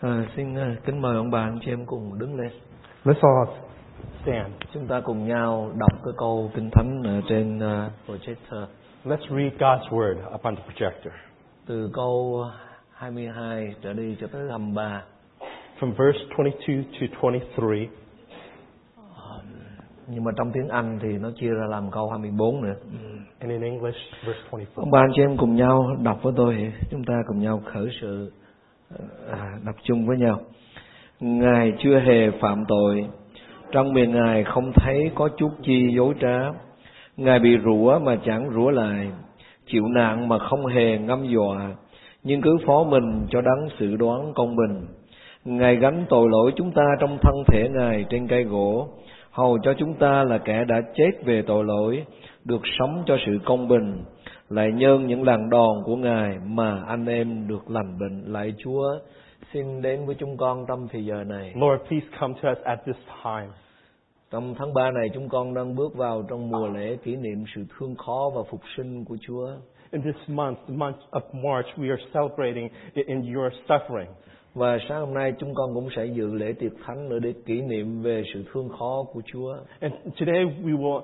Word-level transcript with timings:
À, 0.00 0.26
xin 0.36 0.54
à, 0.54 0.76
kính 0.84 1.02
mời 1.02 1.16
ông 1.16 1.30
bà 1.30 1.40
anh 1.40 1.58
chị 1.64 1.72
em 1.72 1.86
cùng 1.86 2.18
đứng 2.18 2.34
lên. 2.40 2.50
Let's 3.04 3.20
all 3.22 3.56
stand. 4.22 4.52
Chúng 4.72 4.86
ta 4.86 5.00
cùng 5.00 5.28
nhau 5.28 5.70
đọc 5.78 5.92
cái 6.04 6.12
câu 6.16 6.50
kinh 6.54 6.70
thánh 6.72 7.02
ở 7.04 7.20
trên 7.28 7.60
à, 7.60 7.90
projector 8.06 8.66
Let's 9.04 9.36
read 9.36 9.52
God's 9.58 9.88
word 9.90 10.34
up 10.34 10.42
on 10.42 10.56
the 10.56 10.62
projector. 10.62 11.10
từ 11.66 11.90
câu 11.94 12.44
22 12.92 13.74
trở 13.82 13.92
đi 13.92 14.16
cho 14.20 14.26
tới 14.26 14.42
23. 14.50 15.02
From 15.80 15.90
verse 15.92 16.18
22 16.38 16.84
to 17.10 17.28
23. 17.32 17.92
Nhưng 20.08 20.24
mà 20.24 20.32
trong 20.36 20.52
tiếng 20.52 20.68
Anh 20.68 20.98
thì 21.02 21.08
nó 21.08 21.30
chia 21.40 21.50
ra 21.50 21.66
làm 21.70 21.90
câu 21.90 22.10
24 22.10 22.62
nữa. 22.62 22.74
And 23.40 23.52
in 23.52 23.62
English, 23.62 23.98
verse 24.26 24.40
24. 24.50 24.84
Ông 24.84 24.90
bà 24.90 25.00
anh 25.00 25.12
chị 25.16 25.22
em 25.22 25.36
cùng 25.36 25.56
nhau 25.56 25.96
đọc 26.02 26.18
với 26.22 26.32
tôi, 26.36 26.72
chúng 26.90 27.04
ta 27.04 27.14
cùng 27.28 27.38
nhau 27.38 27.62
khởi 27.72 27.88
sự 28.00 28.32
Ờ, 29.28 29.38
đọc 29.64 29.76
chung 29.82 30.06
với 30.06 30.16
nhau. 30.18 30.40
Ngài 31.20 31.72
chưa 31.78 31.98
hề 31.98 32.30
phạm 32.30 32.64
tội, 32.68 33.06
trong 33.72 33.92
miệng 33.92 34.12
Ngài 34.12 34.44
không 34.44 34.72
thấy 34.74 35.10
có 35.14 35.28
chút 35.36 35.50
chi 35.62 35.92
dối 35.96 36.14
trá. 36.20 36.52
Ngài 37.16 37.38
bị 37.38 37.58
rủa 37.64 37.98
mà 37.98 38.16
chẳng 38.26 38.50
rủa 38.54 38.70
lại, 38.70 39.08
chịu 39.66 39.88
nạn 39.88 40.28
mà 40.28 40.38
không 40.38 40.66
hề 40.66 40.98
ngâm 40.98 41.28
dọa, 41.28 41.70
nhưng 42.22 42.42
cứ 42.42 42.56
phó 42.66 42.84
mình 42.84 43.26
cho 43.30 43.40
đấng 43.40 43.68
sự 43.78 43.96
đoán 43.96 44.32
công 44.34 44.56
bình. 44.56 44.86
Ngài 45.44 45.76
gánh 45.76 46.04
tội 46.08 46.28
lỗi 46.30 46.52
chúng 46.56 46.70
ta 46.70 46.82
trong 47.00 47.18
thân 47.22 47.34
thể 47.46 47.68
Ngài 47.68 48.04
trên 48.10 48.28
cây 48.28 48.44
gỗ, 48.44 48.88
hầu 49.30 49.58
cho 49.62 49.74
chúng 49.78 49.94
ta 49.94 50.24
là 50.24 50.38
kẻ 50.38 50.64
đã 50.64 50.82
chết 50.94 51.10
về 51.24 51.42
tội 51.42 51.64
lỗi, 51.64 52.04
được 52.44 52.60
sống 52.78 53.02
cho 53.06 53.16
sự 53.26 53.38
công 53.44 53.68
bình. 53.68 54.04
Lại 54.48 54.72
nhân 54.72 55.06
những 55.06 55.22
lần 55.22 55.50
đòn 55.50 55.82
của 55.84 55.96
Ngài 55.96 56.38
mà 56.46 56.82
anh 56.86 57.06
em 57.06 57.48
được 57.48 57.70
lành 57.70 57.98
bệnh. 57.98 58.32
Lại 58.32 58.54
Chúa, 58.58 58.98
xin 59.52 59.82
đến 59.82 60.06
với 60.06 60.14
chúng 60.18 60.36
con 60.36 60.64
trong 60.68 60.88
thời 60.92 61.04
giờ 61.04 61.24
này. 61.24 61.52
Lord, 61.54 61.88
please 61.88 62.06
come 62.20 62.34
to 62.42 62.50
us 62.50 62.58
at 62.64 62.78
this 62.86 62.96
time. 63.24 63.48
Trong 64.30 64.54
tháng 64.58 64.74
3 64.74 64.90
này 64.90 65.10
chúng 65.14 65.28
con 65.28 65.54
đang 65.54 65.74
bước 65.74 65.96
vào 65.96 66.22
trong 66.28 66.50
mùa 66.50 66.68
lễ 66.68 66.96
kỷ 67.04 67.16
niệm 67.16 67.44
sự 67.54 67.64
thương 67.78 67.94
khó 67.94 68.30
và 68.34 68.42
phục 68.50 68.60
sinh 68.76 69.04
của 69.04 69.16
Chúa. 69.20 69.48
In 69.90 70.02
this 70.02 70.28
month, 70.28 70.58
the 70.68 70.74
month 70.74 70.98
of 71.10 71.20
March, 71.32 71.66
we 71.76 71.90
are 71.90 72.04
celebrating 72.14 72.68
in 72.94 73.34
your 73.34 73.52
suffering. 73.68 74.10
Và 74.54 74.78
sáng 74.88 75.00
hôm 75.00 75.14
nay 75.14 75.32
chúng 75.38 75.54
con 75.54 75.74
cũng 75.74 75.88
sẽ 75.96 76.06
dự 76.06 76.34
lễ 76.34 76.52
tiệc 76.52 76.72
thánh 76.86 77.08
nữa 77.08 77.18
để 77.18 77.34
kỷ 77.46 77.60
niệm 77.60 78.02
về 78.02 78.22
sự 78.34 78.44
thương 78.52 78.68
khó 78.68 79.04
của 79.12 79.20
Chúa. 79.32 79.56
And 79.80 79.94
today 80.20 80.44
we 80.44 80.78
will 80.78 81.00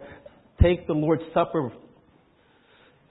take 0.58 0.76
the 0.88 0.94
Lord's 0.94 1.24
Supper. 1.34 1.91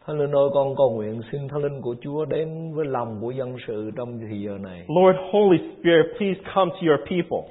Thánh 0.08 0.20
Linh 0.20 0.32
ơi, 0.32 0.50
con 0.54 0.76
cầu 0.78 0.92
nguyện 0.92 1.22
xin 1.32 1.48
Thánh 1.48 1.64
Linh 1.64 1.82
của 1.82 1.96
Chúa 2.02 2.26
đến 2.26 2.74
với 2.76 2.86
lòng 2.86 3.18
của 3.22 3.32
dân 3.32 3.56
sự 3.68 3.92
trong 3.98 4.20
thời 4.20 4.42
giờ 4.42 4.58
này. 4.64 4.84
Lord, 4.88 5.18
Holy 5.32 5.58
Spirit, 5.58 6.06
please 6.18 6.40
come 6.56 6.72
to 6.72 6.78
your 6.88 7.00
people. 7.10 7.44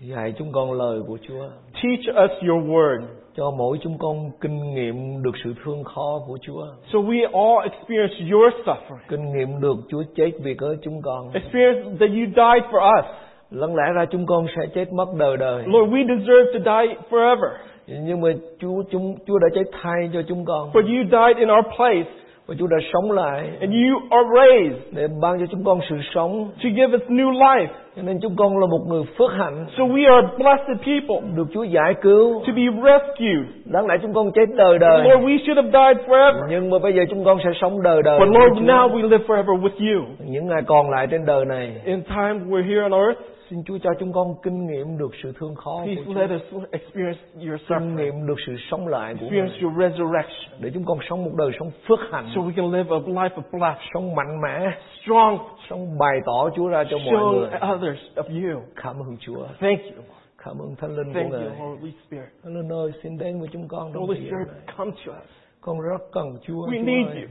Dạy 0.00 0.34
chúng 0.38 0.52
con 0.52 0.72
lời 0.72 1.00
của 1.06 1.18
Chúa. 1.28 1.44
Teach 1.82 2.16
us 2.24 2.48
your 2.48 2.64
word 2.64 3.00
Cho 3.36 3.50
mỗi 3.50 3.78
chúng 3.82 3.98
con 3.98 4.30
kinh 4.40 4.74
nghiệm 4.74 5.22
được 5.22 5.30
sự 5.44 5.54
thương 5.64 5.84
khó 5.84 6.20
của 6.26 6.38
Chúa. 6.42 6.66
so 6.92 6.98
we 6.98 7.26
all 7.32 7.70
experience 7.72 8.14
your 8.32 8.52
suffering. 8.66 9.04
Kinh 9.08 9.32
nghiệm 9.32 9.60
được 9.60 9.76
Chúa 9.88 10.02
chết 10.16 10.30
vì 10.42 10.54
cớ 10.54 10.76
chúng 10.82 11.02
con. 11.02 11.30
Experience 11.32 11.82
that 12.00 12.10
you 12.10 12.26
died 12.26 12.64
for 12.70 12.98
us. 12.98 13.04
Lắng 13.50 13.76
lẽ 13.76 13.82
ra 13.94 14.04
chúng 14.10 14.26
con 14.26 14.46
sẽ 14.56 14.62
chết 14.74 14.92
mất 14.92 15.06
đời 15.18 15.36
đời. 15.36 15.64
Lord, 15.66 15.92
we 15.92 16.18
deserve 16.18 16.52
to 16.52 16.58
die 16.64 16.94
forever. 17.10 17.50
Nhưng 17.86 18.20
mà 18.20 18.28
Chúa 18.60 18.82
chúng 18.90 19.14
Chúa 19.26 19.38
đã 19.38 19.48
chết 19.54 19.64
thay 19.82 20.10
cho 20.14 20.22
chúng 20.28 20.44
con. 20.44 20.70
For 20.72 20.82
you 20.82 21.04
died 21.04 21.36
in 21.36 21.48
our 21.50 21.64
place 21.76 22.10
Và 22.46 22.54
Chúa 22.58 22.66
đã 22.66 22.76
sống 22.92 23.10
lại 23.12 23.50
and 23.60 23.72
you 23.74 24.00
are 24.10 24.28
raised 24.36 24.78
để 24.96 25.08
ban 25.22 25.38
cho 25.40 25.46
chúng 25.50 25.64
con 25.64 25.80
sự 25.90 25.96
sống. 26.14 26.50
to 26.64 26.68
give 26.76 26.94
us 26.96 27.02
new 27.08 27.32
life. 27.32 27.66
Cho 27.96 28.02
nên 28.02 28.18
chúng 28.22 28.36
con 28.36 28.58
là 28.58 28.66
một 28.66 28.80
người 28.88 29.02
phước 29.18 29.30
hạnh 29.32 29.66
So 29.78 29.84
we 29.84 30.14
are 30.14 30.28
blessed 30.38 30.76
people 30.86 31.28
được 31.36 31.44
Chúa 31.54 31.62
giải 31.62 31.94
cứu. 32.02 32.42
to 32.46 32.52
be 32.56 32.62
rescued. 32.90 33.46
Đáng 33.64 33.86
lẽ 33.86 33.94
chúng 34.02 34.14
con 34.14 34.30
chết 34.34 34.46
đời 34.56 34.78
đời. 34.78 34.98
Lord, 35.04 35.24
we 35.24 35.38
should 35.46 35.56
have 35.64 35.70
died 35.72 36.06
forever. 36.08 36.40
Nhưng 36.50 36.70
mà 36.70 36.78
bây 36.82 36.92
giờ 36.92 37.02
chúng 37.10 37.24
con 37.24 37.38
sẽ 37.44 37.50
sống 37.60 37.82
đời 37.82 38.02
đời. 38.04 38.18
But 38.20 38.28
Lord, 38.28 38.62
now 38.62 38.88
we 38.90 39.02
live 39.08 39.24
forever 39.26 39.60
with 39.62 39.78
you. 39.94 40.04
Những 40.26 40.46
ngày 40.46 40.62
còn 40.66 40.90
lại 40.90 41.06
trên 41.10 41.26
đời 41.26 41.44
này, 41.44 41.72
In 41.84 42.02
time 42.02 42.34
we're 42.48 42.64
here 42.68 42.82
on 42.82 42.92
earth, 42.92 43.20
xin 43.52 43.64
Chúa 43.64 43.78
cho 43.82 43.90
chúng 44.00 44.12
con 44.12 44.34
kinh 44.42 44.66
nghiệm 44.66 44.98
được 44.98 45.10
sự 45.22 45.32
thương 45.38 45.54
khó 45.54 45.76
của 45.78 45.84
please 45.84 46.02
Chúa. 46.06 46.14
let 46.14 46.30
us 46.30 46.42
experience 46.70 47.20
your 47.34 47.60
Kinh 47.60 47.68
suffering, 47.68 47.96
nghiệm 47.96 48.26
được 48.26 48.34
sự 48.46 48.56
sống 48.70 48.86
lại 48.88 49.14
của 49.14 49.26
experience 49.26 49.52
Ngài. 49.52 49.62
your 49.62 49.74
resurrection, 49.82 50.60
Để 50.60 50.70
chúng 50.74 50.84
con 50.84 50.98
sống 51.10 51.24
một 51.24 51.30
đời 51.34 51.50
sống 51.58 51.70
phước 51.88 51.98
hạnh, 52.10 52.28
so 52.34 52.40
we 52.40 52.52
can 52.56 52.70
live 52.72 52.90
a 52.90 52.98
life 52.98 53.34
of 53.42 53.42
blessed, 53.52 53.82
sống 53.94 54.14
mạnh 54.14 54.40
mẽ, 54.42 54.70
strong, 55.02 55.38
sống 55.70 55.98
bày 55.98 56.16
tỏ 56.26 56.50
Chúa 56.56 56.68
ra 56.68 56.84
cho 56.90 56.98
mọi 56.98 57.06
show 57.14 57.32
người. 57.32 57.48
others 57.74 58.00
of 58.16 58.28
you. 58.54 58.62
Cảm 58.82 58.96
ơn 58.96 59.16
Chúa, 59.20 59.46
Thank 59.60 59.80
you. 59.84 60.02
cảm 60.44 60.58
ơn 60.58 60.74
Thánh 60.76 60.96
Linh 60.96 61.12
của 61.12 61.20
Thank 61.20 61.32
you, 61.32 61.40
Ngài. 61.40 61.58
Holy 61.58 61.92
Spirit. 62.06 62.28
Thánh 62.44 62.54
Linh 62.56 62.72
ơi, 62.72 62.90
xin 63.02 63.18
đến 63.18 63.40
với 63.40 63.48
chúng 63.52 63.68
con 63.68 63.92
trong 63.94 64.06
Holy 64.06 64.20
thời 64.20 64.30
gian 64.30 64.34
Spirit, 64.44 64.48
này. 64.66 64.74
come 64.76 64.90
to 65.06 65.12
us. 65.12 65.28
Con 65.60 65.80
rất 65.80 66.02
cần 66.12 66.26
Chúa. 66.46 66.66
We 66.66 66.78
Chúa 66.80 66.86
need 66.86 67.06
ơi. 67.06 67.22
you. 67.22 67.28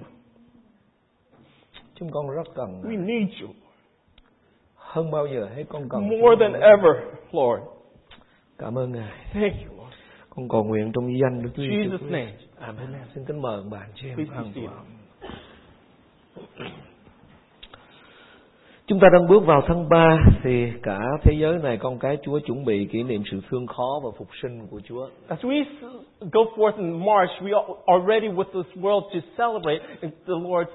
Chúng 1.95 2.09
con 2.11 2.29
rất 2.29 2.47
cần 2.55 2.81
Ngài. 2.83 2.93
We 2.95 3.05
need 3.05 3.27
you 3.41 3.47
hơn 4.91 5.11
bao 5.11 5.27
giờ 5.27 5.49
hết 5.55 5.63
con 5.69 5.89
cần. 5.89 6.09
more 6.09 6.35
than 6.39 6.61
ever, 6.61 6.95
Lord. 7.31 7.63
Cảm 8.57 8.77
ơn 8.77 8.91
Ngài. 8.91 9.11
Thank 9.33 9.53
you, 9.53 9.77
Lord. 9.77 9.93
Con 10.29 10.49
cầu 10.49 10.63
nguyện 10.63 10.91
trong 10.93 11.19
danh 11.19 11.43
Đức 11.43 11.49
Chúa 11.55 11.63
Jesus' 11.63 12.11
name. 12.11 12.33
Amen. 12.59 12.87
Xin 13.15 13.25
kính 13.25 13.41
mời 13.41 13.61
anh 13.71 13.91
chị 13.95 14.07
em 14.07 14.27
toàn. 14.33 14.51
Chúng 18.87 18.99
ta 18.99 19.07
đang 19.13 19.27
bước 19.27 19.45
vào 19.45 19.61
tháng 19.67 19.89
3 19.89 20.17
thì 20.43 20.71
cả 20.83 20.99
thế 21.23 21.33
giới 21.39 21.57
này 21.63 21.77
con 21.77 21.99
cái 21.99 22.17
Chúa 22.23 22.39
chuẩn 22.39 22.65
bị 22.65 22.85
kỷ 22.85 23.03
niệm 23.03 23.23
sự 23.31 23.39
thương 23.49 23.67
khó 23.67 23.99
và 24.03 24.09
phục 24.17 24.27
sinh 24.41 24.67
của 24.71 24.81
Chúa. 24.85 25.09
As 25.27 25.39
we 25.39 25.63
go 26.19 26.41
forth 26.55 26.77
in 26.77 27.05
March, 27.05 27.31
we 27.41 27.63
are 27.85 28.05
ready 28.07 28.27
with 28.27 28.43
this 28.43 28.83
world 28.83 29.01
to 29.01 29.19
celebrate 29.37 29.79
the 30.01 30.33
Lord's. 30.33 30.71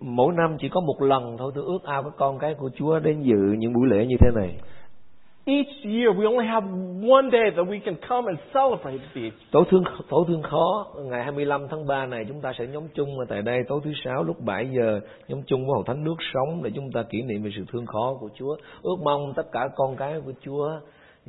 Mỗi 0.00 0.34
năm 0.36 0.56
chỉ 0.60 0.68
có 0.68 0.80
một 0.80 1.02
lần 1.02 1.36
thôi 1.38 1.52
tôi 1.54 1.64
ước 1.64 1.84
ao 1.84 2.02
các 2.02 2.12
con 2.16 2.38
cái 2.38 2.54
của 2.54 2.70
Chúa 2.76 2.98
đến 2.98 3.22
dự 3.22 3.36
những 3.58 3.72
buổi 3.72 3.88
lễ 3.88 4.06
như 4.06 4.16
thế 4.20 4.30
này. 4.34 4.56
Each 5.44 5.84
year, 5.84 6.08
we 6.16 6.24
only 6.24 6.46
have 6.46 6.66
one 7.10 7.30
day 7.32 7.50
that 7.56 7.66
we 7.66 7.80
can 7.84 7.94
come 8.08 8.26
and 8.26 8.38
celebrate 8.54 9.04
these. 9.14 9.36
Tối 9.50 9.64
thương 9.70 9.84
tối 10.08 10.24
thương 10.28 10.42
khó 10.42 10.86
ngày 11.10 11.22
25 11.22 11.68
tháng 11.70 11.86
3 11.86 12.06
này 12.06 12.24
chúng 12.28 12.40
ta 12.40 12.52
sẽ 12.58 12.66
nhóm 12.66 12.88
chung 12.94 13.18
ở 13.18 13.24
tại 13.28 13.42
đây 13.42 13.58
tối 13.68 13.80
thứ 13.84 13.92
sáu 14.04 14.22
lúc 14.22 14.36
7 14.40 14.68
giờ 14.76 15.00
nhóm 15.28 15.42
chung 15.46 15.60
với 15.60 15.74
hội 15.74 15.84
thánh 15.86 16.04
nước 16.04 16.16
sống 16.34 16.62
để 16.62 16.70
chúng 16.74 16.92
ta 16.92 17.02
kỷ 17.02 17.22
niệm 17.22 17.42
về 17.42 17.50
sự 17.56 17.64
thương 17.72 17.86
khó 17.86 18.16
của 18.20 18.28
Chúa. 18.34 18.56
Ước 18.82 18.96
mong 19.04 19.32
tất 19.36 19.52
cả 19.52 19.68
con 19.76 19.96
cái 19.96 20.20
của 20.24 20.32
Chúa 20.44 20.70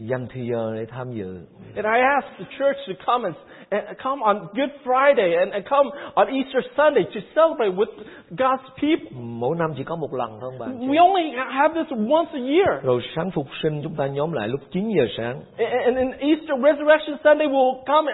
dành 0.09 0.27
thời 0.33 0.47
giờ 0.51 0.71
để 0.75 0.85
tham 0.85 1.11
dự. 1.11 1.39
And 1.75 1.85
I 1.85 1.99
ask 2.15 2.27
the 2.39 2.45
church 2.59 2.77
to 2.87 2.93
come 3.05 3.25
and, 3.25 3.35
and 3.69 3.97
come 4.03 4.21
on 4.21 4.47
Good 4.53 4.71
Friday 4.83 5.35
and, 5.39 5.51
and 5.53 5.65
come 5.69 5.89
on 6.15 6.27
Easter 6.27 6.61
Sunday 6.77 7.03
to 7.03 7.21
celebrate 7.35 7.73
with 7.75 7.91
God's 8.29 8.67
people. 8.81 9.11
Mỗi 9.15 9.57
năm 9.59 9.73
chỉ 9.77 9.83
có 9.83 9.95
một 9.95 10.13
lần 10.13 10.37
thôi 10.41 10.51
bạn. 10.59 10.77
chị. 10.79 10.87
We 10.87 10.97
only 11.07 11.31
have 11.49 11.73
this 11.73 11.91
once 11.91 12.31
a 12.33 12.43
year. 12.55 12.83
Rồi 12.83 13.01
sáng 13.15 13.31
phục 13.31 13.47
sinh 13.63 13.81
chúng 13.83 13.95
ta 13.95 14.07
nhóm 14.07 14.31
lại 14.31 14.47
lúc 14.47 14.59
9 14.71 14.89
giờ 14.97 15.05
sáng. 15.17 15.41
And, 15.57 15.85
and 15.85 15.97
in 15.97 16.11
Easter 16.29 16.55
Resurrection 16.63 17.17
Sunday, 17.23 17.47
we'll 17.47 17.83
come 17.85 18.11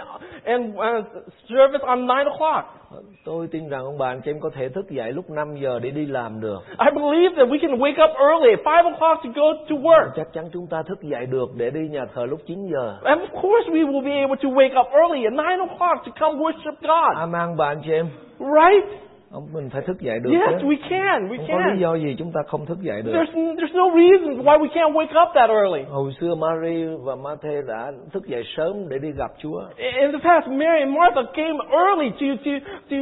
and 0.48 0.74
uh, 0.74 1.06
service 1.50 1.82
on 1.82 2.08
9 2.08 2.26
o'clock. 2.26 2.64
Tôi 3.26 3.48
tin 3.52 3.70
rằng 3.70 3.84
ông 3.84 3.98
bà 3.98 4.08
anh 4.08 4.22
chị 4.26 4.32
em 4.32 4.40
có 4.40 4.50
thể 4.56 4.70
thức 4.70 4.90
dậy 4.90 5.12
lúc 5.12 5.30
5 5.30 5.56
giờ 5.62 5.80
để 5.80 5.90
đi 5.90 6.06
làm 6.06 6.42
được. 6.42 6.60
I 6.80 6.92
believe 6.96 7.36
that 7.36 7.48
we 7.48 7.58
can 7.62 7.80
wake 7.80 8.10
up 8.10 8.18
early 8.18 8.52
at 8.52 8.84
5 8.84 8.94
o'clock 8.94 9.16
to 9.24 9.30
go 9.36 9.54
to 9.70 9.76
work. 9.76 10.10
Chắc 10.16 10.28
chắn 10.34 10.46
chúng 10.54 10.68
ta 10.68 10.84
thức 10.84 11.02
dậy 11.02 11.26
được 11.26 11.50
để 11.56 11.70
đi 11.70 11.88
nhà 11.90 12.06
thờ 12.14 12.26
lúc 12.26 12.40
9 12.48 12.58
giờ. 12.74 12.98
And 13.04 13.22
of 13.22 13.42
course, 13.42 13.70
we 13.72 13.92
will 13.92 14.04
be 14.04 14.16
able 14.22 14.36
to 14.44 14.50
wake 14.50 14.82
up 14.82 14.88
early 14.92 15.24
at 15.24 15.34
9 15.34 15.68
o'clock 15.68 15.98
to 16.06 16.12
come 16.20 16.40
worship 16.40 16.76
God. 16.82 17.18
Amen 17.18 17.58
bà 17.58 17.68
anh 17.68 17.82
chị 17.86 17.92
em. 17.92 18.08
Right? 18.40 19.07
Ông 19.32 19.48
mình 19.54 19.70
phải 19.70 19.82
thức 19.82 20.00
dậy 20.02 20.20
được 20.20 20.30
Yes, 20.32 20.62
chứ. 20.62 20.68
we 20.68 20.76
can. 20.90 21.28
We 21.30 21.38
Không 21.38 21.48
có 21.48 21.58
lý 21.58 21.64
can. 21.70 21.80
do 21.80 21.96
gì 21.96 22.16
chúng 22.20 22.32
ta 22.32 22.42
không 22.48 22.66
thức 22.66 22.78
dậy 22.82 23.02
được. 23.02 23.12
There's, 23.14 23.56
there's 23.56 23.76
no 23.76 23.90
reason 24.00 24.44
why 24.46 24.60
we 24.60 24.68
can't 24.68 24.92
wake 24.94 25.24
up 25.24 25.30
that 25.36 25.50
early. 25.50 25.84
Hồi 25.90 26.12
xưa 26.22 26.36
Mary 26.36 26.84
và 27.04 27.16
Matthew 27.16 27.66
đã 27.68 27.92
thức 28.14 28.26
dậy 28.28 28.44
sớm 28.58 28.90
để 28.90 28.98
đi 29.00 29.12
gặp 29.12 29.32
Chúa. 29.44 29.62
In 29.78 30.12
the 30.12 30.20
past, 30.24 30.48
Mary 30.48 30.80
and 30.80 30.98
Martha 30.98 31.22
came 31.34 31.58
early 31.72 32.10
to, 32.10 32.44
to, 32.46 32.52
to, 32.90 32.98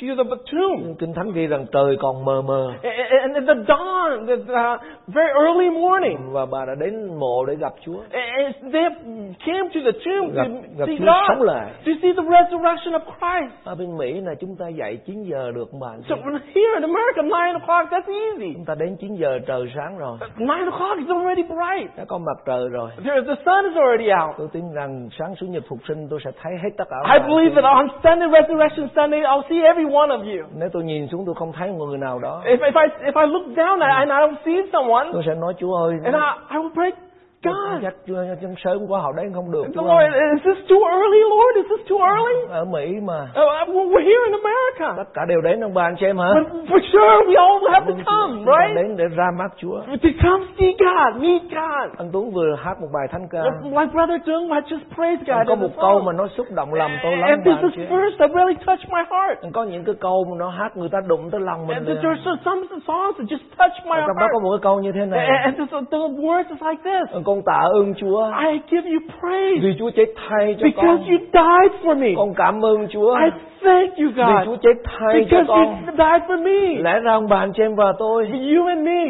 to 0.00 0.06
the 0.24 0.36
tomb. 0.52 0.94
Kinh 0.98 1.14
Thánh 1.14 1.32
ghi 1.32 1.46
rằng 1.46 1.66
trời 1.72 1.96
còn 2.00 2.24
mờ 2.24 2.42
mờ 2.42 2.72
And 3.22 3.34
at 3.34 3.44
the 3.46 3.54
dawn, 3.68 4.26
the, 4.26 4.34
uh, 4.34 4.80
very 5.06 5.32
early 5.46 5.70
morning, 5.70 6.16
và 6.32 6.46
bà 6.46 6.64
đã 6.64 6.74
đến 6.74 7.14
mộ 7.18 7.44
để 7.48 7.54
gặp 7.54 7.72
Chúa. 7.86 8.00
and 8.12 8.74
they 8.74 8.84
came 9.46 9.68
to 9.74 9.80
the 9.84 9.92
tomb 10.04 10.34
Gặp, 10.34 10.44
to 10.44 10.60
gặp 10.78 10.86
see 10.86 10.96
Chúa 10.98 11.04
God, 11.04 11.24
sống 11.28 11.42
lại. 11.42 11.70
to 11.86 11.92
see 12.02 12.12
the 12.12 12.22
resurrection 12.36 12.92
of 12.94 13.00
Christ. 13.18 13.52
Ở 13.64 13.74
bên 13.74 13.96
Mỹ 13.98 14.20
là 14.20 14.34
chúng 14.40 14.56
ta 14.58 14.68
dậy 14.68 14.98
9 15.06 15.22
giờ 15.22 15.50
được 15.54 15.74
mà. 15.74 15.88
So 16.08 16.14
here 16.54 16.72
in 16.74 16.82
America, 16.82 17.22
9 17.22 17.30
o'clock, 17.60 17.84
that's 17.90 18.12
easy. 18.30 18.54
Chúng 18.54 18.64
ta 18.64 18.74
đến 18.74 18.96
9 19.00 19.14
giờ 19.14 19.38
trời 19.46 19.72
sáng 19.76 19.98
rồi. 19.98 20.18
9 20.38 20.46
o'clock 20.48 20.98
is 20.98 21.08
already 21.08 21.42
bright. 21.42 21.96
Đã 21.96 22.04
có 22.08 22.18
mặt 22.18 22.38
trời 22.46 22.68
rồi. 22.68 22.90
There, 23.04 23.20
the 23.26 23.34
sun 23.46 23.64
is 23.70 23.76
already 23.76 24.08
out. 24.24 24.34
Tôi 24.38 24.48
tin 24.52 24.72
rằng 24.74 25.08
sáng 25.18 25.34
chủ 25.40 25.46
nhật 25.46 25.62
phục 25.68 25.78
sinh 25.88 26.08
tôi 26.10 26.20
sẽ 26.24 26.30
thấy 26.42 26.52
hết 26.62 26.70
tất 26.78 26.84
cả. 26.90 26.96
I 27.14 27.18
believe 27.28 27.54
that 27.62 27.64
on 27.64 27.88
Sunday, 28.04 28.28
Resurrection 28.42 28.88
Sunday, 28.96 29.20
I'll 29.20 29.42
see 29.48 29.60
every 29.62 29.89
one 29.92 30.10
of 30.10 30.20
you. 30.20 30.46
nếu 30.58 30.68
tôi 30.72 30.84
nhìn 30.84 31.08
xuống 31.08 31.26
tôi 31.26 31.34
không 31.34 31.52
thấy 31.52 31.70
một 31.72 31.86
người 31.86 31.98
nào 31.98 32.18
đó 32.18 32.42
If, 32.44 32.58
if 32.58 32.72
I 32.80 33.10
if 33.10 33.20
I 33.20 33.26
look 33.32 33.46
down 33.56 33.80
and 33.80 34.10
I 34.10 34.18
don't 34.18 34.34
see 34.44 34.70
someone, 34.72 35.08
tôi 35.12 35.22
sẽ 35.26 35.34
nói 35.34 35.54
Chúa 35.58 35.74
ơi 35.76 35.94
and 36.04 36.14
I, 36.14 36.20
I 36.50 36.56
will 36.58 36.74
pray, 36.74 36.90
God, 37.44 37.82
chắc 37.82 37.94
chân 38.40 38.54
sớm 38.64 38.78
quá 38.88 39.00
họ 39.00 39.12
đến 39.16 39.32
không 39.34 39.50
được 39.52 39.64
Lord, 39.74 40.14
is 40.36 40.42
this 40.44 40.58
too 40.70 40.80
early, 40.98 41.20
Lord? 41.34 41.52
Is 41.56 41.66
this 41.72 41.82
too 41.90 41.98
early? 42.06 42.36
ở 42.48 42.64
Mỹ 42.64 42.86
mà 43.08 43.20
Uh, 43.40 43.68
we're 43.92 44.04
here 44.10 44.22
in 44.28 44.34
America. 44.44 44.88
tất 44.96 45.08
cả 45.14 45.22
đều 45.28 45.40
đến 45.40 45.60
ông 45.60 45.74
bà 45.74 45.82
anh 45.82 45.96
chị 46.00 46.06
em 46.06 46.18
hả 46.18 46.28
But 46.34 46.46
for 46.70 46.80
sure, 46.92 47.14
we 47.28 47.34
all 47.44 47.58
have 47.72 47.86
to 47.92 47.94
come, 48.12 48.32
right? 48.52 48.76
đến 48.76 48.96
để 48.96 49.04
ra 49.16 49.28
mắt 49.38 49.50
Chúa 49.56 49.80
To 50.02 50.08
come 50.24 50.44
see 50.58 50.72
God, 50.84 51.22
meet 51.22 51.42
God. 51.42 51.86
anh 51.98 52.08
Tuấn 52.12 52.30
vừa 52.30 52.50
hát 52.64 52.74
một 52.80 52.88
bài 52.94 53.06
thánh 53.12 53.26
ca 53.30 53.42
My 53.64 53.84
brother 53.94 54.18
Dung 54.26 54.50
had 54.52 54.64
just 54.64 54.84
praised 54.96 55.22
God. 55.28 55.42
có 55.48 55.54
in 55.54 55.60
một 55.62 55.72
câu 55.76 56.00
mà 56.06 56.12
nó 56.12 56.26
xúc 56.36 56.46
động 56.54 56.74
lòng 56.74 56.90
tôi 57.02 57.16
lắm 57.16 57.28
And 57.30 57.44
this 57.46 57.56
anh 57.62 57.70
is 57.70 57.90
verse 57.90 58.16
that 58.20 58.30
really 58.38 58.56
touched 58.66 58.88
my 58.96 59.02
heart. 59.12 59.36
có 59.54 59.64
những 59.64 59.84
cái 59.84 59.94
câu 60.00 60.24
mà 60.30 60.34
nó 60.38 60.48
hát 60.48 60.76
người 60.76 60.88
ta 60.92 60.98
đụng 61.06 61.30
tới 61.30 61.40
lòng 61.40 61.66
mình 61.66 61.76
And 61.76 61.88
there's 62.04 62.22
some 62.44 62.62
songs 62.88 63.14
that 63.18 63.26
just 63.32 63.44
touch 63.58 63.76
my 63.90 63.96
Và 64.00 64.04
trong 64.06 64.16
đó 64.20 64.26
có 64.32 64.38
heart. 64.38 64.42
một 64.44 64.50
cái 64.56 64.62
câu 64.62 64.80
như 64.80 64.92
thế 64.92 65.04
này 65.06 65.26
And, 65.26 65.56
the 65.90 65.98
words 66.26 66.48
is 66.54 66.60
like 66.68 66.82
this. 66.90 67.06
Con 67.30 67.42
tạ 67.46 67.60
ơn 67.74 67.94
Chúa 67.94 68.24
I 68.50 68.60
give 68.70 68.90
you 68.90 69.00
praise 69.20 69.58
vì 69.62 69.74
Chúa 69.78 69.90
chết 69.90 70.06
thay 70.28 70.56
cho 70.60 70.64
because 70.64 70.86
con 70.86 70.96
you 71.10 71.18
died 71.32 71.72
for 71.84 71.96
me. 72.00 72.08
con 72.16 72.34
cảm 72.36 72.64
ơn 72.64 72.88
Chúa 72.88 73.14
I 73.24 73.30
thank 73.64 73.90
you, 73.98 74.08
vì 74.16 74.22
Chúa 74.44 74.50
God, 74.50 74.60
chết 74.62 74.74
thay 74.84 75.24
cho 75.30 75.36
because 75.38 75.46
con 75.48 75.66
you 75.66 75.74
died 75.86 76.22
for 76.28 76.38
me. 76.44 76.82
lẽ 76.82 77.00
ra 77.00 77.12
ông 77.12 77.28
bà 77.28 77.38
anh 77.38 77.52
chị 77.52 77.62
em 77.62 77.74
và 77.74 77.92
tôi 77.98 78.24
You 78.26 78.66
and 78.66 78.86
me. 78.86 79.02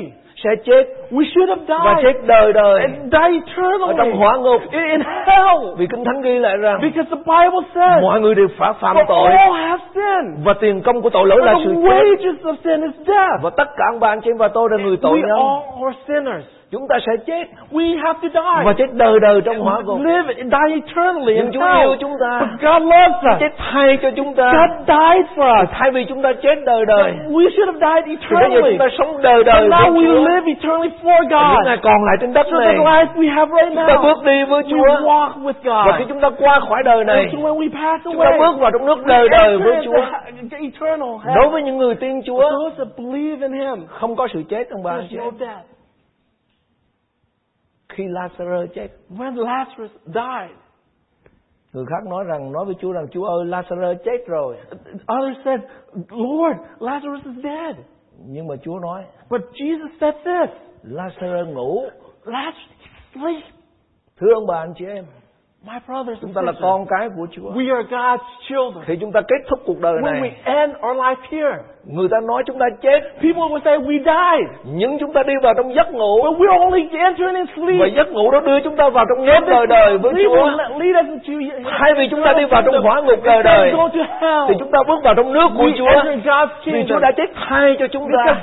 sẽ 0.45 0.51
chết 0.65 0.83
We 1.11 1.25
should 1.35 1.49
have 1.49 1.63
và 1.85 1.95
died 2.03 2.05
chết 2.05 2.27
đời 2.27 2.53
đời 2.53 2.81
and 2.81 2.95
die 3.13 3.21
ở 3.21 3.79
trong 3.79 3.89
eternally 3.89 4.19
hỏa 4.19 4.37
ngục 4.37 4.61
in 4.73 4.83
in 4.91 5.01
hell. 5.27 5.59
vì 5.77 5.87
kinh 5.87 6.05
thánh 6.05 6.21
ghi 6.23 6.39
lại 6.39 6.57
rằng 6.57 6.81
Because 6.83 7.11
the 7.11 7.17
Bible 7.17 7.65
says, 7.75 8.03
mọi 8.03 8.21
người 8.21 8.35
đều 8.35 8.49
phải 8.59 8.73
phạm 8.81 8.97
tội 9.09 9.33
all 9.33 9.53
have 9.69 9.85
sinned. 9.95 10.47
và 10.47 10.55
tiền 10.61 10.83
công 10.83 11.03
của 11.03 11.11
tội 11.11 11.27
lỗi 11.29 11.39
là 11.45 11.55
sự 11.65 11.71
the 11.71 11.77
chết 11.77 11.89
wages 11.89 12.37
of 12.53 12.55
sin 12.65 12.81
is 12.83 13.07
death. 13.07 13.43
và 13.43 13.51
tất 13.51 13.69
cả 13.77 13.85
ông 13.93 14.01
bà 14.01 14.09
anh 14.09 14.21
chị 14.21 14.31
em 14.31 14.37
và 14.37 14.49
tôi 14.49 14.69
là 14.71 14.77
người 14.85 14.97
tội 14.97 15.19
We 15.19 15.27
nhân 15.27 15.37
all 15.37 15.85
are 15.87 15.99
sinners. 16.09 16.45
Chúng 16.73 16.89
ta 16.89 16.97
sẽ 17.07 17.13
chết 17.27 17.45
We 17.73 17.99
have 18.03 18.19
to 18.23 18.29
die. 18.35 18.65
và 18.65 18.73
chết 18.73 18.87
đời 18.93 19.21
đời 19.21 19.41
trong 19.45 19.61
hỏa 19.61 19.81
ngục 19.85 19.99
Live 20.05 20.35
and 20.39 20.53
die 20.55 20.75
eternally 20.87 21.35
in 21.35 21.45
nhưng 21.45 21.53
Chúa 21.53 21.81
yêu 21.81 21.97
chúng 22.01 22.13
ta 22.21 22.41
But 22.41 22.49
God 22.63 22.83
loves 22.93 23.19
us. 23.35 23.41
chết 23.41 23.53
thay 23.73 23.99
cho 24.03 24.11
chúng 24.17 24.35
ta 24.35 24.53
God 24.53 24.71
died 24.89 25.27
for 25.37 25.63
us. 25.63 25.69
thay 25.73 25.91
vì 25.91 26.05
chúng 26.09 26.23
ta 26.23 26.33
chết 26.43 26.55
đời 26.67 26.85
đời 26.87 27.13
We 27.29 27.45
should 27.57 27.69
have 27.73 27.81
died 27.87 28.03
thì 28.07 28.17
bây 28.37 28.51
giờ 28.51 28.57
eternally. 28.57 28.71
chúng 28.71 28.79
ta 28.79 28.89
sống 28.99 29.23
đời 29.23 29.37
But 29.39 29.47
đời 29.47 29.69
now 29.69 29.93
với 29.93 30.03
we 30.03 30.07
Chúa 30.07 30.29
live 30.29 30.47
eternally 30.55 30.91
for 31.03 31.21
những 31.21 31.29
God. 31.31 31.67
ngày 31.67 31.77
còn 31.83 32.05
lại 32.07 32.17
trên 32.21 32.33
đất 32.33 32.47
So 32.51 32.59
này 32.59 32.67
the 32.75 32.85
life 32.91 33.07
we 33.21 33.29
have 33.37 33.51
right 33.57 33.69
chúng 33.69 33.87
ta 33.87 33.95
now, 33.95 34.03
bước 34.03 34.25
đi 34.25 34.45
với 34.45 34.63
we 34.63 34.71
Chúa 34.71 35.07
walk 35.09 35.31
with 35.47 35.59
và 35.65 35.93
khi 35.99 36.05
God. 36.05 36.09
chúng 36.09 36.21
ta 36.21 36.31
qua 36.39 36.61
khỏi 36.69 36.83
đời 36.85 37.05
này 37.05 37.17
And 37.33 37.45
when 37.45 37.57
we 37.59 37.69
pass 37.81 38.05
chúng 38.05 38.19
ta 38.19 38.25
away, 38.31 38.39
bước 38.39 38.61
vào 38.61 38.71
trong 38.71 38.87
nước 38.87 38.99
we 38.99 39.07
đời 39.07 39.29
đời 39.29 39.59
với 39.59 39.77
Chúa 39.85 40.01
the 40.51 40.59
eternal 40.59 41.13
đối 41.37 41.49
với 41.49 41.63
những 41.63 41.79
người 41.79 41.95
tin 41.95 42.23
Chúa 42.27 42.43
those 42.51 42.77
that 42.79 42.89
believe 42.99 43.43
in 43.49 43.53
Him, 43.53 43.87
không 43.89 44.17
có 44.17 44.29
sự 44.33 44.43
chết 44.49 44.65
ông 44.71 44.83
bà 44.83 44.93
there's 44.93 45.19
no 45.19 45.31
death. 45.41 45.59
Khi 48.01 48.09
Lazarus 48.09 48.67
chết 48.75 48.89
When 49.11 49.35
Lazarus 49.35 49.89
died, 50.07 50.57
người 51.73 51.85
khác 51.87 52.07
nói 52.11 52.25
rằng 52.25 52.53
nói 52.53 52.65
với 52.65 52.75
Chúa 52.81 52.93
rằng 52.93 53.07
Chúa 53.13 53.25
ơi 53.25 53.45
Lazarus 53.47 53.95
chết 54.05 54.27
rồi 54.27 54.57
others 55.19 55.39
said, 55.45 55.61
Lord, 56.11 56.59
Lazarus 56.79 57.35
is 57.35 57.45
dead. 57.45 57.77
nhưng 58.27 58.47
mà 58.47 58.55
Chúa 58.63 58.79
nói 58.79 59.05
But 59.31 59.41
Jesus 59.53 59.89
said 60.01 60.15
this, 60.15 60.57
Lazarus 60.93 61.53
ngủ 61.55 61.83
Lazarus 62.25 62.53
sleep. 63.15 63.45
thưa 64.21 64.35
ông 64.35 64.47
bà 64.47 64.59
anh 64.59 64.73
chị 64.77 64.85
em 64.87 65.05
My 65.65 65.79
brothers 65.87 66.21
chúng 66.21 66.33
ta 66.35 66.43
là 66.43 66.53
con 66.63 66.87
cái 66.87 67.09
của 67.17 67.27
Chúa 67.31 67.51
we 67.53 67.75
are 67.77 67.89
God's 67.97 68.25
children. 68.49 68.85
khi 68.87 68.97
chúng 69.01 69.13
ta 69.13 69.21
kết 69.29 69.45
thúc 69.51 69.59
cuộc 69.67 69.81
đời 69.81 69.95
When 69.95 70.03
we 70.03 70.21
này 70.21 70.41
end 70.45 70.73
our 70.77 70.97
life 70.97 71.23
here, 71.31 71.63
người 71.85 72.09
ta 72.11 72.17
nói 72.29 72.43
chúng 72.47 72.59
ta 72.59 72.67
chết 72.83 73.01
people 73.23 73.43
will 73.51 73.61
say 73.65 73.79
we 73.79 73.99
died. 73.99 74.49
nhưng 74.65 74.99
chúng 74.99 75.13
ta 75.13 75.23
đi 75.23 75.35
vào 75.43 75.55
trong 75.55 75.75
giấc 75.75 75.93
ngủ 75.95 76.23
But 76.23 76.39
we're 76.41 76.61
only 76.61 76.89
entering 76.99 77.35
in 77.37 77.47
và 77.47 77.53
sleep. 77.87 77.93
giấc 77.97 78.13
ngủ 78.13 78.31
đó 78.31 78.41
đưa 78.41 78.61
chúng 78.61 78.77
ta 78.77 78.89
vào 78.89 79.05
trong 79.09 79.27
nước 79.27 79.41
đời 79.47 79.67
đời 79.67 79.99
với 79.99 80.13
Chúa 80.25 80.51
thay 81.79 81.95
vì 81.97 82.09
chúng 82.11 82.23
ta 82.25 82.33
đi 82.33 82.45
vào 82.45 82.63
trong 82.63 82.83
hỏa 82.83 83.01
ngục 83.01 83.19
đời 83.25 83.43
đời 83.43 83.73
thì 84.49 84.55
chúng 84.59 84.71
ta 84.73 84.79
bước 84.89 85.03
vào 85.05 85.15
trong 85.15 85.33
nước 85.33 85.49
của 85.59 85.71
Chúa 85.79 85.87
enter 86.11 86.49
vì. 86.65 86.85
Chúa 86.89 86.99
đã 86.99 87.11
chết 87.17 87.31
thay 87.49 87.77
cho 87.79 87.87
chúng 87.87 88.09
ta 88.27 88.37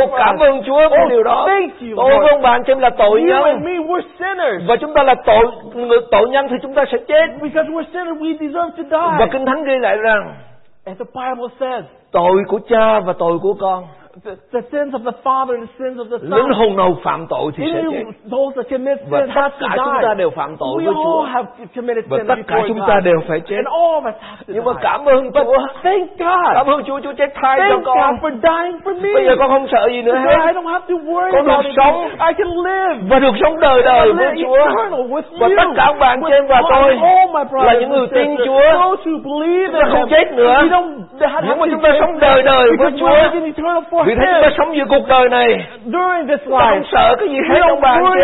Ô, 0.00 0.06
cảm 0.18 0.38
ơn 0.38 0.62
Chúa 0.66 0.88
về 0.88 0.98
Oh, 1.04 1.10
điều 1.10 1.22
đó 1.22 1.44
thank 1.46 1.72
you, 1.80 1.96
tôi 1.96 2.10
Lord. 2.10 2.22
với 2.22 2.30
ông 2.32 2.42
chị 2.66 2.72
em 2.72 2.78
là 2.78 2.90
tội 2.90 3.22
nhân 3.22 3.42
and 3.44 3.64
me, 3.64 3.72
we're 3.72 4.00
sinners. 4.18 4.62
và 4.68 4.76
chúng 4.76 4.94
ta 4.94 5.02
là 5.02 5.14
tội 5.26 5.46
người 5.74 5.98
tội 6.10 6.28
nhân 6.28 6.46
thì 6.50 6.56
chúng 6.62 6.74
ta 6.74 6.84
sẽ 6.92 6.98
chết 7.08 7.26
Because 7.42 7.68
we're 7.70 7.84
sinners, 7.92 8.18
we 8.22 8.32
deserve 8.38 8.84
to 8.90 8.98
và 9.18 9.26
die. 9.26 9.32
kinh 9.32 9.46
thánh 9.46 9.64
ghi 9.64 9.78
lại 9.78 9.96
rằng 9.96 10.34
As 10.84 10.98
the 10.98 11.04
Bible 11.04 11.48
says, 11.60 11.84
tội 12.10 12.44
của 12.48 12.58
cha 12.68 13.00
và 13.00 13.12
tội 13.18 13.38
của 13.38 13.54
con 13.60 13.84
the, 14.24 14.34
the 14.52 14.60
sins 14.72 14.94
of 14.94 15.02
the 15.08 15.16
Father 15.24 15.54
and 15.58 15.64
the 15.68 15.72
sins 15.78 15.96
of 16.02 16.06
the 16.12 16.18
linh 16.22 16.48
Son. 16.48 16.58
hồn 16.58 16.76
nào 16.76 16.96
phạm 17.04 17.26
tội 17.30 17.52
thì 17.56 17.64
sẽ 17.74 17.80
chết 17.82 17.88
Any, 17.92 18.04
those 18.34 18.52
that 18.56 18.66
commit 18.70 18.98
và 19.10 19.18
sin 19.20 19.30
tất 19.34 19.50
cả 19.60 19.68
chúng 19.76 19.94
ta 20.02 20.14
đều 20.14 20.30
phạm 20.30 20.56
tội 20.60 20.68
We 20.78 20.84
với 20.84 20.94
Chúa 20.94 21.20
all 21.22 21.30
have 21.34 21.48
committed 21.76 22.04
và 22.08 22.18
sin 22.18 22.26
tất 22.28 22.38
cả 22.48 22.56
chúng 22.68 22.78
God. 22.78 22.88
ta 22.88 23.00
đều 23.04 23.18
phải 23.28 23.40
chết 23.48 23.56
And 23.56 23.68
all 23.80 23.92
of 23.98 24.04
us 24.10 24.16
have 24.28 24.42
to 24.46 24.52
nhưng 24.54 24.64
mà 24.64 24.72
cảm 24.82 25.00
ơn 25.04 25.30
Chúa 25.32 25.56
thank 25.82 26.08
cảm 26.18 26.66
God. 26.66 26.74
ơn 26.76 26.84
Chúa 26.86 27.00
Chúa 27.04 27.12
chết 27.12 27.30
thay 27.42 27.58
cho 27.58 27.64
Thank 27.68 27.84
con 27.84 27.96
God 27.98 28.14
for 28.24 28.32
dying 28.48 28.76
for 28.84 28.94
me. 29.02 29.10
bây 29.14 29.24
giờ 29.26 29.34
con 29.38 29.48
không 29.48 29.66
sợ 29.72 29.88
gì 29.90 30.02
nữa 30.02 30.12
Because 30.12 30.36
I 30.40 30.46
hết 30.46 30.52
don't 30.56 30.70
have 30.74 30.84
to 30.90 30.96
worry 31.10 31.32
Con 31.32 31.46
được 31.46 31.70
sống. 31.76 31.96
I 32.28 32.32
can 32.38 32.50
live. 32.66 32.94
và 33.10 33.18
được 33.18 33.34
sống 33.42 33.60
đời 33.60 33.82
đời 33.82 34.12
với 34.12 34.28
Chúa 34.42 34.56
eternal 34.56 35.04
with 35.12 35.26
và 35.40 35.48
tất 35.56 35.68
cả 35.76 35.86
chị 36.26 36.32
em 36.32 36.46
và 36.48 36.60
tôi 36.70 36.88
all 37.02 37.26
my 37.36 37.44
brothers 37.50 37.66
là 37.66 37.80
những 37.80 37.90
người 37.90 38.06
and 38.06 38.12
tin. 38.14 38.36
Chúa. 38.46 38.60
Those 38.82 39.02
who 39.10 39.16
believe 39.28 39.66
Chúng 39.72 39.80
ta 39.82 39.88
không 39.92 40.08
chết 40.10 40.32
nữa. 40.32 40.54
We 40.62 40.68
don't 40.68 41.28
have 41.28 41.48
Nhưng 41.48 41.58
mà 41.60 41.66
chúng 41.70 41.82
ta 41.82 41.88
live 41.88 42.00
sống 42.00 42.18
đời 42.18 42.42
đời 42.42 42.66
với 42.78 42.90
Chúa. 43.00 44.01
Vì 44.06 44.14
thế 44.14 44.26
chúng 44.32 44.42
ta 44.42 44.48
sống 44.58 44.76
giữa 44.76 44.84
cuộc 44.88 45.06
đời 45.08 45.28
này 45.28 45.48
During 45.84 46.26
this 46.28 46.40
không 46.48 46.58
life, 46.58 46.82
sợ 46.92 47.16
cái 47.18 47.28
gì 47.28 47.38
hết 47.50 47.60
ông 47.68 47.80
bà 47.80 47.90
anh 47.90 48.04
chị 48.14 48.20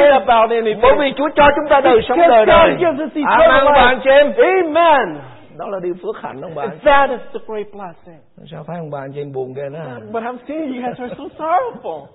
em 0.64 0.78
bởi 0.82 0.92
vì 0.98 1.12
Chúa 1.16 1.28
cho 1.34 1.48
chúng 1.56 1.68
ta 1.70 1.80
đời 1.80 2.00
sống 2.08 2.18
đời 2.28 2.42
us 2.42 3.16
Amen 3.26 3.50
ông 3.64 3.72
bà 3.74 3.82
anh 3.82 4.00
chị 4.04 4.10
em 4.10 4.32
Amen. 4.36 5.18
đó 5.58 5.66
là 5.68 5.78
điều 5.82 5.94
phước 6.02 6.22
hạnh 6.22 6.40
ông 6.42 6.52
bà 6.54 6.62
that 6.84 7.10
is 7.10 7.20
the 7.32 7.40
great 7.46 7.66
blessing. 7.72 8.20
sao 8.50 8.64
thấy 8.66 8.76
ông 8.78 8.90
bà 8.90 8.98
anh 9.00 9.12
chị 9.14 9.20
em 9.20 9.32
buồn 9.32 9.52
ghê 9.56 9.62
đó 9.72 9.80
But 10.12 10.22
I'm 10.22 10.36
seeing 10.48 10.72
you 10.74 10.82
guys 10.86 10.98
are 10.98 11.14
so 11.18 11.24
sorrowful. 11.44 12.06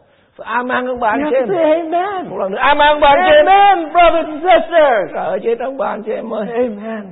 Amen 0.44 0.86
ông 0.88 1.00
bà 1.00 1.10
anh 1.10 1.22
chị 1.30 1.36
em 1.36 1.48
say 1.48 1.64
amen. 1.80 2.30
một 2.30 2.38
lần 2.40 2.52
nữa 2.52 2.58
Amen 2.62 2.88
ông 2.88 3.00
bà 3.00 3.08
anh 3.10 3.20
chị 3.30 3.36
em 3.36 3.46
Amen, 3.46 3.94
brothers 3.94 4.28
and 4.28 4.44
sisters. 4.44 5.12
sợ 5.14 5.38
chết 5.44 5.60
ông 5.60 5.78
bà 5.78 5.88
anh 5.88 6.04
chị 6.04 6.12
em 6.12 6.34
ơi 6.34 6.48
Amen. 6.54 7.04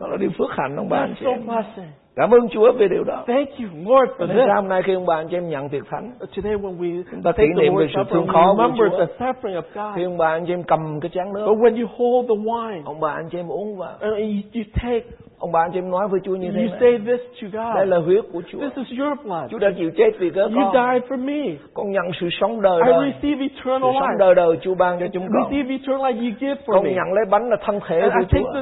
đó 0.00 0.06
là 0.10 0.16
điều 0.20 0.30
phước 0.38 0.50
hạnh 0.58 0.76
ông 0.76 0.88
bà 0.88 0.96
anh 0.98 1.14
chị 1.18 1.24
so 1.24 1.30
em 1.30 1.46
blessing. 1.46 1.90
Cảm 2.16 2.30
ơn 2.30 2.48
Chúa 2.48 2.72
về 2.72 2.88
điều 2.88 3.04
đó 3.04 3.24
Thank 3.26 3.48
you, 3.48 3.66
Lord, 3.74 4.12
for 4.18 4.36
nên 4.36 4.48
hôm 4.56 4.68
nay 4.68 4.82
khi 4.86 4.94
ông 4.94 5.06
bà 5.06 5.16
anh 5.16 5.28
chị 5.30 5.36
em 5.36 5.48
nhận 5.48 5.68
tiệc 5.68 5.82
thánh 5.90 6.10
Today 6.36 6.54
when 6.56 6.78
we 6.78 7.02
ta 7.24 7.32
kỷ 7.32 7.44
niệm 7.56 7.74
về 7.76 7.86
sự 7.94 8.00
thương 8.10 8.26
khó 8.26 8.54
của 8.56 8.62
remember 8.62 8.92
Chúa. 8.92 8.98
the 9.06 9.24
suffering 9.24 9.60
of 9.62 9.62
God. 9.74 9.96
khi 9.96 10.04
ông 10.04 10.18
bà 10.18 10.28
anh 10.28 10.44
chị 10.46 10.52
em 10.52 10.62
cầm 10.62 11.00
cái 11.00 11.10
chén 11.14 11.32
nước 11.34 11.46
But 11.46 11.58
when 11.58 11.80
you 11.82 11.88
hold 11.96 12.28
the 12.28 12.34
wine, 12.50 12.82
ông 12.84 13.00
bà 13.00 13.12
anh 13.12 13.28
chị 13.30 13.38
em 13.38 13.52
uống 13.52 13.76
vào 13.76 13.90
and 14.00 14.12
you, 14.14 14.42
you 14.54 14.62
take, 14.82 15.06
ông 15.38 15.52
bà 15.52 15.60
anh 15.60 15.70
chị 15.72 15.78
em 15.78 15.90
nói 15.90 16.08
với 16.10 16.20
Chúa 16.24 16.36
như 16.36 16.50
thế 16.54 16.60
you 16.60 16.68
này 16.70 16.78
say 16.80 16.92
this 16.98 17.20
to 17.42 17.48
đây 17.74 17.84
God. 17.86 17.88
là 17.92 17.98
huyết 17.98 18.24
của 18.32 18.42
Chúa 18.52 18.58
This 18.58 18.72
is 18.76 18.98
your 19.00 19.12
blood. 19.24 19.50
Chúa 19.50 19.58
đã 19.58 19.68
chịu 19.78 19.90
chết 19.96 20.10
vì 20.18 20.30
cớ 20.30 20.42
You 20.42 20.50
con 20.72 20.72
died 20.72 21.02
for 21.10 21.18
me. 21.24 21.42
con 21.74 21.92
nhận 21.92 22.04
sự 22.20 22.28
sống 22.40 22.62
đời 22.62 22.80
I 22.86 22.92
đời 22.92 23.12
receive 23.12 23.46
sự 23.48 23.54
eternal 23.56 23.80
sống 23.82 24.02
life. 24.02 24.18
đời 24.18 24.34
đời 24.34 24.56
Chúa 24.62 24.74
ban 24.74 24.98
cho 25.00 25.06
chúng 25.12 25.26
con 25.32 25.42
Receive 25.44 25.70
eternal 25.76 26.00
life 26.06 26.18
you 26.24 26.32
give 26.40 26.60
for 26.66 26.72
con 26.74 26.84
me. 26.84 26.90
nhận 26.92 27.12
lấy 27.12 27.24
bánh 27.30 27.48
là 27.50 27.56
thân 27.64 27.78
thể 27.88 28.00
And 28.00 28.12
của 28.12 28.20
I 28.20 28.26
Chúa 28.42 28.52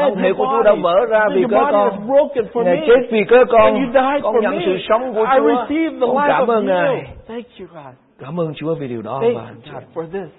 thân 0.00 0.16
thể 0.22 0.32
của 0.38 0.46
Chúa 0.52 0.62
đã 0.62 0.74
vỡ 0.82 0.96
ra 1.08 1.24
vì 1.34 1.44
cớ 1.50 1.56
con 1.72 1.90
is 1.90 2.00
broken 2.08 2.44
for 2.52 2.64
Ngài 2.64 2.76
me. 2.76 2.86
chết 2.86 3.00
vì 3.10 3.24
cớ 3.28 3.44
con 3.48 3.74
you 3.74 3.80
con 4.22 4.34
for 4.34 4.40
nhận 4.42 4.52
me. 4.58 4.62
sự 4.66 4.76
sống 4.88 5.14
của 5.14 5.20
I 5.20 5.38
Chúa 5.38 5.48
receive 5.48 5.90
the 6.00 6.06
con 6.06 6.16
cảm 6.28 6.46
ơn 6.50 6.66
Ngài 6.66 6.94
you. 6.94 7.02
Thank 7.28 7.44
you, 7.60 7.66
God. 7.74 7.94
cảm 8.20 8.40
ơn 8.40 8.52
Chúa 8.54 8.74
vì 8.74 8.88
điều 8.88 9.02
đó 9.02 9.18
Thank 9.22 9.36
you, 9.36 9.72
God, 9.74 9.82
for 9.94 10.04
this. 10.12 10.30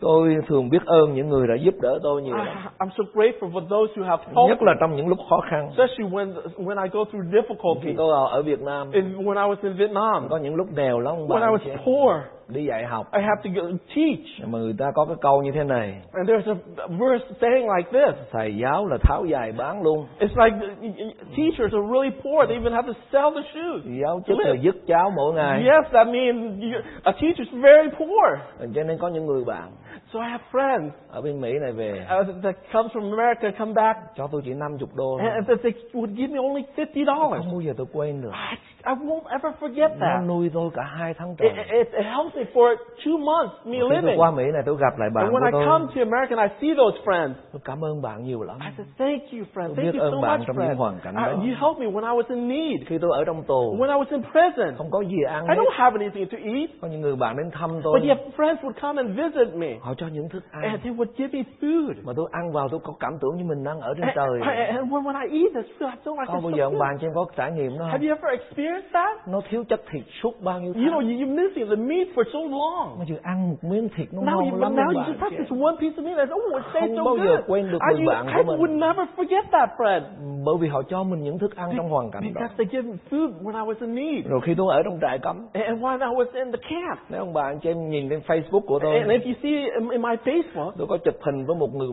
Tôi 0.00 0.36
thường 0.48 0.70
biết 0.70 0.86
ơn 0.86 1.14
những 1.14 1.28
người 1.28 1.46
đã 1.48 1.54
giúp 1.54 1.74
đỡ 1.80 1.98
tôi 2.02 2.22
nhiều 2.22 2.36
lắm. 2.36 2.56
I'm 2.78 2.88
so 2.96 3.04
grateful 3.14 3.50
for 3.52 3.60
those 3.60 3.92
who 3.94 4.04
have 4.04 4.24
helped 4.24 4.48
nhất 4.48 4.62
là 4.62 4.74
trong 4.80 4.96
những 4.96 5.08
lúc 5.08 5.18
khó 5.30 5.40
khăn. 5.50 5.68
Especially 5.68 6.14
when 6.14 6.34
when 6.56 6.82
I 6.82 6.88
go 6.92 7.04
through 7.04 7.24
khi 7.32 7.40
difficulty. 7.40 7.94
tôi 7.96 8.28
ở 8.30 8.42
Việt 8.42 8.60
Nam. 8.60 8.90
In, 8.92 9.16
when 9.16 9.36
I 9.36 9.54
was 9.54 9.56
in 9.62 9.76
Vietnam, 9.76 10.28
có 10.30 10.36
những 10.36 10.54
lúc 10.54 10.66
nghèo 10.76 11.00
lắm 11.00 11.14
when 11.14 11.40
I 11.40 11.56
was 11.56 11.76
poor, 11.84 12.16
đi 12.48 12.64
dạy 12.64 12.84
học 12.84 13.06
I 13.12 13.22
have 13.22 13.40
to 13.44 13.50
go 13.54 13.68
teach. 13.96 14.48
mà 14.52 14.58
người 14.58 14.74
ta 14.78 14.86
có 14.94 15.04
cái 15.04 15.16
câu 15.20 15.42
như 15.42 15.50
thế 15.54 15.64
này 15.64 15.94
And 16.12 16.30
there's 16.30 16.54
a 16.78 16.86
verse 16.88 17.24
saying 17.40 17.66
like 17.76 17.90
this. 17.92 18.14
thầy 18.32 18.56
giáo 18.56 18.86
là 18.86 18.96
tháo 19.02 19.26
giày 19.32 19.52
bán 19.52 19.82
luôn 19.82 20.06
It's 20.18 20.44
like 20.44 20.56
the- 20.66 21.04
teachers 21.36 21.72
are 21.72 21.86
really 21.92 22.10
poor. 22.24 22.46
They 22.48 22.56
even 22.56 22.72
have 22.72 22.86
to 22.92 22.98
sell 23.12 23.28
their 23.34 23.46
shoes. 23.54 24.00
giáo 24.02 24.20
chức 24.26 24.38
là 24.38 24.54
dứt 24.62 24.74
cháo 24.86 25.10
mỗi 25.16 25.34
ngày 25.34 25.58
Yes, 25.58 25.92
means 26.06 26.60
you- 26.60 26.82
a 27.02 27.12
teacher's 27.12 27.60
very 27.62 27.88
poor. 27.98 28.38
cho 28.74 28.82
nên 28.84 28.98
có 28.98 29.08
những 29.08 29.26
người 29.26 29.44
bạn 29.46 29.68
So 30.14 30.20
I 30.20 30.28
have 30.30 30.44
friends 30.52 30.90
ở 31.10 31.20
bên 31.20 31.40
Mỹ 31.40 31.58
này 31.58 31.72
về 31.72 32.06
uh, 32.20 32.26
that 32.42 32.54
comes 32.72 32.92
from 32.92 33.10
America, 33.18 33.50
come 33.58 33.72
back, 33.72 33.98
cho 34.16 34.28
tôi 34.32 34.42
chỉ 34.44 34.54
50 34.54 34.88
đô 34.94 35.18
thôi. 35.20 35.30
and 35.30 35.48
that 35.48 35.58
they 35.62 35.72
would 35.92 36.14
give 36.16 36.28
me 36.34 36.38
only 36.38 36.62
fifty 36.76 37.04
dollars. 37.06 37.38
không 37.44 37.52
bao 37.52 37.60
giờ 37.60 37.72
tôi 37.76 37.86
quên 37.92 38.22
được 38.22 38.30
I, 38.32 38.56
I 38.86 38.94
won't 38.94 39.26
ever 39.30 39.52
forget 39.60 39.88
nó 39.98 40.06
that. 40.06 40.28
nuôi 40.28 40.50
tôi 40.54 40.70
cả 40.74 40.82
hai 40.82 41.14
tháng 41.14 41.34
trời 41.38 41.48
It, 41.48 41.56
it, 41.56 41.92
it 41.92 42.06
helps 42.06 42.36
me 42.36 42.42
for 42.54 42.76
two 43.04 43.18
months 43.18 43.54
me 43.66 43.72
Khi 43.72 43.80
tôi 43.80 43.90
living. 44.02 44.20
qua 44.20 44.30
Mỹ 44.30 44.44
này 44.52 44.62
tôi 44.66 44.76
gặp 44.80 44.98
lại 44.98 45.10
bạn 45.14 45.24
And 45.24 45.32
của 45.32 45.38
when 45.40 45.44
I 45.46 45.50
tôi. 45.52 45.64
come 45.66 45.84
to 45.94 46.00
America 46.10 46.36
and 46.36 46.42
I 46.52 46.56
see 46.60 46.74
those 46.82 46.96
friends, 47.04 47.32
Tôi 47.52 47.60
cảm 47.64 47.84
ơn 47.84 48.02
bạn 48.02 48.22
nhiều 48.24 48.42
lắm. 48.42 48.56
I 48.60 48.70
said, 48.76 48.88
thank 48.98 49.22
you, 49.32 49.42
friend. 49.54 49.68
Tôi 49.76 49.84
Thank 49.84 49.94
you 49.94 50.10
so 50.12 50.20
bạn 50.22 50.38
much, 50.38 50.46
trong 50.46 50.56
những 50.58 50.76
hoàn 50.76 50.94
cảnh 51.04 51.14
Uh, 51.14 51.26
đó. 51.26 51.32
you 51.46 51.52
helped 51.64 51.78
me 51.82 51.86
when 51.94 52.04
I 52.12 52.14
was 52.20 52.28
in 52.28 52.48
need, 52.48 52.78
Khi 52.88 52.98
tôi 52.98 53.10
ở 53.18 53.24
trong 53.24 53.42
tù, 53.42 53.76
when 53.78 53.88
I 53.94 53.98
was 54.02 54.10
in 54.10 54.22
prison. 54.32 54.74
không 54.78 54.90
có 54.90 55.00
gì 55.00 55.18
ăn 55.28 55.42
I 55.44 55.48
hết. 55.48 55.54
don't 55.62 55.72
have 55.82 55.98
anything 56.00 56.26
to 56.32 56.38
eat, 56.54 56.70
Có 56.80 56.88
những 56.88 57.00
người 57.00 57.16
bạn 57.16 57.36
đến 57.36 57.50
thăm 57.52 57.70
tôi, 57.84 58.00
but 58.00 58.08
yet 58.08 58.18
friends 58.36 58.56
would 58.62 58.78
come 58.82 59.02
and 59.02 59.10
visit 59.20 59.54
me, 59.54 59.68
họ 59.80 59.94
cho 59.96 60.03
những 60.12 60.28
thức 60.28 60.44
ăn. 60.50 60.62
and 60.62 60.82
they 60.84 60.92
would 60.94 61.12
give 61.16 61.38
me 61.38 61.44
food. 61.60 61.92
Mà 62.04 62.12
tôi 62.16 62.28
ăn 62.32 62.52
vào 62.52 62.68
tôi 62.68 62.80
có 62.84 62.92
cảm 63.00 63.12
tưởng 63.20 63.36
như 63.36 63.44
mình 63.44 63.64
đang 63.64 63.80
ở 63.80 63.94
trên 63.94 64.02
And, 64.02 64.16
trời. 64.16 64.40
and 64.68 64.92
when, 64.92 65.02
when 65.02 65.28
I 65.28 65.40
eat 65.42 65.52
this 65.54 65.72
food, 65.78 65.90
I 65.90 65.96
feel 66.04 66.14
like 66.20 66.26
Có 66.26 66.40
bao 66.40 66.50
so 66.50 66.56
giờ 66.56 66.64
ông 66.64 66.72
good. 66.72 66.80
bạn 66.80 66.96
cho 67.00 67.06
em 67.08 67.12
có 67.14 67.26
trải 67.36 67.52
nghiệm 67.52 67.78
đó 67.78 67.84
Have 67.84 67.98
không? 67.98 68.08
you 68.08 68.14
ever 68.16 68.40
experienced 68.40 68.90
that? 68.92 69.28
Nó 69.28 69.40
thiếu 69.50 69.64
chất 69.68 69.80
thịt 69.90 70.02
suốt 70.22 70.34
bao 70.42 70.60
nhiêu 70.60 70.72
You 70.74 70.82
know, 70.82 71.00
tháng. 71.00 71.08
you- 71.08 71.18
you're 71.18 71.34
missing 71.42 71.68
the 71.70 71.76
meat 71.76 72.08
for 72.14 72.24
so 72.32 72.38
long. 72.56 72.98
Mà 72.98 73.04
vừa 73.08 73.18
ăn 73.22 73.48
một 73.50 73.56
miếng 73.70 73.88
thịt 73.96 74.08
nó 74.12 74.22
Now, 74.22 74.36
ngon 74.50 74.60
lắm 74.60 74.76
now 74.76 74.86
you 74.96 75.02
just 75.02 75.18
have 75.20 75.36
this 75.38 75.50
one 75.50 75.76
piece 75.80 75.96
of 75.96 76.04
meat 76.04 76.18
and 76.18 76.30
oh, 76.32 76.52
it 76.54 76.62
tastes 76.74 76.80
Không 76.80 76.96
so 76.96 77.04
bao 77.04 77.16
giờ 77.16 77.24
good. 77.36 77.44
quên 77.50 77.70
được 77.72 77.78
I, 77.90 77.96
người 77.96 78.06
bạn 78.06 78.26
I 78.26 78.32
của 78.36 78.42
mình. 78.52 78.60
would 78.60 78.78
never 78.78 79.06
forget 79.16 79.42
that, 79.52 79.68
friend. 79.78 80.02
Bởi 80.46 80.54
vì 80.60 80.68
họ 80.68 80.82
cho 80.88 81.02
mình 81.02 81.20
những 81.22 81.38
thức 81.38 81.56
ăn 81.56 81.70
trong 81.76 81.88
hoàn 81.88 82.10
cảnh 82.10 82.22
đó. 82.22 82.28
Because 82.40 82.54
they 82.58 82.66
give 82.72 82.90
me 82.90 82.96
food 83.10 83.28
when 83.44 83.54
I 83.62 83.64
was 83.70 83.80
in 83.86 83.94
need. 83.94 84.26
Rồi 84.30 84.40
khi 84.44 84.54
tôi 84.58 84.74
ở 84.74 84.82
trong 84.82 84.98
trại 85.00 85.18
cấm, 85.18 85.36
And 85.52 85.82
when 85.82 85.98
I 86.10 86.14
was 86.18 86.26
in 86.34 86.52
the 86.52 86.58
camp. 86.70 86.98
nếu 87.10 87.20
ông 87.20 87.32
bạn 87.32 87.58
cho 87.62 87.70
em 87.70 87.88
nhìn 87.90 88.08
trên 88.10 88.20
Facebook 88.26 88.60
của 88.66 88.78
tôi, 88.82 88.98
And 88.98 89.10
if 89.10 89.20
you 89.24 89.32
see 89.42 89.54
in, 89.94 90.02
in 90.02 90.02
my 90.02 90.16
Facebook, 90.24 90.72
tôi 90.78 90.86
có 90.86 90.98
chụp 91.04 91.14
hình 91.20 91.46
với 91.46 91.56
một 91.56 91.74
người 91.74 91.88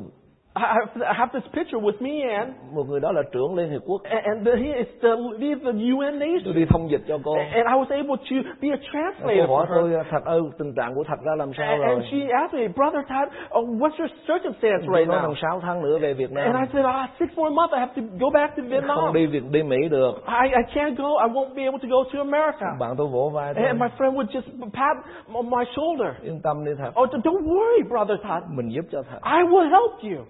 I, 0.53 1.13
have 1.15 1.29
this 1.33 1.43
picture 1.53 1.79
with 1.79 2.01
me 2.01 2.21
and 2.37 2.51
một 2.73 2.83
người 2.89 2.99
đó 2.99 3.11
là 3.11 3.21
trưởng 3.31 3.55
Liên 3.55 3.69
Hiệp 3.69 3.81
Quốc. 3.85 4.01
and 4.03 4.47
he 4.47 4.73
is 4.73 4.87
the 5.01 5.09
lead 5.39 5.57
the 5.63 5.71
UN 5.71 6.19
Tôi 6.19 6.27
nation. 6.27 6.55
đi 6.55 6.65
thông 6.69 6.91
dịch 6.91 7.01
cho 7.07 7.17
cô. 7.23 7.33
And 7.37 7.67
I 7.67 7.75
was 7.81 7.89
able 7.89 8.15
to 8.29 8.35
be 8.61 8.67
a 8.69 8.79
translator 8.91 9.47
Cô 9.47 9.55
hỏi 9.57 9.65
tôi 9.75 9.91
thật 10.11 10.25
ơi 10.25 10.41
tình 10.59 10.73
trạng 10.75 10.95
của 10.95 11.03
thật 11.07 11.19
ra 11.25 11.35
làm 11.35 11.51
sao 11.57 11.67
And, 11.71 11.81
rồi? 11.81 11.89
and 11.95 12.03
she 12.11 12.17
asked 12.41 12.53
me, 12.59 12.67
Brother 12.67 13.01
Todd, 13.09 13.27
uh, 13.59 13.81
what's 13.81 13.97
your 13.99 14.11
circumstance 14.27 14.81
Tôi 14.87 14.95
right 14.97 15.07
nói 15.07 15.17
now? 15.19 15.23
rằng 15.23 15.35
6 15.41 15.59
tháng 15.61 15.81
nữa 15.81 15.97
về 16.01 16.13
Việt 16.13 16.29
And 16.35 16.45
I 16.47 16.51
Nam. 16.53 16.67
said, 16.73 16.85
ah, 16.85 17.09
six 17.19 17.29
more 17.37 17.51
months, 17.55 17.73
I 17.73 17.79
have 17.79 17.93
to 17.95 18.01
go 18.19 18.29
back 18.33 18.55
to 18.55 18.61
Không 18.63 18.69
Vietnam. 18.69 19.13
đi 19.13 19.25
Việt 19.25 19.43
đi 19.51 19.63
Mỹ 19.63 19.77
được. 19.89 20.13
I, 20.27 20.47
I 20.61 20.63
can't 20.75 20.95
go. 20.95 21.09
I 21.25 21.27
won't 21.35 21.53
be 21.55 21.63
able 21.63 21.79
to 21.83 21.87
go 21.95 22.03
to 22.13 22.19
America. 22.19 22.67
Bạn 22.79 22.91
tôi 22.97 23.07
vỗ 23.07 23.29
vai 23.33 23.53
tôi. 23.53 23.65
And 23.65 23.79
my 23.81 23.87
friend 23.97 24.13
would 24.15 24.29
just 24.35 24.47
pat 24.73 24.95
on 25.33 25.49
my 25.49 25.63
shoulder. 25.75 26.11
Yên 26.23 26.39
tâm 26.43 26.65
đi 26.65 26.71
thật. 26.77 26.91
Oh, 27.01 27.09
don't 27.25 27.43
worry, 27.55 27.81
Brother 27.89 28.17
Todd. 28.23 28.43
Mình 28.57 28.69
giúp 28.69 28.85
cho 28.91 29.01
thật. 29.11 29.19
I 29.23 29.41
will 29.51 29.69
help 29.69 29.93
you. 30.03 30.25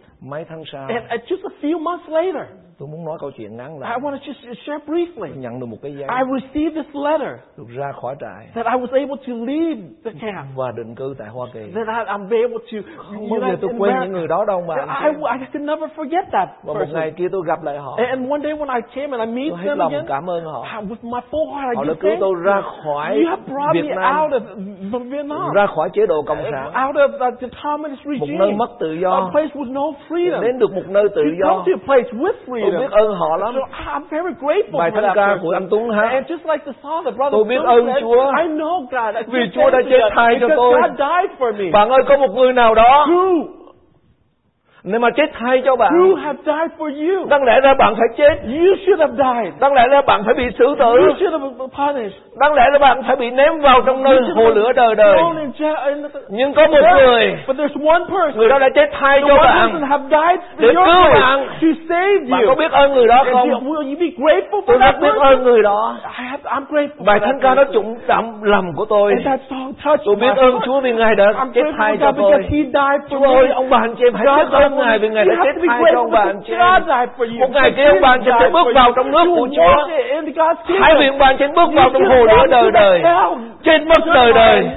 And 0.89 1.05
uh, 1.11 1.17
just 1.27 1.43
a 1.43 1.61
few 1.61 1.79
months 1.79 2.05
later, 2.07 2.49
tôi 2.81 2.89
muốn 2.91 3.05
nói 3.05 3.17
câu 3.21 3.31
chuyện 3.37 3.57
ngắn 3.57 3.73
I 3.73 3.79
lại. 3.79 3.99
want 3.99 4.11
to 4.11 4.17
just 4.25 4.53
share 4.65 4.79
briefly. 4.87 5.29
nhận 5.35 5.59
được 5.59 5.65
một 5.65 5.77
cái 5.83 5.91
giấy. 5.97 6.07
I 6.19 6.21
received 6.41 6.73
this 6.75 6.95
letter 7.05 7.33
Được 7.57 7.67
ra 7.77 7.91
khỏi 8.01 8.15
trại 8.21 8.41
that 8.55 8.65
I 8.65 8.75
was 8.83 8.91
able 9.03 9.17
to 9.27 9.33
leave 9.49 9.81
the 10.05 10.11
camp. 10.21 10.45
và 10.55 10.71
định 10.77 10.95
cư 10.95 11.15
tại 11.19 11.27
Hoa 11.27 11.47
Kỳ. 11.53 11.59
That 11.75 11.87
I, 11.87 12.01
I'm 12.13 12.23
able 12.43 12.61
to 12.71 12.77
Không 12.97 13.29
bao 13.29 13.39
giờ 13.49 13.55
tôi 13.61 13.71
quên 13.79 13.93
những 14.01 14.11
người 14.11 14.27
đó 14.27 14.45
đâu 14.45 14.63
bạn. 14.67 14.87
I, 15.03 15.09
I 15.39 15.45
could 15.53 15.65
never 15.67 15.89
forget 15.95 16.23
that 16.31 16.49
Và 16.63 16.73
một 16.73 16.85
ngày 16.93 17.11
kia 17.17 17.27
tôi 17.31 17.41
gặp 17.47 17.63
lại 17.63 17.77
họ. 17.77 17.95
And, 17.97 18.31
one 18.31 18.39
day 18.43 18.53
when 18.53 18.75
I 18.75 18.81
came 18.95 19.17
and 19.17 19.21
I 19.29 19.35
meet 19.35 19.51
Tôi 19.51 19.65
them 19.65 19.77
lòng 19.77 19.91
again, 19.93 20.05
cảm 20.07 20.29
ơn 20.29 20.43
họ. 20.45 20.65
I- 20.79 20.85
with 20.89 21.03
my 21.13 21.19
full 21.31 21.47
heart, 21.55 21.77
Họ 21.77 21.83
I 21.83 21.87
đã 21.87 21.93
cứu 21.99 22.11
tôi 22.19 22.33
ra 22.43 22.61
khỏi 22.83 23.17
You 23.17 23.29
have 23.29 23.41
brought 23.47 23.73
Việt 23.73 23.83
me 23.89 23.95
Nam, 23.95 24.15
out 24.21 24.31
of 24.31 25.09
Vietnam, 25.09 25.53
ra 25.55 25.65
khỏi 25.75 25.89
chế 25.93 26.05
độ 26.07 26.21
cộng 26.21 26.37
sản, 26.51 26.65
out 26.87 26.95
of 26.95 27.35
the 27.41 27.47
communist 27.63 28.05
một 28.05 28.11
regime, 28.19 28.37
nơi 28.39 28.51
mất 28.53 28.69
tự 28.79 28.91
a 28.95 28.99
do, 29.01 29.29
place 29.33 29.53
with 29.55 29.73
no 29.73 29.85
freedom. 30.09 30.41
đến 30.41 30.59
được 30.59 30.73
một 30.75 30.87
nơi 30.89 31.07
tự 31.15 31.21
You 31.23 31.35
do. 31.43 31.47
come 31.49 31.63
to 31.65 31.71
a 31.79 31.85
place 31.87 32.09
with 32.11 32.37
Tôi 32.71 32.79
biết 32.79 32.91
ơn 32.91 33.15
họ 33.15 33.37
lắm. 33.37 33.53
So 33.55 33.61
I'm 33.93 34.03
very 34.09 34.33
grateful 34.41 34.79
Bài 34.79 34.91
for 34.91 35.01
thánh 35.01 35.11
ca 35.15 35.37
của 35.41 35.51
anh 35.53 35.67
Tuấn 35.71 35.89
hát. 35.89 36.09
And 36.11 36.25
just 36.31 36.51
like 36.51 36.63
the 36.65 36.71
song 36.83 37.03
that 37.05 37.15
brother 37.17 37.33
Tôi 37.33 37.43
biết 37.43 37.61
ơn 37.65 37.87
Chúa. 38.01 38.31
I 38.43 38.47
know 38.47 38.81
God. 38.81 39.15
I 39.15 39.21
Vì 39.27 39.49
Chúa 39.55 39.69
đã 39.69 39.79
chết 39.89 39.99
God 40.03 40.13
thay 40.15 40.37
cho 40.41 40.47
tôi. 40.55 40.73
God 40.81 40.91
died 40.97 41.31
for 41.39 41.51
me. 41.59 41.71
Bạn 41.73 41.89
ơi 41.89 41.99
có 42.07 42.17
một 42.17 42.31
người 42.35 42.53
nào 42.53 42.75
đó 42.75 43.05
Who, 43.09 43.45
nếu 44.83 44.99
mà 44.99 45.09
chết 45.09 45.25
thay 45.39 45.61
cho 45.65 45.75
bạn, 45.75 45.91
who 45.93 46.15
have 46.15 46.37
died 46.45 46.71
for 46.77 46.87
you? 47.07 47.25
đáng 47.29 47.43
lẽ 47.43 47.59
ra 47.63 47.73
bạn 47.73 47.93
phải 47.95 48.07
chết, 48.17 48.35
You 48.43 48.75
should 48.85 48.99
have 48.99 49.13
died. 49.17 49.53
đáng 49.59 49.73
lẽ 49.73 49.87
ra 49.91 50.01
bạn 50.01 50.21
phải 50.25 50.33
bị 50.33 50.43
xử 50.59 50.75
tử, 50.79 50.85
You 51.07 51.13
should 51.19 51.31
have 51.31 51.39
been 51.59 51.69
punished. 51.77 52.17
đáng 52.39 52.53
lẽ 52.53 52.63
là 52.73 52.79
bạn 52.79 53.03
phải 53.07 53.15
bị 53.15 53.29
ném 53.29 53.59
vào 53.59 53.81
trong 53.85 54.03
nơi 54.03 54.19
hồ 54.35 54.49
lửa 54.49 54.71
đời 54.75 54.95
đời. 54.95 55.17
Nhưng 56.29 56.53
có 56.53 56.67
một 56.67 56.79
người, 56.97 57.35
But 57.47 57.57
there's 57.57 57.87
one 57.91 58.03
person. 58.09 58.37
người 58.37 58.49
đó 58.49 58.59
đã 58.59 58.69
chết 58.75 58.89
thay 58.99 59.21
cho 59.27 59.37
bạn. 59.37 59.81
have 59.81 60.03
died 60.09 60.39
Để 60.57 60.67
for 60.67 60.75
your 60.75 60.85
cứu 60.85 61.13
bạn. 61.21 61.47
to 61.61 61.67
save 61.89 62.17
Bạn 62.31 62.41
you. 62.41 62.47
có 62.49 62.55
biết 62.55 62.71
ơn 62.71 62.93
người 62.93 63.07
đó 63.07 63.23
không? 63.31 63.49
you- 63.49 63.59
will 63.63 63.89
you 63.89 63.95
be 63.99 64.07
grateful 64.17 64.61
for 64.61 64.61
Tôi 64.67 64.77
rất 64.77 64.99
biết 65.01 65.15
ơn 65.19 65.43
người 65.43 65.63
đó. 65.63 65.95
I 66.03 66.23
have, 66.25 66.43
I'm 66.43 66.65
grateful 66.69 67.05
Bài 67.05 67.19
for 67.19 67.25
thánh 67.25 67.39
ca 67.41 67.55
đó 67.55 67.63
trụng 67.73 67.95
chạm 68.07 68.43
lòng 68.43 68.65
của 68.75 68.85
tôi. 68.85 69.13
Tôi 70.05 70.15
biết 70.15 70.35
ơn. 70.37 70.59
Chúa 70.65 70.79
vì 70.81 70.91
Ngài 70.93 71.15
đã 71.15 71.25
chết 71.53 71.61
thay 71.77 71.97
cho 72.01 72.11
tôi. 72.11 72.31
Chúa 73.09 73.25
ơi, 73.35 73.47
ông 73.55 73.69
bà 73.69 73.77
anh 73.77 73.95
chị 73.95 74.03
em 74.05 74.13
hãy 74.13 74.25
biết 74.37 74.51
ơn 74.51 74.70
for 74.71 74.85
Ngài 74.85 74.99
vì 74.99 75.09
Ngài 75.09 75.25
đã 75.25 75.35
chết 75.43 75.51
thay 75.67 75.79
cho 75.93 75.99
ông 75.99 76.11
bà 76.11 76.19
anh 76.19 76.41
chị 76.45 76.53
em. 76.53 76.59
Một 77.39 77.49
ngày 77.53 77.71
kia 77.77 77.83
ông 77.83 78.01
bà 78.01 78.09
anh 78.09 78.21
chị 78.25 78.31
sẽ 78.39 78.49
bước 78.49 78.67
vào 78.75 78.91
trong 78.95 79.11
nước 79.11 79.25
của 79.35 79.47
Chúa. 79.55 79.87
God's 80.35 80.55
kingdom. 80.67 80.81
Hai 80.81 80.95
viện 80.99 81.17
bạn 81.17 81.35
trên 81.39 81.53
bước 81.53 81.69
vào 81.73 81.89
trong 81.93 82.05
hồ 82.05 82.25
lửa 82.25 82.47
đời 82.51 82.71
đời. 82.71 82.99
Trên 83.63 83.87
mất 83.87 84.05
đời 84.15 84.33
đời. 84.33 84.69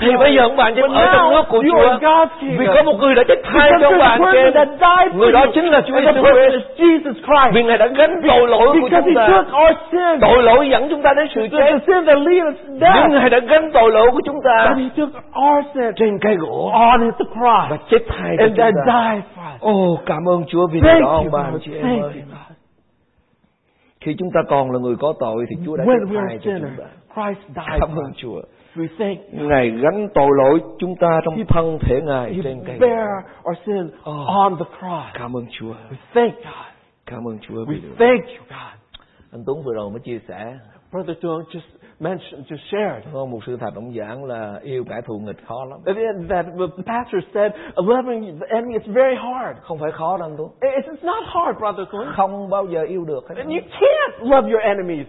Thì 0.00 0.16
bây 0.18 0.34
giờ 0.34 0.42
ông 0.42 0.56
bạn 0.56 0.72
chị 0.74 0.80
ở 0.94 1.06
trong 1.14 1.30
nước 1.30 1.42
của 1.48 1.62
Chúa. 1.62 1.98
Vì 2.58 2.66
có 2.74 2.82
một 2.82 2.96
người 3.00 3.14
đã 3.14 3.22
chết 3.28 3.42
thay 3.44 3.70
cho 3.80 3.88
ông 3.88 3.98
bạn 3.98 4.20
chị 4.32 4.38
Người 5.16 5.32
đó 5.32 5.46
chính 5.54 5.64
là 5.64 5.80
Chúa 5.80 5.94
Jesus 5.94 7.12
Christ. 7.12 7.54
Vì 7.54 7.62
Ngài 7.62 7.78
đã 7.78 7.86
gánh 7.86 8.20
tội 8.28 8.48
lỗi 8.48 8.78
của 8.80 8.88
chúng 8.90 9.14
ta. 9.14 9.44
Tội 10.20 10.42
lỗi 10.42 10.68
dẫn 10.70 10.88
chúng 10.90 11.02
ta 11.02 11.14
đến 11.16 11.28
sự 11.34 11.48
chết. 11.52 11.78
Nhưng. 12.78 13.12
Ngài 13.12 13.30
đã 13.30 13.38
gánh 13.38 13.70
tội 13.72 13.90
lỗi 13.92 14.10
của 14.12 14.20
chúng 14.24 14.36
ta 14.44 14.74
trên 15.96 16.18
cây 16.20 16.36
gỗ 16.36 16.70
on 16.72 17.00
the 17.00 17.24
cross. 17.34 17.70
và 17.70 17.76
chết 17.90 17.98
thay 18.08 18.36
cho 18.38 18.46
chúng 18.56 18.56
ta. 18.86 19.16
Ô, 19.60 19.98
cảm 20.06 20.28
ơn 20.28 20.44
Chúa 20.48 20.66
vì 20.72 20.80
điều 20.80 21.00
đó 21.00 21.08
ông 21.08 21.28
God. 21.30 21.62
chị 21.64 21.72
em 21.74 22.02
ơi. 22.02 22.12
Khi 24.00 24.14
chúng 24.18 24.28
ta 24.34 24.40
còn 24.48 24.70
là 24.70 24.78
người 24.78 24.94
có 25.00 25.14
tội 25.20 25.44
thì 25.48 25.56
Chúa 25.66 25.76
đã 25.76 25.84
chết 25.84 26.16
thay 26.28 26.38
cho 26.44 26.50
chúng 26.60 26.70
ta. 26.78 26.84
Christ 27.16 27.40
died 27.48 27.80
Cảm 27.80 27.90
ơn. 27.96 28.12
Chúa. 28.16 28.40
We 28.76 28.86
thank 28.98 29.18
Ngài 29.32 29.70
gánh 29.70 30.08
tội 30.14 30.28
lỗi 30.36 30.60
chúng 30.78 30.94
ta 31.00 31.20
trong 31.24 31.34
thân 31.48 31.78
thể 31.80 32.00
Ngài 32.04 32.40
trên 32.44 32.62
cây 32.66 32.78
bear 32.78 33.08
our 33.48 33.58
sin 33.66 33.86
Oh. 34.10 34.26
on 34.28 34.56
the 34.58 34.64
cross. 34.78 35.06
Cảm 35.14 35.36
ơn 35.36 35.46
Chúa. 35.58 35.72
We 35.90 35.96
thank 36.14 36.34
God. 36.34 36.66
Cảm 37.06 37.24
ơn 37.28 37.38
Chúa 37.38 37.54
We 37.64 37.80
thank 37.98 38.24
you, 38.26 38.44
God. 38.48 38.76
Anh 39.32 39.42
Tuấn 39.46 39.62
vừa 39.64 39.72
rồi 39.74 39.90
mới 39.90 40.00
chia 40.00 40.18
sẻ 40.28 40.58
Brother 40.92 41.16
Dung 41.22 41.42
just 41.50 41.60
mentioned, 42.00 42.46
just 42.52 42.64
shared. 42.72 43.04
có 43.12 43.24
một 43.24 43.38
sự 43.46 43.56
thật 43.56 43.74
ông 43.74 43.92
giảng 43.98 44.24
là 44.24 44.60
yêu 44.62 44.84
kẻ 44.88 45.00
thù 45.06 45.18
nghịch 45.18 45.46
khó 45.46 45.64
lắm. 45.64 45.78
That 46.28 46.46
the 46.76 46.82
pastor 46.86 47.22
said, 47.34 47.52
loving 47.76 48.38
the 48.40 48.46
enemy 48.48 48.74
is 48.74 48.86
very 48.86 49.16
hard. 49.16 49.58
Không 49.62 49.78
phải 49.78 49.90
khó 49.92 50.16
đâu 50.18 50.28
anh 50.28 50.36
Tuấn. 50.38 50.48
It's, 50.60 50.92
it's 50.94 51.06
not 51.06 51.24
hard, 51.26 51.58
Brother 51.58 51.88
Dung. 51.92 52.06
Không 52.16 52.50
bao 52.50 52.66
giờ 52.66 52.82
yêu 52.88 53.04
được. 53.04 53.28
And 53.28 53.48
you 53.48 53.60
can't 53.80 54.30
love 54.36 54.48
your 54.52 54.62
enemies. 54.62 55.06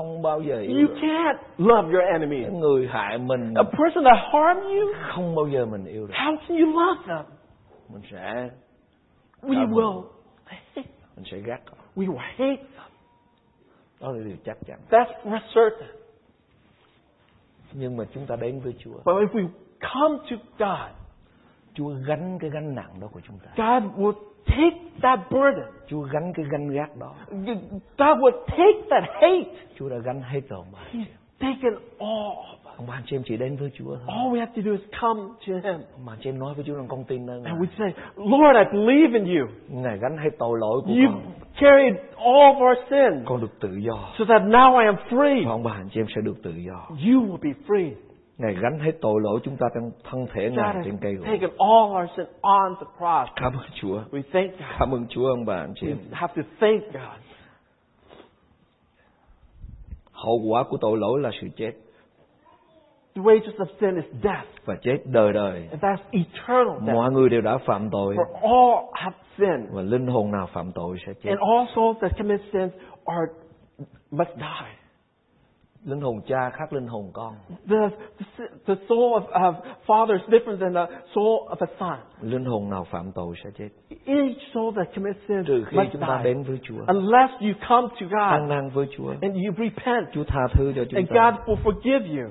Không 0.00 0.22
bao 0.22 0.40
giờ 0.40 0.58
yêu 0.60 0.78
You 0.78 0.86
được. 0.88 0.94
can't 1.00 1.36
love 1.58 1.92
your. 1.92 2.30
Những 2.30 2.60
người 2.60 2.88
hại 2.88 3.18
mình 3.18 3.54
A 3.54 3.62
person 3.62 4.04
that 4.04 4.18
harmed 4.32 4.64
you, 4.64 4.92
không 5.14 5.34
bao 5.34 5.46
giờ 5.48 5.66
mình 5.66 5.84
yêu 5.84 6.06
được. 6.06 6.14
how 6.14 6.36
can 6.36 6.58
you 6.58 6.66
love 6.66 7.02
them? 7.06 7.24
Mình 7.92 8.02
sẽ 8.10 8.50
We 9.42 9.54
Come. 9.54 9.72
will 9.72 10.02
hate 10.44 10.82
mình 11.16 11.24
sẽ 11.30 11.38
gắt 11.38 11.60
họ. 11.66 11.76
We 11.96 12.06
will 12.06 12.16
hate 12.18 12.56
them. 12.56 12.90
Đó 14.00 14.12
là 14.12 14.24
điều 14.24 14.36
chắc 14.44 14.56
chắn. 14.66 14.78
That's 14.90 15.12
for 15.24 15.38
certain. 15.54 15.96
Nhưng 17.72 17.96
mà 17.96 18.04
chúng 18.14 18.26
ta 18.26 18.36
đến 18.36 18.60
với 18.60 18.74
Chúa. 18.78 18.92
But 18.92 19.04
if 19.16 19.28
we 19.32 19.46
come 19.80 20.18
to 20.30 20.36
God, 20.58 20.90
Chúa 21.74 21.88
gánh 22.06 22.38
cái 22.40 22.50
gánh 22.50 22.74
nặng 22.74 22.90
đó 23.00 23.08
của 23.12 23.20
chúng 23.28 23.38
ta. 23.38 23.50
God 23.56 23.92
will 23.98 24.12
take 24.46 24.78
that 25.02 25.20
burden. 25.30 25.74
Chúa 25.90 26.00
gánh 26.12 26.32
cái 26.34 26.46
gánh 26.52 26.68
gác 26.70 26.96
đó. 26.96 27.14
God 27.98 28.18
will 28.18 28.40
take 28.46 28.80
that 28.90 29.04
hate. 29.14 29.50
Chúa 29.78 29.88
đã 29.88 29.96
gánh 30.04 30.22
hết 30.22 30.40
rồi 30.48 30.64
mà. 30.72 30.78
He's 30.92 31.04
taken 31.38 31.74
all. 31.98 32.38
Ông 32.76 32.86
bà 32.88 33.02
chị 33.06 33.16
em 33.16 33.22
chỉ 33.24 33.36
đến 33.36 33.56
với 33.56 33.70
Chúa 33.74 33.96
thôi. 33.96 34.06
All 34.08 34.28
we 34.32 34.38
have 34.38 34.52
to 34.56 34.62
do 34.64 34.70
is 34.70 34.80
come 35.00 35.20
to 35.46 35.52
Him. 35.70 35.80
Ông 35.92 36.04
bà 36.06 36.12
chị 36.20 36.28
em 36.30 36.38
nói 36.38 36.54
với 36.54 36.64
Chúa 36.64 36.74
rằng 36.74 36.88
con 36.88 37.04
tin 37.04 37.26
nơi 37.26 37.40
Ngài. 37.40 37.52
And 37.52 37.62
we 37.62 37.66
say, 37.78 37.88
Lord, 38.16 38.56
I 38.58 38.64
believe 38.78 39.18
in 39.18 39.36
you. 39.38 39.46
Ngài 39.68 39.98
gánh 39.98 40.16
hết 40.18 40.30
tội 40.38 40.58
lỗi 40.60 40.80
của 40.84 40.90
You 40.92 41.08
con. 41.12 41.22
carried 41.60 41.94
all 42.16 42.54
of 42.54 42.68
our 42.70 42.78
sins 42.90 43.26
Con 43.28 43.40
được 43.40 43.60
tự 43.60 43.68
do. 43.76 44.08
so 44.18 44.24
that 44.28 44.42
now 44.42 44.78
I 44.80 44.86
am 44.86 44.96
free. 45.10 45.44
Và 45.46 45.50
ông 45.50 45.62
bà 45.62 45.82
chị 45.92 46.00
em 46.00 46.06
sẽ 46.14 46.20
được 46.24 46.42
tự 46.42 46.50
do. 46.66 46.86
You 46.88 47.20
will 47.22 47.38
be 47.42 47.50
free. 47.66 47.90
Ngài 48.40 48.54
gánh 48.54 48.78
hết 48.80 48.92
tội 49.00 49.20
lỗi 49.20 49.40
chúng 49.44 49.56
ta 49.56 49.66
trong 49.74 49.90
thân 50.10 50.26
thể 50.34 50.50
Ngài 50.50 50.74
trên 50.84 50.98
cây 51.00 51.14
gỗ. 51.14 51.24
taken 51.24 51.50
all 51.58 52.02
our 52.02 52.10
sin 52.16 52.26
on 52.40 52.74
the 52.80 52.86
cross. 52.98 53.30
Cảm 53.36 53.52
ơn 53.52 53.70
Chúa. 53.80 54.02
We 54.10 54.22
thank 54.32 54.50
God. 54.50 54.60
Cảm 54.78 54.94
ơn 54.94 55.06
Chúa 55.08 55.26
ông 55.28 55.44
bà 55.44 55.56
anh 55.56 55.72
chị 55.80 55.86
We 55.86 55.94
have 56.12 56.34
to 56.36 56.42
thank 56.60 56.82
God. 56.92 57.20
Hậu 60.12 60.38
quả 60.50 60.62
của 60.70 60.76
tội 60.80 60.98
lỗi 60.98 61.20
là 61.20 61.30
sự 61.40 61.48
chết. 61.56 61.72
The 63.14 63.22
wages 63.22 63.56
of 63.56 63.66
sin 63.80 63.94
is 63.96 64.22
death, 64.22 64.46
Và 64.64 64.76
chết 64.82 64.96
đời 65.04 65.32
đời. 65.32 65.68
and 65.70 65.82
that's 65.84 65.96
eternal 66.10 66.78
death. 66.80 66.94
Mọi 66.94 67.10
người 67.12 67.28
đều 67.28 67.40
đã 67.40 67.58
phạm 67.66 67.90
tội. 67.90 68.14
For 68.14 68.34
all 68.42 68.86
have 68.94 69.16
sinned, 69.38 69.70
Và 69.72 69.82
linh 69.82 70.06
hồn 70.06 70.30
nào 70.30 70.48
phạm 70.52 70.72
tội 70.72 70.96
sẽ 71.06 71.12
chết. 71.22 71.30
and 71.30 71.40
all 71.40 71.68
souls 71.76 71.98
that 72.02 72.12
commit 72.18 72.40
sins 72.52 72.72
are 73.04 73.26
must 74.10 74.36
die. 74.36 74.70
Linh 75.84 76.00
hồn 76.00 76.20
cha 76.26 76.50
khác 76.50 76.72
linh 76.72 76.86
hồn 76.86 77.10
con 77.12 77.34
The, 77.68 77.88
the, 78.66 78.74
soul 78.88 79.12
of, 79.12 79.22
of 79.32 79.54
father 79.86 80.14
is 80.14 80.28
different 80.30 80.60
than 80.60 80.72
the 80.74 80.86
soul 81.14 81.48
of 81.48 81.58
a 81.60 81.66
son. 81.80 81.98
linh 82.22 82.44
hồn 82.44 82.70
nào 82.70 82.84
phạm 82.90 83.12
tội 83.14 83.34
sẽ 83.44 83.50
chết 83.58 83.68
Each 84.06 84.36
soul 84.54 84.74
that 84.76 84.86
commits 84.94 85.18
sin 85.28 85.44
trừ 85.46 85.64
khi 85.68 85.76
must 85.76 85.92
chúng 85.92 86.00
ta 86.02 86.20
die. 86.24 86.32
đến 86.34 86.42
với 86.42 86.58
Chúa 86.62 86.84
Unless 86.86 87.32
you 87.40 87.52
come 87.68 87.88
to 88.00 88.18
ăn 88.18 88.40
God 88.42 88.50
năn 88.50 88.70
với 88.70 88.86
Chúa 88.96 89.10
and 89.22 89.34
you 89.36 89.52
repent, 89.58 90.06
Chúa 90.12 90.24
tha 90.24 90.40
thứ 90.52 90.72
cho 90.76 90.84
chúng 90.90 90.96
and 90.96 91.08
ta 91.10 91.30
God 91.30 91.40
will 91.48 91.62
forgive 91.72 92.22
you. 92.22 92.30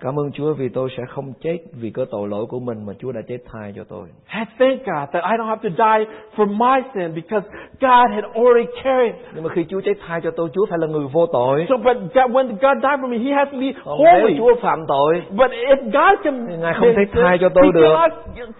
Cảm 0.00 0.18
ơn 0.18 0.30
Chúa 0.32 0.52
vì 0.54 0.68
tôi 0.68 0.88
sẽ 0.96 1.02
không 1.08 1.32
chết 1.42 1.58
vì 1.72 1.90
có 1.90 2.04
tội 2.10 2.28
lỗi 2.28 2.46
của 2.48 2.60
mình 2.60 2.86
mà 2.86 2.92
Chúa 2.98 3.12
đã 3.12 3.20
chết 3.28 3.38
thay 3.52 3.72
cho 3.76 3.84
tôi 3.88 4.08
I 4.34 4.40
thank 4.58 4.78
God 4.86 5.08
that 5.12 5.24
I 5.30 5.36
don't 5.38 5.46
have 5.46 5.68
to 5.68 5.70
die 5.84 6.06
for 6.36 6.46
my 6.46 6.82
sin 6.94 7.14
because 7.14 7.46
God 7.80 8.10
had 8.14 8.24
already 8.34 8.66
carried. 8.84 9.14
nhưng 9.34 9.44
mà 9.44 9.50
khi 9.54 9.64
Chúa 9.68 9.80
chết 9.80 9.94
thay 10.06 10.20
cho 10.24 10.30
tôi 10.30 10.48
Chúa 10.54 10.66
phải 10.70 10.78
là 10.78 10.86
người 10.86 11.06
vô 11.12 11.26
tội 11.26 11.66
So, 11.68 11.76
but 11.76 11.96
God, 12.14 12.30
when 12.36 12.48
God 12.48 12.76
died 12.82 13.00
for 13.00 13.08
me, 13.08 13.18
He 13.18 13.32
has 13.32 13.48
to 13.52 13.58
be 13.60 13.72
còn 13.84 13.98
nếu 14.04 14.20
holy. 14.22 14.38
Chúa 14.38 14.54
phạm 14.62 14.78
tội 14.88 15.22
But 15.30 15.50
if 15.50 15.76
God 15.84 16.18
can, 16.24 16.60
Ngài 16.60 16.74
không 16.74 16.88
thể 16.96 17.02
tha 17.12 17.36
cho 17.40 17.48
tôi 17.48 17.72
được. 17.74 17.94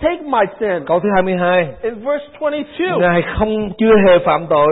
take 0.00 0.22
my 0.22 0.44
sin. 0.60 0.84
câu 0.86 1.00
thứ 1.00 1.08
22 1.14 1.68
In 1.82 1.94
verse 1.94 2.24
22, 2.40 2.98
Ngài 3.00 3.22
không 3.38 3.70
chưa 3.78 3.94
hề 4.06 4.18
phạm 4.24 4.46
tội 4.50 4.68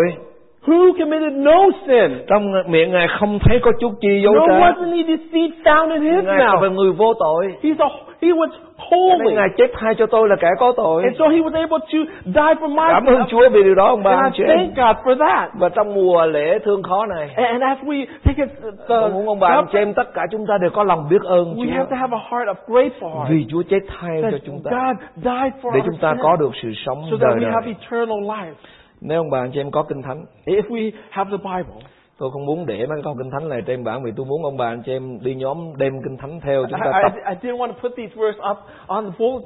who 0.68 0.92
committed 0.98 1.32
no 1.32 1.58
sin? 1.87 2.18
trong 2.28 2.52
miệng 2.66 2.90
Ngài 2.92 3.08
không 3.20 3.38
thấy 3.38 3.58
có 3.62 3.72
chút 3.80 3.92
chi 4.00 4.20
dấu 4.25 4.34
No 4.34 4.46
trá 4.46 4.52
wasn't 4.60 4.96
he 4.96 5.02
deceit 5.16 5.50
found 5.64 5.92
in 5.92 6.02
his 6.02 6.25
Ngài 6.25 6.38
là 6.38 6.54
mouth. 6.54 6.72
người 6.72 6.92
vô 6.92 7.14
tội 7.14 7.46
He's 7.62 7.75
a, 7.78 7.88
he 8.22 8.28
was 8.28 8.48
Nên 8.90 9.20
holy. 9.20 9.34
Ngài 9.34 9.48
chết 9.56 9.66
thay 9.75 9.94
cho 9.94 10.06
tôi 10.06 10.28
là 10.28 10.37
kẻ 10.40 10.48
có 10.58 10.72
tội 10.76 11.02
And 11.02 11.16
so 11.18 11.28
he 11.28 11.38
was 11.38 11.54
able 11.54 11.78
to 11.78 11.98
die 12.25 12.54
for 12.60 12.68
my 12.68 12.88
Cảm 12.88 13.06
ơn 13.06 13.22
Chúa 13.28 13.48
vì 13.52 13.62
điều 13.62 13.75
đó 13.75 13.87
ông 13.87 14.02
bà 14.02 14.10
anh 14.10 14.22
And 14.22 14.34
chị 14.37 14.44
thank 14.46 14.76
God 14.76 14.96
for 15.06 15.18
that. 15.18 15.50
Và 15.58 15.68
trong 15.68 15.94
mùa 15.94 16.26
lễ 16.26 16.58
thương 16.64 16.82
khó 16.82 17.06
này 17.06 17.30
And 17.37 17.62
as 17.62 17.78
we 17.78 18.06
take 18.25 18.42
it, 18.44 18.48
the, 18.62 18.68
Tôi 18.88 19.10
muốn 19.10 19.26
ông 19.26 19.40
bà 19.40 19.48
anh 19.48 19.66
chị 19.72 19.78
em 19.78 19.94
tất 19.94 20.14
cả 20.14 20.22
chúng 20.32 20.46
ta 20.48 20.54
đều 20.60 20.70
có 20.70 20.84
lòng 20.84 21.08
biết 21.10 21.22
ơn 21.22 21.54
we 21.54 21.70
have 21.72 21.84
to 21.84 21.87
Chúa 21.90 21.96
have 21.96 22.16
a 22.16 22.20
heart 22.30 22.48
of 22.48 22.75
grateful 22.75 23.14
heart. 23.18 23.30
Vì 23.30 23.46
Chúa 23.50 23.62
chết 23.70 23.80
thay 24.00 24.22
That 24.22 24.32
cho 24.32 24.38
chúng 24.46 24.60
ta 24.64 24.70
God 24.70 24.96
died 25.16 25.52
for 25.62 25.70
Để 25.75 25.80
chúng 25.87 25.96
ta 26.00 26.14
có 26.22 26.37
được 26.37 26.50
sự 26.62 26.68
sống 26.87 26.98
so 27.10 27.16
that 27.20 27.20
đời 27.20 27.37
we 27.40 27.52
have 27.52 27.66
đời 27.66 27.75
eternal 27.80 28.18
life. 28.18 28.54
Nếu 29.00 29.21
ông 29.21 29.31
bà 29.31 29.38
anh 29.38 29.50
chị 29.55 29.61
em 29.61 29.71
có 29.71 29.83
kinh 29.83 30.02
thánh 30.02 30.25
If 30.47 30.62
we 30.62 30.90
have 31.11 31.31
the 31.31 31.37
Bible, 31.37 31.87
Tôi 32.19 32.31
không 32.33 32.47
muốn 32.47 32.67
để 32.67 32.87
mấy 32.87 33.02
câu 33.05 33.14
kinh 33.19 33.31
thánh 33.31 33.49
này 33.49 33.62
trên 33.67 33.85
bảng 33.85 34.02
Vì 34.02 34.12
tôi 34.17 34.26
muốn 34.26 34.45
ông 34.45 34.57
bà 34.57 34.67
anh 34.67 34.83
chị 34.87 34.93
em 34.93 35.19
đi 35.23 35.35
nhóm 35.35 35.76
đem 35.76 35.93
kinh 36.05 36.17
thánh 36.17 36.40
theo 36.40 36.64
Chúng 36.71 36.81
ta 36.85 36.87
I, 36.87 37.02
tập 37.02 37.12
I, 37.14 37.35
I 37.35 37.35
didn't 37.43 37.59
want 37.59 37.73
to 37.73 37.78
put 37.83 37.93
these 37.97 38.14
verses 38.17 38.40
up 38.50 38.59
on 38.87 39.05
the 39.05 39.12
full 39.19 39.40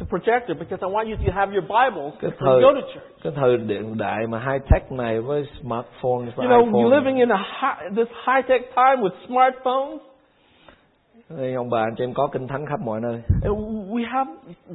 the 0.00 0.06
projector 0.06 0.54
because 0.58 0.80
I 0.82 0.88
want 0.88 1.08
you 1.10 1.16
to 1.26 1.32
have 1.32 1.52
your 1.52 1.64
Bibles 1.64 2.12
cái 2.20 2.30
thời 2.38 2.60
go 2.62 2.72
to 2.72 2.80
church. 2.80 3.22
cái 3.22 3.32
thời 3.36 3.56
điện 3.56 3.98
đại 3.98 4.26
mà 4.28 4.38
high 4.38 4.62
tech 4.70 4.92
này 4.92 5.20
với 5.20 5.46
smartphone 5.62 6.24
và 6.36 6.44
You 6.44 6.50
know, 6.50 6.64
iPhone 6.64 6.98
living 6.98 7.16
in 7.16 7.28
a 7.28 7.36
high, 7.60 7.96
this 7.96 8.08
high 8.26 8.48
tech 8.48 8.60
time 8.76 9.02
with 9.02 9.14
smartphones. 9.28 10.09
Nên 11.38 11.54
ông 11.54 11.70
bà 11.70 11.78
anh 11.80 11.94
chị 11.98 12.04
em 12.04 12.14
có 12.14 12.28
kinh 12.32 12.48
thánh 12.48 12.66
khắp 12.66 12.80
mọi 12.84 13.00
nơi. 13.00 13.22
And 13.42 13.54
we 13.90 14.04
have 14.08 14.30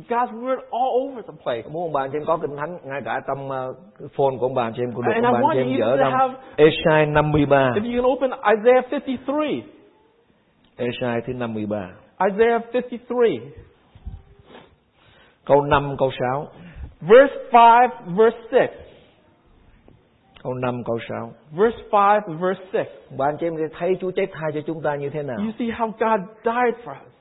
God's 0.09 0.31
word 0.41 0.57
all 0.71 0.89
over 1.03 1.25
the 1.25 1.33
place. 1.43 1.69
muốn 1.71 1.83
ông 1.83 1.93
bà 1.93 2.01
anh 2.01 2.09
chị 2.11 2.17
em 2.17 2.25
có 2.25 2.37
kinh 2.37 2.57
thánh 2.57 2.77
ngay 2.83 3.01
cả 3.05 3.21
trong 3.27 3.47
uh, 3.47 3.75
cái 3.99 4.07
phone 4.17 4.35
của 4.39 4.45
ông 4.45 4.53
bà 4.53 4.63
anh 4.63 4.73
chị 4.75 4.83
em 4.83 4.91
cũng 4.93 5.05
được 5.05 5.11
And 5.13 5.25
ông 5.25 5.35
I 5.35 5.41
bà 5.43 5.49
anh 5.49 5.57
chị 5.57 5.71
em 5.71 5.79
dở 5.79 5.97
trong 5.99 6.13
have- 6.13 6.33
Esai 6.55 7.05
53 7.05 7.71
If 7.75 7.95
you 7.95 8.01
can 8.01 8.11
open 8.11 8.31
Isaiah 8.57 8.91
53, 8.91 9.43
Esai 10.77 11.21
thứ 11.27 11.33
53 11.33 11.77
Isaiah 12.29 12.61
53, 12.73 13.27
câu 15.45 15.61
5 15.61 15.95
câu 15.97 16.09
6 16.33 16.47
verse 17.01 17.35
5, 17.51 17.89
verse 18.17 18.37
6. 18.51 18.84
Câu 20.45 20.53
5 20.53 20.83
câu 20.85 20.99
6 21.09 21.31
Verse 21.57 21.77
5, 21.91 22.37
verse 22.41 22.63
6. 22.73 22.83
ông 23.09 23.17
bà 23.17 23.25
anh 23.25 23.37
chị 23.39 23.47
em 23.47 23.53
thấy 23.79 23.97
Chúa 24.01 24.11
chết 24.11 24.25
thay 24.33 24.51
cho 24.53 24.61
chúng 24.67 24.81
ta 24.81 24.95
như 24.95 25.09
thế 25.09 25.23
nào 25.23 25.37
You 25.37 25.51
see 25.59 25.67
how 25.67 25.87
God 25.87 26.19
died 26.43 26.75
for 26.85 26.91
us. 26.91 27.11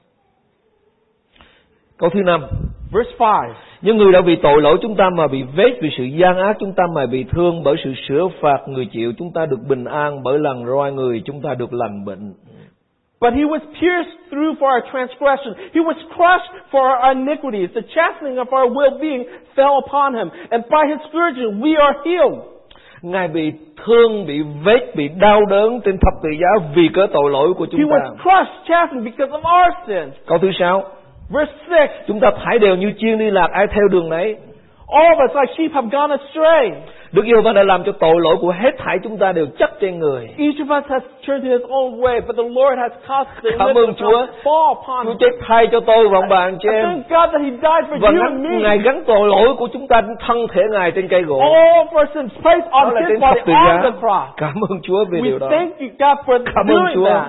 câu 1.99 2.11
thứ 2.11 2.21
5 2.27 2.41
Verse 2.93 3.11
5. 3.19 3.55
những 3.83 3.97
người 3.97 4.13
đã 4.13 4.21
vì 4.21 4.37
tội 4.43 4.63
lỗi 4.63 4.79
chúng 4.83 4.97
ta 4.97 5.11
mà 5.11 5.27
bị 5.27 5.43
vết 5.57 5.79
vì 5.83 5.89
sự 5.99 6.05
gian 6.05 6.37
ác 6.39 6.57
chúng 6.61 6.73
ta 6.73 6.83
mà 6.95 7.07
bị 7.07 7.25
thương 7.31 7.63
bởi 7.65 7.77
sự 7.85 7.93
sửa 8.09 8.29
phạt 8.41 8.59
người 8.69 8.87
chịu 8.93 9.13
chúng 9.19 9.33
ta 9.35 9.47
được 9.47 9.59
bình 9.69 9.85
an 9.85 10.23
bởi 10.23 10.39
lần 10.39 10.67
roi 10.67 10.93
người 10.93 11.23
chúng 11.25 11.43
ta 11.43 11.55
được 11.55 11.73
lành 11.73 12.05
bệnh 12.05 12.33
But 13.21 13.33
he 13.35 13.45
was 13.45 13.61
pierced 13.81 14.15
through 14.31 14.55
for 14.61 14.69
our 14.75 14.85
transgression. 14.93 15.55
He 15.75 15.81
was 15.81 15.97
crushed 16.17 16.51
for 16.71 16.83
our 16.83 17.15
iniquities. 17.17 17.71
The 17.75 17.81
chastening 17.97 18.37
of 18.37 18.49
our 18.53 18.69
well-being 18.69 19.25
fell 19.57 19.77
upon 19.87 20.15
him. 20.15 20.29
And 20.51 20.65
by 20.71 20.85
his 20.91 20.99
scourging 21.09 21.61
we 21.63 21.73
are 21.81 21.95
healed. 22.05 22.54
Ngài 23.05 23.29
bị 23.29 23.53
thương, 23.85 24.27
bị 24.27 24.43
vết, 24.65 24.97
bị 24.97 25.09
đau 25.21 25.41
đớn 25.51 25.81
trên 25.85 25.97
thập 25.99 26.15
tự 26.23 26.29
giá 26.41 26.67
vì 26.75 26.89
cớ 26.95 27.07
tội 27.13 27.31
lỗi 27.31 27.55
của 27.55 27.65
He 27.65 27.69
chúng 27.71 27.91
ta. 27.91 27.97
was 27.97 28.17
crushed, 28.23 28.69
chastened 28.69 29.05
because 29.05 29.33
of 29.33 29.39
our 29.41 29.75
sins. 29.87 30.27
Câu 30.27 30.39
thứ 30.39 30.51
sáu, 30.59 30.85
Verse 31.31 31.53
6. 31.71 31.87
chúng 32.07 32.21
ta 32.21 32.31
thải 32.45 32.59
đều 32.59 32.77
như 32.77 32.93
chiên 32.99 33.19
đi 33.19 33.31
lạc 33.31 33.49
ai 33.53 33.67
theo 33.67 33.89
đường 33.91 34.09
nấy. 34.09 34.37
All 34.89 35.13
of 35.13 35.19
us 35.31 35.37
like 35.37 35.55
sheep 35.59 35.73
have 35.75 35.89
gone 35.93 36.17
astray. 36.17 36.71
Đức 37.13 37.25
yêu 37.25 37.43
va 37.43 37.53
đã 37.53 37.63
làm 37.63 37.83
cho 37.87 37.93
tội 37.93 38.15
lỗi 38.21 38.37
của 38.41 38.51
hết 38.51 38.71
thảy 38.79 38.99
chúng 39.05 39.19
ta 39.19 39.33
đều 39.33 39.47
chất 39.59 39.71
trên 39.81 39.99
người. 39.99 40.29
Each 40.39 40.55
of 40.67 40.79
us 40.79 40.85
has 40.91 41.03
turned 41.29 41.45
to 41.45 41.51
his 41.51 41.61
own 41.61 42.01
way, 42.01 42.21
but 42.27 42.37
the 42.37 42.43
Lord 42.43 42.79
has 42.79 42.93
caused 43.09 43.31
the 43.45 43.51
Cảm 43.59 43.75
ơn 43.77 43.95
Chúa. 43.95 44.27
to 44.27 44.33
fall 44.45 44.71
upon 44.75 45.07
Chúa 45.07 45.15
chết 45.21 45.31
thay 45.49 45.67
cho 45.73 45.81
tôi 45.81 46.09
và 46.09 46.19
ông 46.19 46.29
bà 46.29 46.37
anh 46.39 46.57
chị 46.63 46.69
em. 46.73 46.85
thank 46.85 47.09
God 47.09 47.31
that 47.33 47.43
he 47.43 47.51
died 47.51 47.85
for 47.91 47.99
Và 48.01 48.09
you 48.11 48.23
and 48.23 48.41
me. 48.45 48.51
Ngài 48.63 48.79
gắn 48.79 49.03
tội 49.07 49.29
lỗi 49.29 49.55
của 49.59 49.69
chúng 49.73 49.89
ta 49.89 50.03
thân 50.27 50.47
thể 50.53 50.63
Ngài 50.73 50.91
trên 50.91 51.09
cây 51.09 51.23
gỗ. 51.23 51.39
All 51.41 51.87
of 51.87 52.01
our 52.01 52.09
sins 52.15 52.33
placed 52.43 52.71
on 52.71 52.95
his 52.97 53.21
body 53.21 53.53
on 53.53 53.83
the 53.83 53.91
cross. 54.01 54.29
Cảm 54.37 54.55
ơn 54.71 54.81
Chúa 54.83 55.05
về 55.11 55.21
điều 55.23 55.37
We 55.37 55.39
đó. 55.39 55.47
thank 55.51 55.79
you, 55.79 55.89
God, 55.99 56.19
for 56.27 56.45
Cảm 56.55 56.67
ơn 56.69 56.95
Chúa. 56.95 57.05
that. 57.09 57.27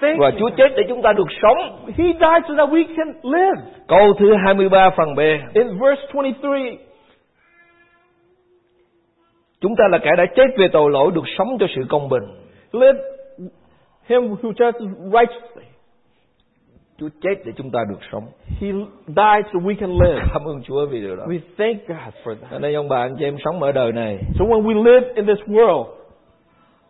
Thank 0.00 0.20
Và. 0.20 0.30
Chúa 0.38 0.50
chết 0.56 0.68
để 0.76 0.82
chúng 0.88 1.02
ta 1.02 1.12
được 1.12 1.26
sống. 1.42 1.58
He 1.86 2.04
died 2.04 2.42
so 2.48 2.54
that 2.56 2.68
we 2.68 2.84
can 2.96 3.14
live. 3.22 3.62
Câu 3.88 4.12
thứ 4.18 4.34
23 4.46 4.90
phần 4.96 5.14
B. 5.14 5.18
In 5.54 5.66
verse 5.78 6.02
23, 6.14 6.48
Chúng 9.60 9.76
ta 9.76 9.84
là 9.90 9.98
kẻ 9.98 10.10
đã 10.16 10.24
chết 10.36 10.46
về 10.58 10.68
tội 10.72 10.90
lỗi 10.90 11.10
được 11.14 11.24
sống 11.38 11.56
cho 11.60 11.66
sự 11.76 11.82
công 11.88 12.08
bình. 12.08 12.22
live 12.72 12.98
him 14.06 14.22
who 14.22 14.52
justice 14.52 14.94
righteously. 15.10 15.64
Chúa 16.98 17.08
chết 17.22 17.34
để 17.44 17.52
chúng 17.56 17.70
ta 17.70 17.80
được 17.90 17.98
sống. 18.12 18.24
He 18.60 18.68
died 19.06 19.46
so 19.52 19.58
we 19.58 19.74
can 19.80 19.90
live. 19.90 20.20
Cảm 20.32 20.44
ơn 20.44 20.62
Chúa 20.62 20.86
vì 20.86 21.00
điều 21.00 21.16
đó. 21.16 21.24
We 21.26 21.38
thank 21.58 21.88
God 21.88 22.14
for 22.24 22.34
that. 22.50 22.60
Đây 22.60 22.74
ông 22.74 22.88
bà 22.88 22.96
anh 23.00 23.16
chị 23.18 23.24
em 23.24 23.36
sống 23.44 23.62
ở 23.62 23.72
đời 23.72 23.92
này. 23.92 24.18
So 24.38 24.44
when 24.44 24.62
we 24.62 24.84
live 24.84 25.08
in 25.14 25.26
this 25.26 25.38
world, 25.46 25.84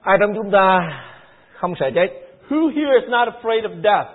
Ai 0.02 0.16
trong 0.20 0.34
chúng 0.34 0.50
ta 0.50 0.92
không 1.52 1.74
sợ 1.80 1.90
chết? 1.94 2.06
Who 2.50 2.68
here 2.68 2.94
is 3.02 3.08
not 3.08 3.28
afraid 3.28 3.64
of 3.64 3.82
death? 3.82 4.08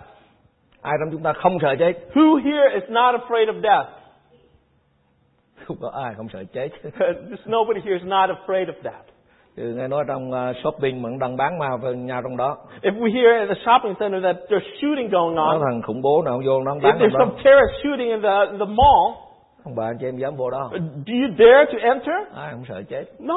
Ai 0.81 0.93
trong 0.99 1.11
chúng 1.11 1.23
ta 1.23 1.33
không 1.33 1.57
sợ 1.61 1.75
chết? 1.79 1.93
Who 2.13 2.35
here 2.35 2.69
is 2.73 2.83
not 2.89 3.15
afraid 3.15 3.47
of 3.47 3.61
death? 3.61 3.89
Không 5.65 5.77
có 5.81 5.91
ai 6.03 6.13
không 6.17 6.27
sợ 6.33 6.43
chết. 6.53 6.69
Just 7.29 7.49
nobody 7.49 7.81
here 7.85 7.95
is 7.95 8.05
not 8.05 8.29
afraid 8.29 8.67
of 8.67 8.73
death. 8.83 9.05
Ừ, 9.55 9.63
nghe 9.77 9.87
nói 9.87 10.03
trong 10.07 10.31
uh, 10.31 10.55
shopping 10.63 11.01
mà 11.01 11.09
đang 11.19 11.37
bán 11.37 11.59
ma 11.59 11.77
với 11.81 11.95
nhau 11.95 12.21
trong 12.23 12.37
đó. 12.37 12.57
If 12.81 12.93
we 12.99 13.13
hear 13.13 13.39
at 13.39 13.49
the 13.49 13.61
shopping 13.65 13.95
center 13.99 14.23
that 14.23 14.35
there's 14.49 14.67
shooting 14.81 15.09
going 15.09 15.35
on, 15.35 15.61
thằng 15.61 15.81
khủng 15.81 16.01
bố 16.01 16.21
nào 16.25 16.41
vô 16.45 16.61
nó 16.61 16.71
if 16.73 16.81
bán 16.81 16.97
trong 16.99 17.09
there's 17.09 17.19
some 17.19 17.43
terrorist 17.43 17.73
shooting 17.83 18.09
in 18.09 18.21
the, 18.21 18.45
in 18.51 18.59
the 18.59 18.65
mall, 18.65 19.22
Ông 19.63 19.75
bà 19.75 19.85
anh 19.85 19.97
chị 19.99 20.05
em 20.05 20.17
dám 20.17 20.35
vô 20.35 20.49
đó. 20.49 20.69
do 21.07 21.13
you 21.13 21.35
dare 21.37 21.65
to 21.65 21.77
enter? 21.81 22.15
Ai 22.35 22.51
không 22.51 22.65
sợ 22.67 22.81
chết. 22.89 23.05
No, 23.19 23.35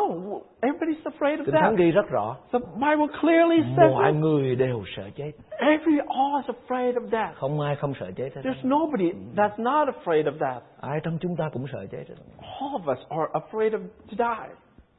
everybody's 0.61 1.03
afraid 1.05 1.39
of 1.39 1.45
Kinh 1.45 1.55
Thánh 1.55 1.63
death. 1.71 1.79
ghi 1.79 1.91
rất 1.91 2.09
rõ. 2.11 2.37
The 2.53 2.59
Bible 2.75 3.07
clearly 3.21 3.57
says 3.77 3.91
Mọi 3.93 4.05
that. 4.13 4.15
người 4.21 4.55
đều 4.57 4.83
sợ 4.97 5.03
chết. 5.17 5.31
every 5.59 5.99
all 6.09 6.43
is 6.47 6.57
afraid 6.57 6.95
of 6.95 7.09
death. 7.11 7.35
Không 7.37 7.61
ai 7.61 7.77
không 7.77 7.93
sợ 8.01 8.11
chết 8.17 8.29
hết. 8.37 8.43
There's 8.45 8.69
nobody 8.79 9.13
that's 9.37 9.63
not 9.63 9.89
afraid 9.95 10.25
of 10.27 10.39
that. 10.41 10.63
Ai 10.81 11.01
trong 11.03 11.19
chúng 11.21 11.37
ta 11.37 11.49
cũng 11.53 11.67
sợ 11.73 11.87
chết 11.91 12.05
hết. 12.09 12.15
All 12.61 12.71
of 12.83 12.97
us 12.97 13.05
are 13.09 13.29
afraid 13.33 13.73
of 13.73 13.81
to 14.11 14.17
die. 14.39 14.49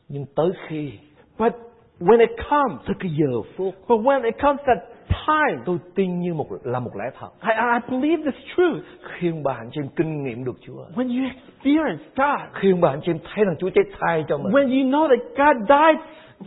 Nhưng 0.09 0.25
tới 0.35 0.49
khi 0.67 0.91
But 1.37 1.53
when 1.99 2.19
it 2.19 2.29
comes, 2.49 2.81
tới 2.87 2.95
cái 2.99 3.11
giờ 3.11 3.41
phút 3.57 3.73
but 3.87 3.99
when 4.05 4.23
it 4.23 4.35
comes 4.41 4.59
that 4.65 4.77
time, 5.09 5.61
tôi 5.65 5.77
tin 5.95 6.19
như 6.19 6.33
một 6.33 6.45
là 6.63 6.79
một 6.79 6.91
lẽ 6.95 7.05
thật. 7.19 7.27
I, 7.43 7.49
I 7.73 7.79
believe 7.99 8.23
this 8.31 8.41
truth. 8.55 8.83
Khi 9.03 9.29
ông 9.31 9.43
bà 9.43 9.53
anh 9.57 9.69
chị 9.71 9.81
em 9.81 9.87
kinh 9.95 10.23
nghiệm 10.23 10.43
được 10.45 10.55
Chúa. 10.67 10.81
When 10.95 11.07
you 11.19 11.29
experience 11.35 12.03
God, 12.15 12.39
Khi 12.53 12.71
ông 12.71 12.81
bà 12.81 12.89
anh 12.89 12.99
chị 13.05 13.11
em 13.11 13.17
thấy 13.33 13.45
rằng 13.45 13.55
Chúa 13.59 13.69
chết 13.69 13.83
thay 13.99 14.23
cho 14.29 14.37
mình. 14.37 14.53
when 14.53 14.67
you 14.83 14.89
know 14.91 15.07
that 15.09 15.19
God 15.37 15.57
died 15.69 15.99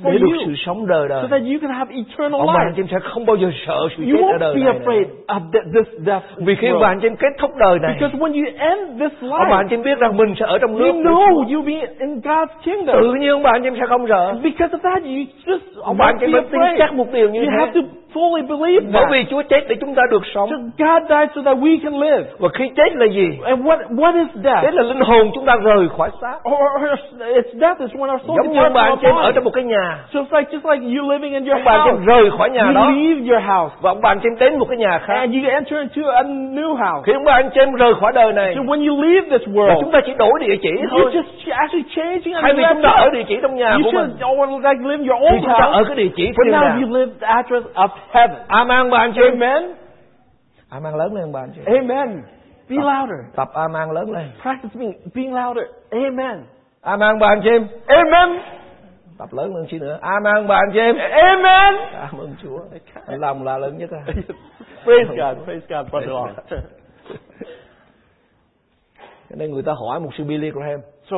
for 0.03 0.13
Để 0.13 0.19
được 0.19 0.27
sự 0.45 0.47
you, 0.51 0.55
sống 0.67 0.87
đời 0.87 1.09
đời. 1.09 1.23
so 1.23 1.29
that 1.29 1.43
you 1.43 1.59
can 1.63 1.71
have 1.71 1.95
eternal 1.95 2.41
Ông 2.41 2.47
bà 2.47 2.53
anh 2.61 2.67
life, 2.69 2.73
chị 2.77 2.83
em 2.83 2.87
sẽ 2.91 2.99
không 3.11 3.27
bao 3.27 3.37
giờ 3.37 3.51
sợ 3.67 3.79
sự 3.97 4.03
you 4.05 4.17
chết 4.17 4.23
ở 4.23 4.29
won't 4.33 4.39
đời 4.39 4.55
be 4.55 4.63
này. 4.63 4.73
afraid 4.79 5.07
nữa. 5.07 5.15
of 5.27 5.41
th- 5.53 5.73
this 5.75 6.07
death. 6.07 6.25
Vì 6.37 6.55
khi 6.55 6.69
ông 6.69 6.81
bà 6.81 6.87
world. 6.89 6.93
anh 6.93 7.01
chị 7.01 7.07
em 7.09 7.17
kết 7.17 7.33
thúc 7.41 7.51
đời 7.57 7.79
này. 7.79 7.95
Because 8.01 8.19
when 8.19 8.33
you 8.41 8.47
end 8.59 9.01
this 9.01 9.13
Ông 9.31 9.31
bà 9.51 9.57
anh 9.57 9.67
life, 9.67 9.69
chị 9.69 9.77
em 9.77 9.83
biết 9.83 9.99
rằng 9.99 10.17
mình 10.17 10.35
sẽ 10.41 10.47
ở 10.47 10.59
trong 10.59 10.79
nước. 10.79 10.85
you 10.93 11.03
know 11.03 11.45
you'll 11.49 11.65
be 11.67 11.89
in 11.99 12.21
God's 12.21 12.47
kingdom. 12.65 12.97
Tự 13.03 13.15
nhiên 13.15 13.31
ông 13.31 13.43
bà 13.43 13.51
anh 13.51 13.63
chị 13.63 13.67
em 13.69 13.75
sẽ 13.81 13.87
không 13.89 14.07
sợ. 14.09 14.35
Because 14.43 14.77
of 14.77 14.81
that, 14.83 15.03
you 15.05 15.21
just 15.47 15.65
ông 15.83 15.97
bạn 15.99 16.17
Don't 16.21 16.33
phải 16.33 16.43
tin 16.53 16.61
chắc 16.79 16.95
một 16.95 17.07
điều 17.13 17.29
như 17.31 17.41
You 17.45 17.51
have 17.59 17.71
thế 17.75 17.81
to 17.81 17.87
fully 18.15 18.43
believe 18.49 18.87
bởi 18.93 19.03
that. 19.03 19.13
vì 19.13 19.25
Chúa 19.31 19.43
chết 19.43 19.61
để 19.69 19.77
chúng 19.81 19.95
ta 19.95 20.03
được 20.11 20.23
sống. 20.35 20.49
So 20.51 20.57
God 20.79 21.03
died 21.09 21.29
so 21.35 21.41
that 21.47 21.57
we 21.59 21.79
can 21.83 22.01
live. 22.01 22.25
và 22.39 22.49
khi 22.55 22.71
chết 22.77 22.91
là 22.95 23.07
gì? 23.07 23.29
And 23.45 23.63
what 23.67 23.79
what 23.89 24.15
is 24.19 24.29
death? 24.45 24.63
chết 24.63 24.75
là 24.75 24.83
linh 24.83 25.01
hồn 25.01 25.31
chúng 25.35 25.45
ta 25.47 25.55
rời 25.63 25.89
khỏi 25.97 26.11
xác. 26.21 26.37
Or, 26.51 26.55
or 26.85 26.99
it's 27.21 27.53
death 27.61 27.81
is 27.81 27.91
when 27.91 28.11
our 28.13 28.21
soul 28.27 28.37
giống 28.37 28.53
như 28.53 28.61
bạn 28.75 28.95
chị 29.03 29.09
ở 29.23 29.33
trong 29.35 29.45
một 29.45 29.51
cái 29.55 29.65
nhà. 29.65 29.99
So 30.13 30.21
it's 30.21 30.39
like 30.39 30.51
just 30.57 30.65
like 30.73 30.83
you 30.99 31.11
living 31.11 31.33
in 31.33 31.45
your 31.45 31.57
ông 31.59 31.65
bạn 31.65 31.81
chị 31.85 31.91
house. 31.91 32.05
rời 32.07 32.31
khỏi 32.39 32.51
nhà 32.51 32.65
You 32.65 32.73
đó. 32.75 32.91
leave 32.91 33.21
your 33.31 33.43
house. 33.51 33.75
Và 33.83 33.91
ông 33.91 34.01
bạn 34.03 34.19
chị 34.23 34.29
đến 34.41 34.59
một 34.59 34.67
cái 34.69 34.77
nhà 34.77 34.99
khác. 34.99 35.15
And 35.15 35.35
you 35.35 35.41
enter 35.51 35.79
into 35.85 36.11
a 36.13 36.23
new 36.57 36.71
house. 36.75 37.03
khi 37.07 37.13
ông 37.13 37.25
bạn 37.25 37.51
chị 37.55 37.61
rời 37.79 37.95
khỏi 38.01 38.13
đời 38.15 38.33
này 38.33 38.53
So 38.57 38.63
when 38.63 38.81
you 38.89 39.03
leave 39.03 39.27
this 39.39 39.49
world, 39.49 39.81
chúng 39.81 39.91
ta 39.93 40.01
chỉ 40.07 40.13
đổi 40.19 40.33
địa 40.41 40.57
chỉ 40.63 40.71
you're 40.71 40.89
thôi. 40.91 41.11
just 41.15 41.53
actually 41.63 41.85
changing 41.97 42.35
thay 42.43 42.53
vì 42.57 42.63
chúng 42.73 42.83
ta 42.83 42.91
ở 42.91 43.11
địa 43.13 43.23
chỉ 43.29 43.37
trong 43.43 43.55
nhà 43.57 43.71
You 43.71 43.81
của 43.85 43.91
mình. 43.91 44.11
should 44.21 44.41
or 44.41 44.65
like 44.65 44.81
live 44.89 44.97
in 44.99 45.09
your 45.11 45.21
chúng 45.31 45.49
ta 45.59 45.70
ở 45.73 45.85
cái 45.87 45.97
địa 45.97 46.11
chỉ 46.17 46.25
thiên 46.27 46.53
now 46.53 46.61
đàng 46.63 46.83
you 46.83 46.97
live 46.97 47.13
the 47.21 47.27
address 47.27 47.67
of 47.75 47.89
heaven. 48.11 48.37
amen 48.49 49.13
chị 49.15 49.21
Amen. 49.31 49.63
amen 50.71 50.95
lớn 50.95 51.15
lên 51.15 51.33
bạn 51.33 51.49
chị. 51.55 51.61
Amen. 51.67 52.23
Be 52.69 52.77
louder. 52.77 53.35
tập 53.37 53.49
amen 53.55 53.91
lớn 53.91 54.11
lên 54.13 54.31
Practice 54.43 54.75
being 54.81 54.93
being 55.15 55.35
louder. 55.35 55.65
Amen. 55.91 56.45
amen 56.81 57.19
bạn 57.19 57.41
chị. 57.45 57.77
Amen. 57.87 58.41
tập 59.19 59.29
lớn 59.33 59.57
lên 59.57 59.67
xí 59.71 59.79
nữa 59.79 59.99
amen 60.01 60.47
bạn 60.49 60.63
chị. 60.73 60.81
Amen. 61.11 61.75
cảm 61.93 62.19
ơn 62.21 62.35
Chúa 62.43 62.59
anh 63.07 63.21
lòng 63.21 63.45
là 63.45 63.59
lớn 63.59 63.79
nhất 63.79 63.91
à 63.93 64.03
Praise 64.85 65.09
God. 65.17 65.45
Praise 65.45 65.67
God, 65.69 65.91
brother. 65.91 66.37
Cho 69.31 69.37
nên 69.37 69.51
người 69.53 69.63
ta 69.63 69.73
hỏi 69.73 70.01
một 70.01 70.11
sư 70.19 70.25
Billy 70.25 70.51
Graham 70.51 70.81
so 71.11 71.17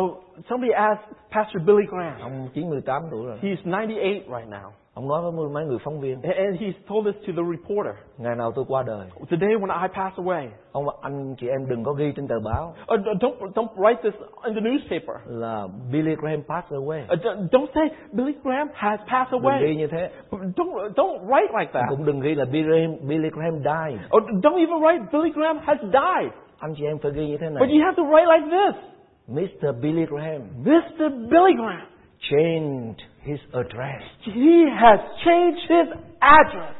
somebody 0.50 0.72
asked 0.72 1.04
Pastor 1.30 1.62
Billy 1.66 1.86
Graham. 1.90 2.20
ông 2.20 2.48
98 2.54 3.02
tuổi 3.10 3.26
rồi 3.26 3.38
He's 3.42 3.56
98 3.64 4.12
right 4.38 4.48
now. 4.50 4.70
ông 4.94 5.08
nói 5.08 5.22
với 5.22 5.48
mấy 5.54 5.64
người 5.64 5.78
phóng 5.84 6.00
viên 6.00 6.22
And 6.22 6.60
he's 6.60 6.72
told 6.88 7.06
this 7.06 7.14
to 7.26 7.32
the 7.36 7.42
reporter. 7.56 7.94
ngày 8.18 8.36
nào 8.36 8.52
tôi 8.54 8.64
qua 8.68 8.82
đời 8.86 9.06
Today 9.30 9.48
when 9.60 9.82
I 9.82 9.88
pass 9.94 10.16
away, 10.18 10.48
ông 10.72 10.84
anh 11.02 11.34
chị 11.38 11.48
em 11.48 11.68
đừng 11.68 11.84
có 11.84 11.92
ghi 11.92 12.12
trên 12.16 12.28
tờ 12.28 12.34
báo 12.44 12.74
uh, 12.94 13.00
don't, 13.00 13.52
don't 13.54 13.74
write 13.76 14.02
this 14.02 14.14
in 14.44 14.54
the 14.54 14.60
newspaper. 14.60 15.16
là 15.26 15.66
Billy 15.92 16.14
Graham 16.14 16.42
passed 16.48 16.72
away 16.72 17.02
Uh, 17.02 17.50
don't 17.52 17.66
say 17.74 17.88
Billy 18.12 18.32
Graham 18.44 18.68
has 18.74 19.00
passed 19.10 19.32
đừng 19.32 19.42
ghi 19.42 19.48
away. 19.48 19.76
như 19.76 19.86
thế 19.86 20.10
Don't, 20.30 20.92
don't 20.94 21.18
write 21.26 21.58
like 21.60 21.72
that. 21.72 21.84
cũng 21.88 22.04
đừng 22.06 22.20
ghi 22.20 22.34
là 22.34 22.44
Billy 22.44 22.62
Graham, 22.68 23.08
Billy 23.08 23.30
Graham 23.30 23.54
died 23.64 24.00
Or 24.16 24.22
don't 24.42 24.58
even 24.66 24.80
write 24.82 25.04
Billy 25.12 25.30
Graham 25.34 25.58
has 25.58 25.78
died. 25.80 26.32
anh 26.58 26.74
chị 26.76 26.84
em 26.84 26.98
phải 26.98 27.12
ghi 27.12 27.26
như 27.26 27.36
thế 27.40 27.46
But 27.50 27.60
này 27.68 27.68
you 27.78 27.84
have 27.84 27.96
to 27.96 28.04
write 28.04 28.26
like 28.38 28.46
this. 28.56 28.92
Mr. 29.28 29.72
Billy 29.80 30.06
Graham 30.06 30.40
Mr. 30.64 31.08
Billy 31.30 31.54
Graham. 31.56 31.86
changed 32.30 33.00
his 33.22 33.40
address 33.52 34.02
He 34.20 34.64
has 34.80 35.00
changed 35.24 35.60
his 35.68 35.88
address. 36.20 36.74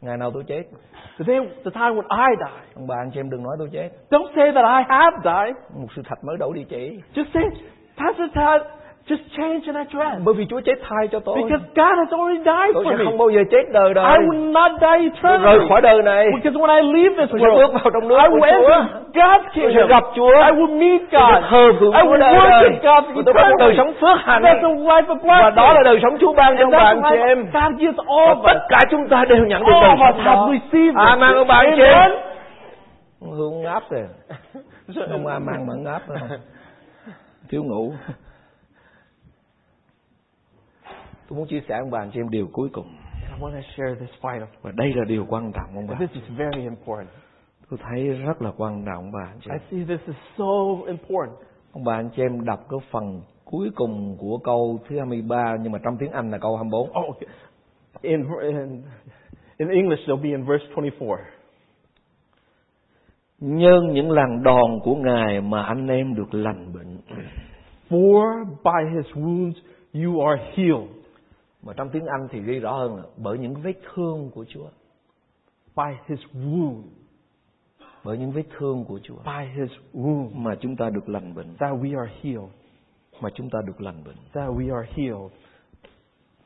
ngày 0.00 0.16
nào 0.16 0.30
tôi 0.30 0.44
chết 0.48 0.62
Today, 1.18 1.38
the 1.64 1.70
time 1.70 1.94
when 1.96 2.06
I 2.10 2.36
die. 2.40 2.62
ông 2.74 2.86
bà 2.86 2.96
anh 2.96 3.10
chị 3.14 3.20
em 3.20 3.30
đừng 3.30 3.42
nói 3.42 3.56
tôi 3.58 3.68
chết 3.72 3.88
Don't 4.10 4.32
say 4.36 4.52
that 4.52 4.64
I 4.64 4.82
have 4.88 5.16
died. 5.24 5.56
một 5.80 5.86
sư 5.96 6.02
thật 6.04 6.24
mới 6.24 6.36
đổi 6.38 6.52
địa 6.54 6.64
chỉ 6.68 7.00
Just 7.14 7.26
say, 7.34 7.42
Pastor 7.96 8.30
Todd, 8.34 8.62
just 9.08 9.22
change 9.36 9.60
an 9.66 9.76
address. 9.84 10.14
bởi 10.24 10.34
vì 10.34 10.46
Chúa 10.50 10.60
chết 10.60 10.74
thay 10.88 11.08
cho 11.12 11.18
tôi 11.20 11.36
Because 11.36 11.64
God 11.80 11.94
has 12.02 12.10
already 12.18 12.38
died 12.50 12.70
tôi 12.74 12.84
for 12.84 12.90
sẽ 12.90 12.96
me. 12.96 13.04
không 13.04 13.18
bao 13.18 13.28
giờ 13.30 13.40
chết 13.50 13.64
đời 13.72 13.94
đời 13.94 14.04
I 14.04 14.26
will 14.26 14.52
not 14.52 14.70
die 14.80 15.08
tôi 15.22 15.38
rời 15.38 15.52
eternally. 15.54 15.68
khỏi 15.68 15.80
đời 15.82 16.02
này 16.02 16.24
Because 16.36 16.56
when 16.60 16.70
I 16.76 16.80
leave 16.94 17.14
this 17.18 17.30
tôi 17.30 17.40
sẽ 17.42 17.46
bước 17.48 17.70
world, 17.70 17.72
vào 17.72 17.90
trong 17.94 18.08
nước 18.08 18.18
I 18.24 18.28
will 18.34 18.40
Chúa 18.40 18.56
enter 18.56 18.82
God's 19.18 19.42
tôi 19.54 19.72
sẽ 19.74 19.80
kingdom. 19.80 19.88
gặp 19.88 20.04
Chúa 20.16 20.34
I 20.48 20.52
will 20.58 20.72
meet 20.82 21.00
tôi 21.12 21.20
sẽ 21.34 21.40
God. 21.40 21.50
thờ 21.50 21.64
phượng 21.80 21.92
I 22.00 22.02
will 22.08 22.18
đời 22.18 22.34
worship 22.34 22.74
God 22.88 23.02
và 23.16 23.22
tôi 23.26 23.34
có 23.34 23.42
đời 23.42 23.50
eternally. 23.50 23.76
sống 23.78 23.92
phước 24.00 24.16
hạnh 24.26 24.42
That's 24.42 24.64
a 24.70 24.74
life 24.90 25.08
of 25.14 25.18
và 25.26 25.50
đó 25.50 25.66
là 25.72 25.80
blessing. 25.80 25.84
đời 25.84 25.98
sống 26.02 26.14
Chúa 26.20 26.32
ban 26.32 26.56
cho 26.58 26.64
And 26.64 27.02
the 27.04 27.10
chị 27.10 27.16
em 27.30 27.38
God 27.56 27.70
gives 27.80 27.98
all 28.18 28.34
và 28.42 28.52
tất 28.54 28.60
cả 28.68 28.78
chúng 28.90 29.08
ta 29.08 29.24
đều 29.28 29.44
nhận 29.46 29.60
được 29.66 29.72
All 29.72 29.86
đời 29.86 29.96
of 29.96 30.10
us 30.10 30.16
sống 30.24 30.50
have 30.50 30.92
đó. 30.94 31.04
Amen 31.04 31.34
ông 31.36 31.46
bà 31.46 31.54
anh 31.54 31.72
chị 31.76 31.82
em. 31.82 32.10
Hương 33.38 33.62
ngáp 33.62 33.82
rồi 33.90 34.02
Không 35.12 35.26
ai 35.26 35.40
mang 35.40 35.66
mà 35.66 35.74
ngáp 35.84 36.02
rồi 36.08 36.18
Thiếu 37.50 37.62
ngủ 37.64 37.92
Tôi 41.32 41.38
muốn 41.38 41.48
chia 41.48 41.60
sẻ 41.68 41.78
ông 41.78 41.90
bà 41.90 41.98
anh 41.98 42.10
chị 42.14 42.20
em 42.20 42.30
điều 42.30 42.48
cuối 42.52 42.68
cùng 42.72 42.86
I 43.36 43.40
want 43.40 43.52
to 43.52 43.60
share 43.76 43.94
this 44.00 44.10
final. 44.20 44.46
Và 44.62 44.72
đây 44.74 44.92
là 44.94 45.04
điều 45.04 45.26
quan 45.28 45.52
trọng 45.52 45.74
ông 45.74 45.86
bà 45.86 45.94
This 45.98 46.10
is 46.10 46.22
very 46.36 46.62
important. 46.64 47.08
Tôi 47.70 47.78
thấy 47.82 48.08
rất 48.08 48.42
là 48.42 48.52
quan 48.56 48.84
trọng 48.86 48.94
ông 48.94 49.12
bà 49.12 49.24
anh 49.24 49.38
chị 49.40 49.50
I 49.50 49.54
em 49.54 49.60
see 49.70 49.96
this 49.96 50.06
is 50.06 50.16
so 50.38 50.86
important. 50.86 51.38
Ông 51.72 51.84
bà 51.84 51.94
anh 51.94 52.10
chị 52.16 52.22
em 52.22 52.44
đọc 52.44 52.60
cái 52.70 52.80
phần 52.90 53.20
cuối 53.44 53.70
cùng 53.74 54.16
của 54.18 54.38
câu 54.38 54.80
thứ 54.88 54.98
23 54.98 55.56
Nhưng 55.62 55.72
mà 55.72 55.78
trong 55.84 55.96
tiếng 55.98 56.10
Anh 56.10 56.30
là 56.30 56.38
câu 56.38 56.56
24 56.56 56.80
Oh, 56.82 56.92
okay. 56.92 57.34
In, 58.02 58.24
in, 58.42 58.82
in 59.56 59.68
English, 59.68 60.00
it'll 60.00 60.22
be 60.22 60.30
in 60.30 60.44
verse 60.44 60.64
24. 60.76 61.18
Nhân 63.40 63.92
những 63.92 64.10
lần 64.10 64.42
đòn 64.42 64.80
của 64.82 64.94
Ngài 64.94 65.40
mà 65.40 65.62
anh 65.62 65.88
em 65.88 66.14
được 66.14 66.34
lành 66.34 66.72
bệnh 66.74 66.98
For 67.88 68.44
by 68.44 68.96
his 68.96 69.16
wounds 69.16 69.54
you 69.94 70.26
are 70.26 70.42
healed. 70.56 71.01
Mà 71.62 71.72
trong 71.76 71.88
tiếng 71.88 72.06
Anh 72.06 72.28
thì 72.30 72.42
ghi 72.42 72.58
rõ 72.58 72.72
hơn 72.72 72.96
là 72.96 73.02
Bởi 73.16 73.38
những 73.38 73.54
vết 73.54 73.74
thương 73.94 74.30
của 74.34 74.44
Chúa 74.48 74.68
By 75.76 75.96
his 76.06 76.18
wound. 76.34 76.82
Bởi 78.04 78.18
những 78.18 78.30
vết 78.30 78.44
thương 78.58 78.84
của 78.84 79.00
Chúa 79.02 79.16
By 79.24 79.46
his 79.56 79.70
wound. 79.94 80.30
Mà 80.34 80.54
chúng 80.60 80.76
ta 80.76 80.90
được 80.90 81.08
lành 81.08 81.34
bệnh 81.34 81.56
That 81.58 81.72
we 81.72 82.00
are 82.00 82.12
healed. 82.22 82.50
Mà 83.20 83.30
chúng 83.34 83.50
ta 83.50 83.58
được 83.66 83.80
lành 83.80 84.04
bệnh 84.04 84.16
That 84.32 84.50
we 84.50 84.76
are 84.76 84.92
healed. 84.96 85.32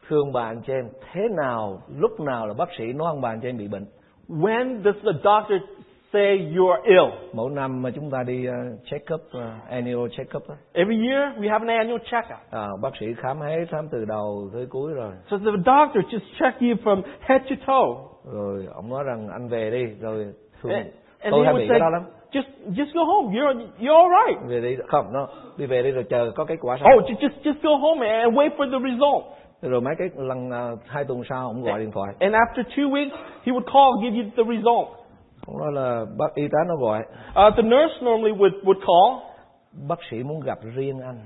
Thưa 0.09 0.19
ông 0.19 0.33
bà 0.33 0.45
anh 0.45 0.63
chị 0.67 0.73
em 0.73 0.89
Thế 1.13 1.21
nào 1.37 1.83
Lúc 1.99 2.21
nào 2.21 2.47
là 2.47 2.55
bác 2.55 2.69
sĩ 2.79 2.85
nói 2.85 3.09
ông 3.09 3.21
bà 3.21 3.29
anh 3.29 3.41
chị 3.41 3.49
em 3.49 3.59
bị 3.59 3.69
bệnh 3.69 3.87
When 4.29 4.83
does 4.83 4.95
the 5.05 5.13
doctor 5.13 5.76
say 6.17 6.39
you're 6.57 6.81
ill? 6.85 7.13
Mỗi 7.33 7.51
năm 7.51 7.83
mà 7.83 7.91
chúng 7.91 8.11
ta 8.11 8.23
đi 8.23 8.47
uh, 8.49 8.55
check 8.91 9.15
up 9.15 9.21
uh, 9.21 9.43
Annual 9.71 10.09
check 10.17 10.37
up 10.37 10.49
á, 10.49 10.55
Every 10.73 10.97
year 11.09 11.39
we 11.39 11.49
have 11.51 11.69
an 11.69 11.79
annual 11.79 11.99
checkup. 12.11 12.39
à, 12.51 12.67
Bác 12.83 12.91
sĩ 13.01 13.07
khám 13.17 13.41
hết 13.41 13.65
khám 13.71 13.89
từ 13.93 14.05
đầu 14.05 14.51
tới 14.55 14.67
cuối 14.71 14.93
rồi 14.95 15.13
So 15.31 15.37
the 15.39 15.51
doctor 15.67 16.05
just 16.15 16.27
check 16.41 16.61
you 16.61 16.75
from 16.85 17.03
head 17.21 17.43
to 17.51 17.57
toe. 17.67 17.91
Rồi 18.33 18.67
ông 18.75 18.89
nói 18.91 19.05
rằng 19.05 19.29
anh 19.33 19.49
về 19.49 19.71
đi 19.71 19.85
Rồi 20.01 20.27
thường 20.63 20.73
And, 20.73 20.87
and 21.21 21.33
tôi 21.33 21.45
hay 21.45 21.55
bị 21.55 21.61
say, 21.61 21.69
cái 21.69 21.81
đó 21.81 21.91
lắm 21.91 22.03
just 22.33 22.75
just 22.77 22.93
go 22.95 23.05
home. 23.05 23.39
You're 23.39 23.67
you're 23.79 23.97
all 23.97 24.11
right. 24.27 24.49
Về 24.51 24.61
đi 24.61 24.77
Không 24.89 25.13
nó 25.13 25.29
Đi 25.57 25.67
về 25.67 25.83
đi 25.83 25.91
rồi 25.91 26.05
chờ 26.11 26.31
có 26.37 26.45
kết 26.45 26.57
quả 26.61 26.77
sau 26.81 26.89
Oh, 26.97 27.05
ju- 27.05 27.29
just 27.29 27.43
just 27.53 27.63
go 27.63 27.77
home 27.77 28.09
and 28.09 28.35
wait 28.35 28.51
for 28.57 28.71
the 28.71 28.91
result. 28.91 29.25
Rồi 29.63 29.81
mấy 29.81 29.95
cái 29.99 30.09
lần 30.17 30.49
uh, 30.49 30.79
hai 30.87 31.05
tuần 31.05 31.23
sau 31.29 31.47
ông 31.47 31.63
gọi 31.63 31.81
điện 31.81 31.91
thoại 31.93 32.15
And 32.21 32.35
after 32.35 32.63
two 32.77 32.91
weeks, 32.91 33.11
he 33.45 33.53
would 33.53 33.65
call, 33.73 34.03
give 34.03 34.17
you 34.23 34.31
the 34.37 34.55
result. 34.57 34.89
Ông 35.47 35.59
nói 35.59 35.73
là 35.73 36.05
bác 36.19 36.35
y 36.35 36.49
tá 36.49 36.59
nó 36.69 36.77
gọi 36.77 36.99
Uh, 36.99 37.57
the 37.57 37.63
nurse 37.63 37.95
normally 38.03 38.33
would, 38.33 38.63
would 38.63 38.81
call. 38.81 39.23
Bác 39.89 39.99
sĩ 40.11 40.23
muốn 40.23 40.41
gặp 40.41 40.59
riêng 40.75 41.01
anh 41.01 41.19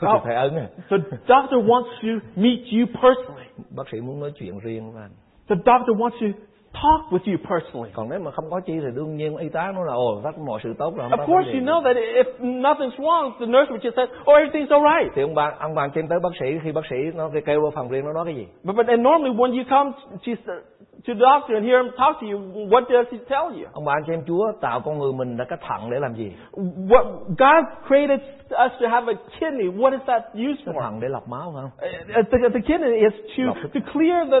Oh. 0.06 0.22
Thầy 0.24 0.34
ấn 0.34 0.56
à 0.56 0.66
The 0.90 0.96
doctor 1.28 1.60
wants 1.66 1.90
to 2.02 2.26
meet 2.36 2.58
you 2.72 2.86
personally. 3.02 3.46
Bác 3.76 3.88
sĩ 3.92 4.00
muốn 4.00 4.20
nói 4.20 4.32
chuyện 4.38 4.58
riêng 4.58 4.92
với 4.92 5.02
anh 5.02 5.10
The 5.48 5.56
doctor 5.56 5.96
wants 5.96 6.18
to 6.20 6.26
talk 6.72 7.12
with 7.12 7.32
you 7.32 7.36
personally. 7.50 7.90
Còn 7.94 8.08
nếu 8.08 8.20
mà 8.20 8.30
không 8.30 8.50
có 8.50 8.60
chi 8.60 8.72
thì 8.80 8.86
đương 8.94 9.16
nhiên 9.16 9.36
y 9.36 9.48
tá 9.48 9.72
nói 9.72 9.84
là 9.86 9.92
Ồ 9.92 10.20
tất 10.24 10.38
mọi 10.38 10.60
sự 10.62 10.74
tốt 10.78 10.96
rồi 10.96 11.08
Of 11.10 11.26
course, 11.26 11.52
you 11.52 11.60
know 11.60 11.82
that 11.82 11.96
if 11.96 12.60
nothing's 12.60 12.96
wrong, 12.96 13.30
the 13.40 13.46
nurse 13.46 13.70
would 13.72 13.80
just 13.80 13.96
say, 13.96 14.06
"Oh, 14.20 14.36
everything's 14.38 14.80
all 14.80 14.84
right." 14.94 15.12
Thì 15.14 15.22
ông 15.22 15.34
bạn 15.34 15.54
ông 15.58 15.74
bạn 15.74 15.90
xem 15.94 16.08
tới 16.08 16.18
bác 16.22 16.32
sĩ 16.40 16.46
Khi 16.62 16.72
bác 16.72 16.86
sĩ 16.90 16.96
nó 17.14 17.30
kêu 17.46 17.60
vào 17.60 17.70
phòng 17.70 17.88
riêng 17.88 18.04
nó 18.04 18.12
nói 18.12 18.24
cái 18.24 18.34
gì 18.34 18.46
But, 18.64 18.76
but 18.76 18.86
and 18.86 19.00
normally 19.02 19.34
when 19.36 19.52
you 19.56 19.64
come 19.70 19.90
to 20.26 20.32
to 21.06 21.14
doctor 21.14 21.56
and 21.56 21.64
hear 21.66 21.78
him 21.82 21.90
talk 21.96 22.20
to 22.20 22.26
you, 22.26 22.38
what 22.70 22.84
does 22.88 23.06
he 23.12 23.18
tell 23.28 23.48
you? 23.60 23.66
Ông 23.72 23.84
bạn 23.84 24.02
xem 24.06 24.22
Chúa 24.26 24.52
tạo 24.60 24.80
con 24.80 24.98
người 24.98 25.12
mình 25.12 25.36
là 25.36 25.44
cái 25.44 25.58
thận 25.68 25.90
để 25.90 25.98
làm 26.00 26.14
gì 26.14 26.32
What 26.88 27.04
God 27.28 27.64
created 27.88 28.20
us 28.50 28.72
to 28.82 28.88
have 28.88 29.12
a 29.12 29.16
kidney. 29.40 29.68
What 29.68 29.92
is 29.92 30.00
that 30.06 30.22
used 30.34 30.64
Cái 30.66 30.74
for? 30.74 30.80
thận 30.82 31.00
để 31.00 31.08
lọc 31.08 31.28
máu 31.28 31.52
phải 31.54 31.62
không 31.62 31.70
Uh, 32.20 32.30
The, 32.30 32.48
the 32.54 32.60
kidney 32.60 32.98
is 33.00 33.12
to 33.36 33.42
to 33.74 33.80
clear 33.92 34.30
the 34.30 34.40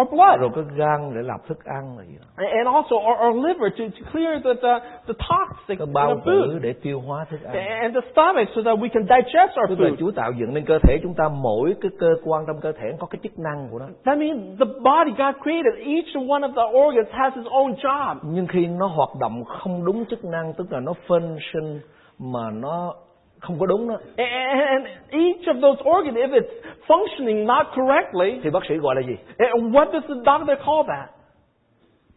our 0.00 0.08
blood. 0.10 0.40
Rồi 0.40 0.50
cái 0.54 0.64
gan 0.76 1.14
để 1.14 1.22
lọc 1.22 1.46
thức 1.48 1.64
ăn 1.64 1.98
là 1.98 2.04
gì 2.04 2.14
đó 2.20 2.26
And 2.36 2.66
also 2.78 2.96
our, 2.96 3.16
our 3.26 3.46
liver 3.46 3.72
to, 3.78 3.84
to 4.00 4.10
clear 4.12 4.44
the, 4.44 4.54
the, 4.62 4.74
the 5.08 5.14
toxic 5.30 5.78
Cái 5.78 5.86
bao 5.92 6.20
tử 6.26 6.32
food. 6.32 6.60
để 6.60 6.72
tiêu 6.82 7.00
hóa 7.00 7.24
thức 7.30 7.40
ăn 7.42 7.54
And 7.82 7.94
the 7.94 8.00
stomach 8.12 8.48
so 8.56 8.62
that 8.64 8.78
we 8.78 8.88
can 8.88 9.02
digest 9.02 9.52
our 9.60 9.68
Tức 9.70 9.80
là 9.80 9.88
food. 9.90 9.96
Chúa 9.98 10.10
tạo 10.10 10.32
dựng 10.32 10.54
nên 10.54 10.64
cơ 10.64 10.78
thể 10.82 10.98
chúng 11.02 11.14
ta 11.14 11.28
mỗi 11.28 11.74
cái 11.80 11.90
cơ 11.98 12.08
quan 12.24 12.44
trong 12.46 12.60
cơ 12.60 12.72
thể 12.72 12.86
có 12.98 13.06
cái 13.06 13.18
chức 13.22 13.38
năng 13.38 13.68
của 13.70 13.78
nó 13.78 13.86
That 14.04 14.18
means 14.18 14.40
the 14.60 14.66
body 14.66 15.10
God 15.18 15.34
created, 15.42 15.74
each 15.96 16.10
one 16.30 16.42
of 16.48 16.52
the 16.54 16.66
organs 16.78 17.08
has 17.10 17.32
its 17.34 17.46
own 17.48 17.74
job. 17.74 18.16
Nhưng 18.24 18.46
khi 18.46 18.66
nó 18.66 18.86
hoạt 18.86 19.10
động 19.20 19.44
không 19.44 19.84
đúng 19.84 20.04
chức 20.06 20.24
năng 20.24 20.52
Tức 20.58 20.72
là 20.72 20.80
nó 20.80 20.92
function 21.08 21.78
mà 22.18 22.50
nó 22.50 22.94
không 23.40 23.58
có 23.58 23.66
đúng 23.66 23.88
đó 23.88 23.96
And, 24.16 24.86
each 25.10 25.40
of 25.40 25.60
those 25.60 25.82
organs, 25.98 26.16
if 26.16 26.30
it's 26.30 26.50
functioning 26.86 27.46
not 27.46 27.66
correctly, 27.76 28.40
Thì 28.42 28.50
bác 28.50 28.62
sĩ 28.68 28.74
gọi 28.76 28.94
là 28.94 29.02
gì 29.08 29.16
and 29.38 29.74
what 29.74 29.92
does 29.92 30.04
the 30.08 30.14
doctor 30.14 30.58
call 30.66 30.82
that? 30.88 31.10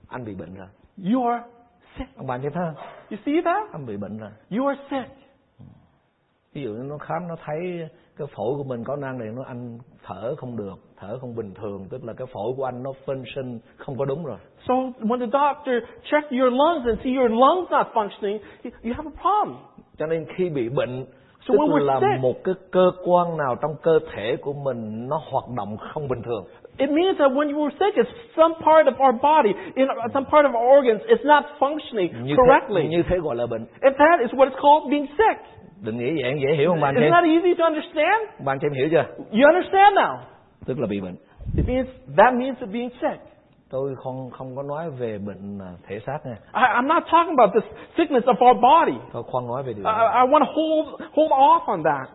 Anh 0.10 0.26
bị 0.26 0.36
bệnh 0.36 0.56
rồi 0.56 0.68
You 1.14 1.28
are 1.28 1.44
sick. 1.98 2.18
Ông 2.18 2.28
bạn 2.28 2.42
thấy 2.42 2.52
không 2.52 2.74
You 3.12 3.18
see 3.26 3.42
that? 3.46 3.72
Anh 3.72 3.86
bị 3.86 3.98
bệnh 3.98 4.18
rồi 4.18 4.30
You 4.58 4.68
are 4.68 4.82
sick. 4.90 5.16
Ví 6.54 6.64
dụ 6.64 6.74
nó 6.74 6.98
khám 6.98 7.28
nó 7.28 7.36
thấy 7.46 7.90
cái 8.18 8.28
phổi 8.36 8.54
của 8.58 8.64
mình 8.64 8.84
có 8.84 8.96
năng 8.96 9.20
lượng 9.20 9.36
nó 9.36 9.44
anh 9.48 9.78
thở 10.04 10.36
không 10.38 10.58
được 10.58 10.76
thở 10.98 11.18
không 11.22 11.36
bình 11.36 11.54
thường 11.54 11.86
tức 11.90 12.04
là 12.04 12.14
cái 12.14 12.28
phổi 12.34 12.54
của 12.58 12.66
anh 12.66 12.84
nó 12.84 12.92
function 13.06 13.60
không 13.78 13.98
có 13.98 14.06
đúng 14.06 14.26
rồi 14.26 14.38
So 14.68 14.74
when 15.00 15.20
the 15.20 15.26
doctor 15.26 15.76
checked 16.04 16.40
your 16.40 16.54
lungs 16.54 16.86
and 16.88 17.00
see 17.04 17.14
your 17.14 17.32
lungs 17.32 17.72
not 17.72 17.88
functioning, 17.94 18.40
you 18.64 18.94
have 18.94 19.06
a 19.06 19.16
problem. 19.22 19.58
Cho 20.00 20.06
nên 20.06 20.26
khi 20.36 20.50
bị 20.50 20.70
bệnh 20.70 21.06
So 21.48 21.54
tức 21.58 21.82
là 21.84 22.00
sick- 22.00 22.20
một 22.22 22.44
cái 22.44 22.56
cơ 22.72 22.92
quan 23.06 23.38
nào 23.38 23.56
trong 23.62 23.76
cơ 23.84 24.00
thể 24.14 24.36
của 24.42 24.54
mình 24.54 25.08
nó 25.10 25.22
hoạt 25.32 25.44
động 25.58 25.78
không 25.78 26.08
bình 26.08 26.22
thường 26.22 26.46
It 26.78 26.90
means 26.90 27.20
that 27.20 27.32
when 27.32 27.50
you 27.54 27.60
were 27.68 27.76
sick, 27.80 27.96
it's 27.98 28.14
some 28.38 28.54
part 28.66 28.88
of 28.88 28.94
our 29.08 29.16
body, 29.22 29.54
in 29.76 29.88
some 30.14 30.26
part 30.32 30.46
of 30.46 30.52
our 30.56 30.78
organs, 30.78 31.02
it's 31.02 31.26
not 31.28 31.44
functioning 31.60 32.24
như 32.26 32.36
correctly. 32.36 32.82
thế, 32.84 32.90
như 32.90 33.04
thế 33.10 33.18
gọi 33.18 33.36
là 33.36 33.46
bệnh 33.46 33.66
And 33.82 33.96
that 33.98 34.20
is 34.20 34.30
what 34.32 34.50
it's 34.50 34.62
called 34.62 34.92
being 34.92 35.06
sick. 35.18 35.40
định 35.86 35.98
nghĩa 35.98 36.24
dạng 36.24 36.40
dễ 36.42 36.56
hiểu 36.58 36.70
không 36.70 36.82
bạn 36.82 36.96
Isn't 36.96 37.02
chị 37.06 37.10
that 37.12 37.24
easy 37.24 37.54
to 37.60 37.66
understand? 37.66 38.22
bạn 38.46 38.58
chị 38.62 38.68
em 38.68 38.74
hiểu 38.74 38.88
chưa 38.92 39.04
You 39.32 39.46
understand 39.54 39.96
now? 39.98 40.16
tức 40.66 40.80
là 40.80 40.88
bị 40.88 41.02
bệnh 41.02 41.16
It 41.58 41.66
means 41.68 41.88
that 42.18 42.34
means 42.34 42.58
being 42.74 42.90
sick. 43.02 43.20
Tôi 43.72 43.96
không 44.04 44.30
không 44.30 44.56
có 44.56 44.64
nói 44.64 44.90
về 44.90 45.18
bệnh 45.18 45.60
à, 45.62 45.72
thể 45.88 46.00
xác 46.06 46.18
nha. 46.26 46.36
I, 46.54 46.62
I'm 46.62 46.88
not 46.88 47.04
talking 47.12 47.36
about 47.38 47.50
this 47.54 47.64
sickness 47.98 48.26
of 48.28 48.50
our 48.50 48.62
body. 48.62 48.98
tôi 49.14 49.24
khoan 49.24 49.48
nói 49.48 49.64
về 49.64 49.74
điều 49.74 49.86
I, 49.86 49.92
đó. 49.92 50.12
I 50.14 50.28
want 50.32 50.46
to 50.46 50.52
hold 50.56 51.02
hold 51.16 51.32
off 51.32 51.60
on 51.66 51.84
that. 51.84 52.10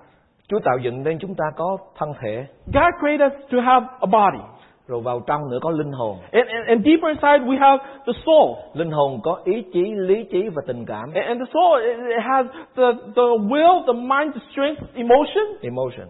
Chúa 0.49 0.59
tạo 0.64 0.79
dựng 0.83 1.03
nên 1.03 1.19
chúng 1.19 1.35
ta 1.35 1.45
có 1.57 1.77
thân 1.99 2.12
thể. 2.21 2.47
God 2.67 2.95
created 3.01 3.33
us 3.33 3.53
to 3.53 3.61
have 3.61 3.87
a 4.01 4.07
body, 4.07 4.45
rồi 4.88 5.01
vào 5.01 5.21
trong 5.27 5.51
nữa 5.51 5.59
có 5.62 5.71
linh 5.71 5.93
hồn. 5.93 6.17
And, 6.33 6.49
and, 6.49 6.69
and 6.69 6.85
deeper 6.87 7.09
inside 7.09 7.38
we 7.45 7.59
have 7.59 7.85
the 8.07 8.12
soul. 8.27 8.57
linh 8.75 8.90
hồn 8.90 9.21
có 9.23 9.40
ý 9.45 9.64
chí 9.73 9.83
lý 9.95 10.25
trí 10.33 10.49
và 10.49 10.62
tình 10.67 10.85
cảm. 10.87 11.05
And, 11.14 11.27
and 11.27 11.40
the 11.40 11.47
soul 11.55 11.83
it, 11.83 11.97
it 12.17 12.23
has 12.25 12.47
the 12.77 12.93
the 13.17 13.29
will, 13.51 13.83
the 13.87 13.93
mind, 13.93 14.35
the 14.35 14.40
strength, 14.53 14.83
emotion, 14.95 15.45
emotion. 15.62 16.07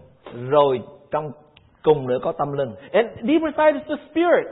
Rồi 0.49 0.81
trong 1.11 1.31
cùng 1.83 2.07
nữa 2.07 2.17
có 2.21 2.31
tâm 2.31 2.53
linh. 2.53 2.75
And 2.91 3.07
deeper 3.21 3.43
inside 3.43 3.79
is 3.79 3.87
the 3.87 4.05
spirit. 4.11 4.45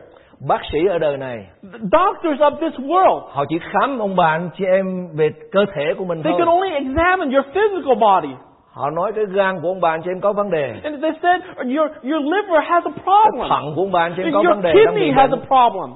Bác 0.47 0.61
sĩ 0.71 0.85
ở 0.89 0.97
đời 0.99 1.17
này 1.17 1.47
The 1.63 1.79
doctors 1.79 2.41
of 2.41 2.51
this 2.59 2.79
world, 2.79 3.19
họ 3.29 3.45
chỉ 3.49 3.59
khám 3.59 3.99
ông 3.99 4.19
anh 4.19 4.49
chị 4.57 4.65
em 4.65 5.07
về 5.15 5.29
cơ 5.51 5.65
thể 5.75 5.93
của 5.97 6.05
mình 6.05 6.23
they 6.23 6.31
thôi 6.31 6.39
can 6.39 6.47
only 6.47 6.69
examine 6.69 7.35
your 7.37 7.45
physical 7.53 7.95
body. 8.01 8.33
họ 8.71 8.89
nói 8.89 9.11
cái 9.15 9.25
gan 9.25 9.59
của 9.61 9.67
ông 9.67 9.81
bà 9.81 9.89
anh 9.89 10.01
chị 10.03 10.09
em 10.11 10.21
có 10.21 10.33
vấn 10.33 10.49
đề 10.51 10.75
And 10.83 11.01
they 11.01 11.11
said 11.21 11.41
your 11.57 11.91
your 12.03 12.23
liver 12.23 12.63
has 12.63 12.83
a 12.83 12.89
cái 12.95 13.03
problem. 13.03 13.49
thận 13.49 13.73
của 13.75 13.81
ông 13.81 13.91
bà 13.91 14.01
anh 14.01 14.13
chị 14.17 14.23
em 14.23 14.33
có 14.33 14.39
Your 14.39 14.49
vấn 14.49 14.61
đề 14.61 14.73
đang 14.73 14.93
kidney 14.95 15.11
has 15.11 15.29
a 15.31 15.37
problem. 15.47 15.89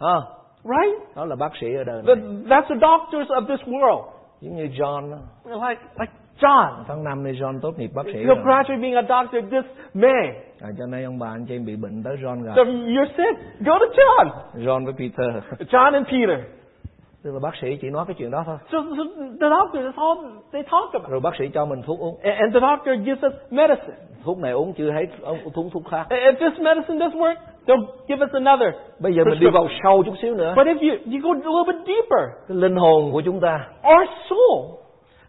à, 0.00 0.16
Right? 0.64 1.16
đó 1.16 1.24
là 1.24 1.36
bác 1.36 1.56
sĩ 1.60 1.66
ở 1.74 1.84
đời 1.84 2.02
The, 2.06 2.14
này 2.14 2.24
that's 2.48 2.68
the 2.68 2.74
doctors 2.88 3.30
of 3.30 3.46
this 3.46 3.68
world. 3.68 4.02
giống 4.40 4.56
như 4.56 4.64
John. 4.78 5.10
Like 5.44 5.82
like 6.00 6.12
John. 6.40 6.68
tháng 6.88 7.04
năm 7.04 7.24
nay 7.24 7.32
John 7.32 7.60
tốt 7.62 7.78
nghiệp 7.78 7.90
bác 7.94 8.02
sĩ 8.06 8.12
He'll 8.24 8.42
graduate 8.44 8.80
being 8.82 8.94
a 8.94 9.02
doctor 9.02 9.44
this 9.50 9.64
May. 9.94 10.36
À, 10.64 10.68
cho 10.78 10.86
nên 10.86 11.04
ông 11.04 11.18
bà 11.18 11.26
anh 11.28 11.46
chị 11.46 11.54
em 11.54 11.64
bị 11.64 11.76
bệnh 11.76 12.02
tới 12.04 12.16
John 12.22 12.42
gặp 12.44 12.52
So 12.56 12.62
you're 12.64 13.06
sick. 13.16 13.60
Go 13.66 13.78
to 13.78 13.86
John. 13.98 14.28
John 14.64 14.84
với 14.84 14.94
Peter 14.98 15.42
John 15.72 15.92
and 15.94 16.06
Peter. 16.06 16.38
tức 17.24 17.30
là 17.32 17.38
bác 17.42 17.54
sĩ 17.62 17.76
chỉ 17.80 17.90
nói 17.90 18.04
cái 18.08 18.14
chuyện 18.18 18.30
đó 18.30 18.42
thôi 18.46 18.56
So, 18.72 18.78
so 18.96 19.02
the 19.40 19.48
doctor, 19.56 19.82
that's 19.86 19.96
all 20.06 20.18
they 20.52 20.62
talk 20.62 20.92
about. 20.92 21.10
rồi 21.10 21.20
bác 21.20 21.34
sĩ 21.38 21.44
cho 21.54 21.64
mình 21.66 21.82
thuốc 21.86 22.00
uống 22.00 22.16
And, 22.22 22.34
and 22.40 22.54
the 22.54 22.60
doctor 22.60 22.94
gives 23.06 23.24
us 23.26 23.32
medicine. 23.50 23.96
thuốc 24.24 24.38
này 24.38 24.52
uống 24.52 24.72
chưa 24.72 24.90
thấy 24.90 25.06
ông 25.22 25.38
thuốc 25.54 25.66
thuốc 25.72 25.82
khác 25.90 26.06
If 26.10 26.32
this 26.34 26.60
medicine 26.60 26.98
doesn't 27.06 27.18
work, 27.20 27.34
they'll 27.66 27.86
give 28.08 28.26
us 28.26 28.32
another. 28.32 28.68
bây 29.00 29.12
giờ 29.14 29.24
mình 29.24 29.40
đi 29.40 29.46
vào 29.52 29.68
sâu 29.84 30.02
chút 30.06 30.14
xíu 30.22 30.34
nữa 30.34 30.54
But 30.56 30.66
if 30.66 30.78
you, 30.90 30.96
you 31.12 31.20
go 31.22 31.30
a 31.30 31.52
little 31.58 31.72
bit 31.72 31.86
deeper, 31.86 32.24
cái 32.48 32.56
linh 32.56 32.76
hồn 32.76 33.12
của 33.12 33.22
chúng 33.24 33.40
ta 33.40 33.66
our 33.94 34.08
soul, 34.30 34.83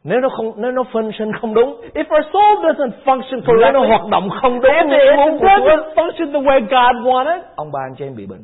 nếu 0.05 0.19
nó 0.19 0.29
không 0.29 0.53
nếu 0.57 0.71
nó 0.71 0.83
function 0.91 1.31
không 1.41 1.53
đúng 1.53 1.81
if 1.93 2.05
our 2.15 2.25
soul 2.33 2.65
doesn't 2.65 2.91
function 3.05 3.41
nếu 3.45 3.71
nó 3.71 3.79
correctly, 3.79 3.89
hoạt 3.89 4.09
động 4.11 4.29
không 4.41 4.61
đúng 4.61 4.71
if 4.71 4.89
it 4.89 5.41
Chúa 5.41 5.47
doesn't 5.47 5.93
function 5.95 6.31
the 6.33 6.39
way 6.39 6.59
God 6.61 7.07
wanted, 7.07 7.39
ông 7.55 7.71
bà 7.71 7.79
anh 7.85 7.95
chị 7.97 8.05
em 8.05 8.15
bị 8.15 8.25
bệnh 8.25 8.43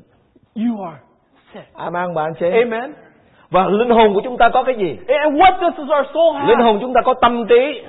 you 0.55 0.85
are 0.85 0.97
sick. 1.53 1.73
amen 1.73 2.13
bà 2.15 2.23
anh 2.23 2.33
chị 2.39 2.45
em 2.45 2.71
Amen. 2.71 2.93
và 3.51 3.67
linh 3.67 3.89
hồn 3.89 4.13
của 4.13 4.21
chúng 4.23 4.37
ta 4.37 4.49
có 4.49 4.63
cái 4.63 4.75
gì 4.75 4.97
And 5.07 5.35
what 5.41 5.53
does 5.61 5.79
our 5.79 6.07
soul 6.13 6.35
have? 6.35 6.47
linh 6.49 6.59
hồn 6.65 6.77
chúng 6.81 6.93
ta 6.93 7.01
có 7.05 7.13
tâm 7.21 7.45
trí 7.49 7.81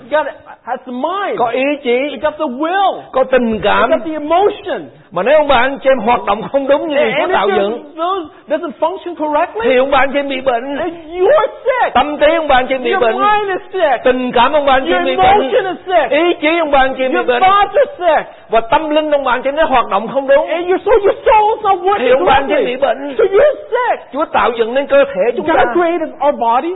has 0.66 0.80
the 0.86 0.92
mind. 0.92 1.38
có 1.38 1.48
ý 1.48 1.62
chí 1.84 1.96
It 2.10 2.20
got 2.22 2.34
the 2.38 2.44
will. 2.44 3.00
có 3.12 3.24
tình 3.24 3.52
It 3.52 3.60
cảm 3.64 3.90
got 3.90 4.00
the 4.04 4.12
emotion. 4.12 4.80
mà 5.12 5.22
nếu 5.22 5.36
ông 5.36 5.48
bà 5.48 5.56
anh 5.56 5.78
chị 5.82 5.88
em 5.90 5.98
hoạt 5.98 6.20
động 6.26 6.42
không 6.52 6.66
đúng 6.68 6.88
như 6.88 6.96
Chúa 6.96 7.26
if 7.26 7.32
tạo 7.34 7.48
dựng 7.48 7.94
those- 7.96 8.26
doesn't 8.48 8.70
function 8.80 9.14
correctly, 9.14 9.60
thì 9.64 9.76
ông 9.76 9.90
bà 9.90 9.98
anh 9.98 10.10
chị 10.12 10.18
em 10.18 10.28
bị 10.28 10.40
bệnh 10.40 10.76
you 11.18 11.26
are 11.40 11.52
sick. 11.64 11.94
tâm 11.94 12.16
trí 12.20 12.26
ông 12.36 12.48
bà 12.48 12.56
anh 12.56 12.66
chị 12.68 12.74
em 12.74 12.82
bị 12.84 12.90
Your 12.92 13.02
bệnh 13.02 13.16
mind 13.18 13.48
is 13.48 13.62
sick. 13.72 14.04
tình 14.04 14.32
cảm 14.32 14.52
ông 14.52 14.64
bà 14.66 14.72
anh 14.72 14.84
chị 14.86 14.92
Your 14.92 15.00
em 15.00 15.04
bị 15.04 15.16
bệnh 15.16 15.26
emotion 15.26 15.64
is 15.76 15.78
sick. 15.86 16.10
ý 16.10 16.24
chí 16.40 16.58
ông 16.58 16.70
bà 16.70 16.78
anh 16.78 16.94
chị 16.96 17.02
em 17.04 17.10
bị 17.12 17.16
Your 17.16 17.28
bệnh 17.28 17.42
thoughts 17.42 17.74
are 17.74 17.92
sick. 17.98 18.50
và 18.50 18.60
tâm 18.60 18.90
linh 18.90 19.10
ông 19.10 19.24
bà 19.24 19.32
anh 19.32 19.42
chị 19.42 19.48
em 19.48 19.56
nó 19.56 19.64
hoạt 19.64 19.88
động 19.90 20.08
không 20.08 20.26
đúng 20.26 20.46
And 20.48 20.66
your 20.68 20.80
soul, 20.84 20.98
your 21.06 21.18
soul 21.26 21.44
is 21.54 21.62
not 21.64 21.78
thì 21.98 22.06
working 22.06 22.16
ông 22.18 22.24
bà 22.24 22.32
anh 22.34 22.46
chị 22.48 22.54
em 22.54 22.64
bị 22.66 22.76
bệnh 22.76 22.98
So 23.18 23.24
you're 23.24 23.54
sick. 23.72 24.12
Chúa 24.12 24.24
tạo 24.24 24.50
dựng 24.58 24.74
nên 24.74 24.86
cơ 24.86 25.04
thể 25.14 25.22
chúng 25.36 25.46
ta 25.46 25.54
God 25.54 25.76
created 25.76 26.08
our 26.28 26.34
body, 26.40 26.74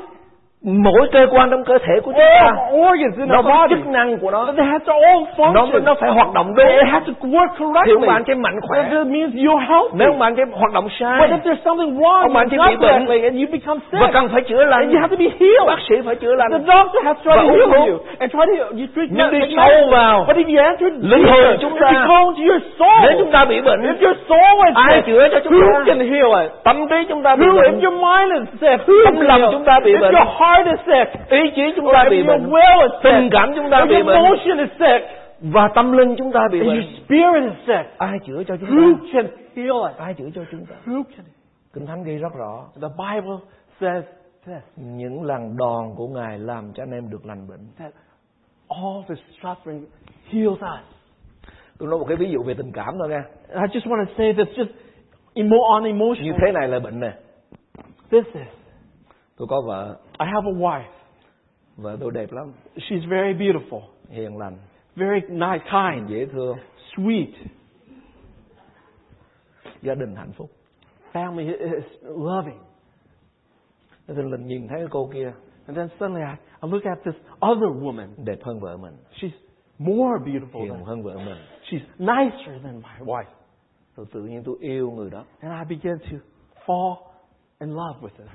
mỗi 0.66 1.09
cơ 1.12 1.26
quan 1.31 1.50
trong 1.50 1.64
cơ 1.64 1.79
thể 1.79 1.94
của 2.02 2.12
chúng 2.12 2.20
ta 2.40 2.50
organs 2.72 3.16
in 3.18 3.29
nó 3.29 3.42
có 3.42 3.50
body. 3.66 3.74
chức 3.74 3.87
năng 3.87 4.18
của 4.18 4.31
nó 4.31 4.46
nó 5.55 5.66
nó 5.85 5.94
phải 6.00 6.11
hoạt 6.11 6.33
động 6.35 6.55
đúng 6.57 6.66
It 6.66 6.87
has 6.92 7.02
to 7.07 7.12
work 7.29 7.48
correctly. 7.59 8.09
anh 8.09 8.24
chị 8.24 8.33
em 8.33 8.42
mạnh 8.42 8.61
khỏe 8.68 8.83
That 8.83 9.07
means 9.07 9.35
you're 9.35 9.59
healthy. 9.68 9.94
nếu 9.98 10.12
chị 10.37 10.42
em 10.42 10.50
hoạt 10.52 10.72
động 10.72 10.85
But 10.85 10.92
sai 11.00 11.29
if 11.29 11.38
there's 11.44 11.62
something 11.64 11.98
wrong, 12.00 12.22
Ông 12.22 12.33
bạn 12.33 12.48
not 12.57 12.68
bị 12.70 12.76
bệnh. 12.76 13.07
and 13.22 13.37
you 13.40 13.46
become 13.52 13.79
sick, 13.92 14.00
và 14.02 14.11
cần 14.12 14.29
phải 14.33 14.42
chữa 14.48 14.64
lành 14.64 14.81
and 14.83 14.92
you 14.94 15.00
have 15.00 15.16
to 15.16 15.18
be 15.24 15.29
healed. 15.40 15.66
bác 15.66 15.81
sĩ 15.88 15.94
phải 16.07 16.14
chữa 16.14 16.35
lành 16.35 16.50
The 16.52 16.59
doctor 16.59 17.05
has 17.07 17.16
Và 17.24 17.37
to 17.37 17.42
heal 17.42 17.70
you 17.90 17.98
and 18.18 18.33
try 18.33 18.44
to 18.59 18.64
you 18.79 18.87
treat 18.94 19.09
đi 19.33 19.40
sâu 19.57 19.72
vào. 19.90 20.24
But 20.29 20.37
if 20.37 20.46
you 20.55 20.59
enter 20.70 20.92
Linh 21.12 21.24
hồn 21.26 21.57
chúng 21.61 21.74
ta. 21.81 21.88
into 21.90 22.42
your 22.50 22.62
soul, 22.79 22.98
nếu 23.02 23.12
chúng 23.18 23.31
ta 23.33 23.44
bị 23.44 23.61
bệnh 23.61 23.81
if 23.83 23.96
your 24.07 24.16
soul 24.29 24.57
is 24.68 24.74
ai 24.88 25.02
chữa 25.07 25.29
cho 25.33 25.38
chúng 25.44 25.52
who 25.52 25.72
ta 25.72 25.83
can 25.87 25.98
heal 26.12 26.31
it? 26.42 26.50
tâm 26.64 26.76
trí 26.90 26.96
chúng 27.09 27.22
ta 27.22 27.37
bị 27.37 27.46
if 27.46 27.55
bệnh 27.62 27.81
your 27.85 27.94
mind 28.07 28.29
is 28.38 28.61
sick, 28.61 28.88
who 28.88 29.05
Tâm 29.05 29.20
lòng 29.20 29.42
chúng 29.52 29.64
ta 29.64 29.81
bị 29.85 29.92
If 29.94 30.00
bệnh. 30.00 30.14
your 30.14 30.29
heart 30.40 30.55
is 30.66 30.80
sick, 30.86 31.30
ý 31.30 31.38
chí 31.56 31.62
chúng 31.76 31.86
ta 31.92 32.04
bị 32.10 32.22
bệnh 32.22 32.50
will 32.50 32.82
is 32.82 32.92
tình 33.02 33.22
sick, 33.22 33.32
cảm 33.32 33.52
chúng 33.56 33.70
ta 33.70 33.84
bị 33.84 34.02
bệnh 34.02 34.16
emotion 34.16 34.58
is 34.58 34.68
sick, 34.78 35.06
và 35.40 35.68
tâm 35.74 35.92
linh 35.92 36.14
chúng 36.18 36.32
ta 36.32 36.40
bị 36.52 36.60
bệnh 36.60 36.68
your 36.68 36.84
spirit 37.04 37.42
is 37.44 37.66
sick, 37.66 37.98
ai 37.98 38.18
chữa 38.26 38.42
cho 38.48 38.56
chúng 38.56 38.68
who 38.70 38.94
ta 38.94 39.00
can 39.12 39.26
heal 39.56 39.90
it? 39.90 39.96
ai 39.98 40.14
chữa 40.14 40.28
cho 40.34 40.42
chúng 40.50 40.66
ta 40.66 40.74
Who 40.86 41.02
can? 41.16 41.26
kinh 41.74 41.86
thánh 41.86 42.02
ghi 42.04 42.16
rất 42.16 42.32
rõ 42.38 42.64
The 42.82 42.88
Bible 42.98 43.36
says 43.80 44.04
this. 44.46 44.62
những 44.76 45.22
lần 45.22 45.56
đòn 45.56 45.94
của 45.96 46.06
ngài 46.08 46.38
làm 46.38 46.72
cho 46.74 46.82
anh 46.82 46.90
em 46.90 47.10
được 47.10 47.26
lành 47.26 47.48
bệnh 47.48 47.60
that 47.78 47.92
all 48.68 49.02
this 49.08 49.18
suffering 49.42 49.80
heals 50.30 50.58
us. 50.58 50.84
tôi 51.78 51.88
nói 51.88 51.98
một 51.98 52.04
cái 52.08 52.16
ví 52.16 52.30
dụ 52.30 52.42
về 52.42 52.54
tình 52.54 52.72
cảm 52.72 52.94
thôi 52.98 53.08
nha 53.08 53.24
I 53.48 53.60
just 53.80 53.90
want 53.90 54.06
to 54.06 54.12
say 54.18 54.32
this 54.32 54.48
just 54.58 54.66
emo- 55.34 55.72
on 55.74 55.82
như 55.82 55.88
emotion. 55.90 56.36
thế 56.46 56.52
này 56.52 56.68
là 56.68 56.78
bệnh 56.78 57.00
nè 57.00 57.12
This 58.10 58.24
is. 58.34 58.65
Tôi 59.37 59.49
có 59.49 59.62
vợ 59.66 59.96
I 60.20 60.27
have 60.27 60.46
a 60.51 60.55
wife. 60.59 60.90
vợ 61.77 61.96
tôi 62.01 62.11
đẹp 62.12 62.33
lắm 62.33 62.53
She's 62.77 63.09
very 63.09 63.33
beautiful, 63.35 63.81
hiền 64.09 64.38
lành 64.38 64.57
very 64.96 65.20
nice, 65.29 65.64
kind, 65.70 66.11
dễ 66.11 66.27
thương 66.27 66.57
sweet. 66.96 67.33
gia 69.83 69.94
đình 69.94 70.14
hạnh 70.16 70.33
phúc 70.33 70.51
Family 71.12 71.59
is 71.59 71.85
loving. 72.03 72.59
Thế 74.07 74.14
thì 74.16 74.22
mình 74.22 74.46
nhìn 74.46 74.68
thấy 74.68 74.87
cô 74.90 75.11
kia 75.12 75.33
And 75.66 75.77
then 75.79 75.88
suddenly 75.88 76.20
I, 76.22 76.37
I 76.62 76.70
look 76.70 76.85
at 76.85 76.99
this 77.05 77.14
other 77.40 77.83
woman. 77.83 78.09
đẹp 78.25 78.38
hơn 78.42 78.61
vợ 78.61 78.77
mình 78.77 78.94
She's 79.14 79.31
more 79.79 80.18
beautiful 80.25 80.61
hiền 80.62 80.72
than 80.75 80.85
hơn 80.85 81.03
vợ 81.03 81.14
mình 81.16 81.37
she's 81.70 81.81
nicer 81.99 82.62
than 82.64 82.83
my 82.83 82.99
wife. 83.07 83.31
rồi 83.96 84.07
tự 84.12 84.22
nhiên 84.22 84.42
tôi 84.44 84.57
yêu 84.61 84.90
người 84.90 85.11
đó 85.11 85.25
And 85.40 85.53
I 85.70 85.77
begin 85.77 85.99
to 85.99 86.16
fall 86.66 86.96
in 87.61 87.68
love 87.70 88.01
with 88.01 88.18
her. 88.18 88.29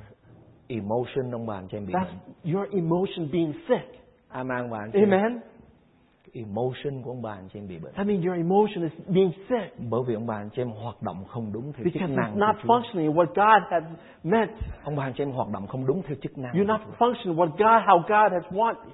Emotion 0.75 1.31
ông 1.31 1.45
bà 1.45 1.55
anh 1.55 1.67
chị 1.71 1.77
em 1.77 1.85
bị 1.85 1.93
That's 1.93 2.05
bệnh 2.43 2.53
your 2.55 2.73
emotion 2.73 3.31
being 3.31 3.53
sick. 3.67 4.01
amen 4.29 4.69
em. 4.93 5.09
Amen. 5.11 5.39
emotion 6.33 7.01
của 7.03 7.11
ông 7.11 7.21
bà 7.21 7.31
anh 7.33 7.47
chị 7.53 7.59
em 7.59 7.67
bị 7.67 7.77
bệnh 7.79 7.93
That 7.93 8.07
means 8.07 8.25
your 8.25 8.37
emotion 8.37 8.83
is 8.83 8.91
being 9.07 9.31
sick. 9.49 9.79
bởi 9.89 10.01
vì 10.07 10.13
ông 10.13 10.27
bà 10.27 10.35
anh 10.35 10.49
chị 10.55 10.61
em 10.61 10.69
hoạt 10.69 11.01
động 11.01 11.23
không 11.27 11.51
đúng 11.53 11.63
theo 11.73 11.83
chức 11.83 11.93
Because 11.93 12.15
năng 12.15 12.35
it's 12.35 12.39
not 12.39 12.55
functioning 12.55 13.13
what 13.13 13.25
God 13.25 13.63
has 13.71 13.83
meant. 14.23 14.49
ông 14.83 14.95
bà 14.95 15.03
anh 15.03 15.13
chị 15.17 15.23
em 15.23 15.31
hoạt 15.31 15.47
động 15.53 15.67
không 15.67 15.85
đúng 15.85 16.01
theo 16.07 16.15
chức 16.21 16.37
năng 16.37 16.53
You're 16.53 16.65
not 16.65 16.81
functioning 16.99 17.35
what 17.35 17.49
God, 17.49 17.87
how 17.87 17.99
God 17.99 18.31
has 18.43 18.53
wanted 18.53 18.75
you. 18.83 18.91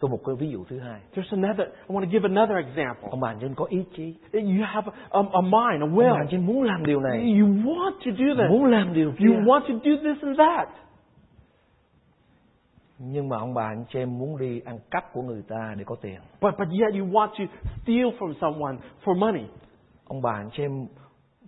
Tôi 0.00 0.10
một 0.10 0.20
cái 0.26 0.34
ví 0.38 0.50
dụ 0.50 0.64
thứ 0.64 0.78
hai 0.78 1.00
There's 1.14 1.42
another, 1.42 1.66
I 1.88 1.94
want 1.96 2.00
to 2.04 2.10
give 2.12 2.28
another 2.28 2.56
example. 2.56 3.08
ông 3.10 3.20
chị 3.40 3.46
em 3.46 3.54
có 3.54 3.64
ý 3.68 3.84
chí 3.96 4.14
You 4.32 4.64
have 4.64 4.92
a, 5.10 5.20
a 5.32 5.40
mind, 5.40 5.54
a 5.54 5.80
ông 5.80 5.96
will. 5.96 6.26
chị 6.30 6.36
em 6.36 6.46
muốn 6.46 6.62
làm 6.62 6.86
điều 6.86 7.00
này 7.00 7.18
You 7.40 7.46
want 7.48 7.92
to 7.92 8.10
do 8.18 8.34
this. 8.42 8.50
muốn 8.50 8.64
làm 8.64 8.92
điều 8.94 9.12
kia 9.18 9.26
You 9.26 9.34
want 9.34 9.60
to 9.60 9.74
do 9.84 9.90
this 10.02 10.22
and 10.24 10.38
that. 10.38 10.68
nhưng 12.98 13.28
mà 13.28 13.36
ông 13.38 13.54
bà 13.54 13.62
anh 13.62 13.84
chị 13.92 13.98
em 13.98 14.18
muốn 14.18 14.38
đi 14.38 14.60
ăn 14.64 14.78
cắp 14.90 15.12
của 15.12 15.22
người 15.22 15.42
ta 15.48 15.74
để 15.78 15.84
có 15.84 15.94
tiền 16.02 16.18
But, 16.40 16.54
but 16.58 16.68
yet 16.68 17.00
you 17.00 17.06
want 17.06 17.28
to 17.28 17.44
steal 17.82 18.06
from 18.18 18.32
someone 18.40 18.76
for 19.04 19.18
money. 19.18 19.44
ông 20.08 20.22
bà 20.22 20.32
anh 20.32 20.50
chị 20.52 20.62
em 20.62 20.86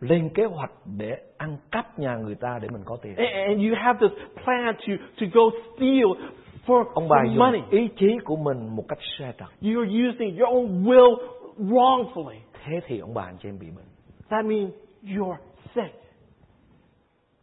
lên 0.00 0.28
kế 0.34 0.44
hoạch 0.44 0.70
để 0.98 1.16
ăn 1.38 1.56
cắp 1.70 1.98
nhà 1.98 2.16
người 2.16 2.34
ta 2.34 2.58
để 2.62 2.68
mình 2.72 2.82
có 2.84 2.96
tiền 3.02 3.16
And, 3.16 3.28
and 3.48 3.60
you 3.60 3.74
have 3.76 3.98
this 4.08 4.18
plan 4.44 4.74
to, 4.74 4.92
to 5.20 5.26
go 5.32 5.42
steal 5.76 6.30
for, 6.70 6.85
ông 6.94 7.09
bà 7.09 7.16
for 7.16 7.26
dùng 7.26 7.38
money. 7.38 7.61
ý 7.70 7.88
chí 7.96 8.06
của 8.24 8.37
mình 8.37 8.76
một 8.76 8.85
cách 8.88 8.98
sai 9.18 9.33
trật 9.38 9.48
You're 9.61 10.09
using 10.11 10.38
your 10.38 10.54
own 10.54 10.83
will 10.85 11.16
wrongfully. 11.59 12.37
thế 12.64 12.80
thì 12.87 12.98
ông 12.98 13.14
bà 13.14 13.22
anh 13.22 13.37
chị 13.42 13.48
em 13.48 13.59
bị 13.59 13.66
bệnh 13.70 13.87
That 14.28 14.44
means 14.44 14.70
you're 15.02 15.37
sick. 15.74 15.94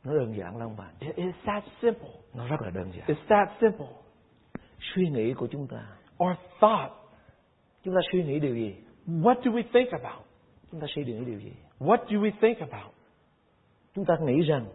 nó 0.03 0.13
đơn 0.13 0.33
giản 0.37 0.57
lắm 0.57 0.67
ông 0.67 0.75
bà 0.77 0.85
It 0.99 1.15
is 1.15 1.35
that 1.45 1.63
simple. 1.81 2.09
nó 2.33 2.47
rất 2.47 2.61
là 2.61 2.69
đơn 2.69 2.91
giản 2.91 3.07
It's 3.07 3.27
that 3.29 3.49
simple. 3.61 3.87
suy 4.79 5.09
nghĩ 5.09 5.33
của 5.33 5.47
chúng 5.47 5.67
ta 5.67 5.85
Our 6.23 6.37
thought. 6.59 6.91
chúng 7.83 7.93
ta 7.93 7.99
suy 8.11 8.23
nghĩ 8.23 8.39
điều 8.39 8.55
gì 8.55 8.75
What 9.07 9.35
do 9.43 9.51
we 9.51 9.63
think 9.73 9.89
about? 10.03 10.25
chúng 10.71 10.81
ta 10.81 10.87
suy 10.95 11.03
nghĩ 11.05 11.25
điều 11.25 11.39
gì 11.39 11.51
What 11.79 11.97
do 11.97 12.17
we 12.17 12.31
think 12.41 12.59
about? 12.59 12.93
chúng 13.95 14.05
ta 14.05 14.13
nghĩ 14.21 14.41
rằng 14.41 14.65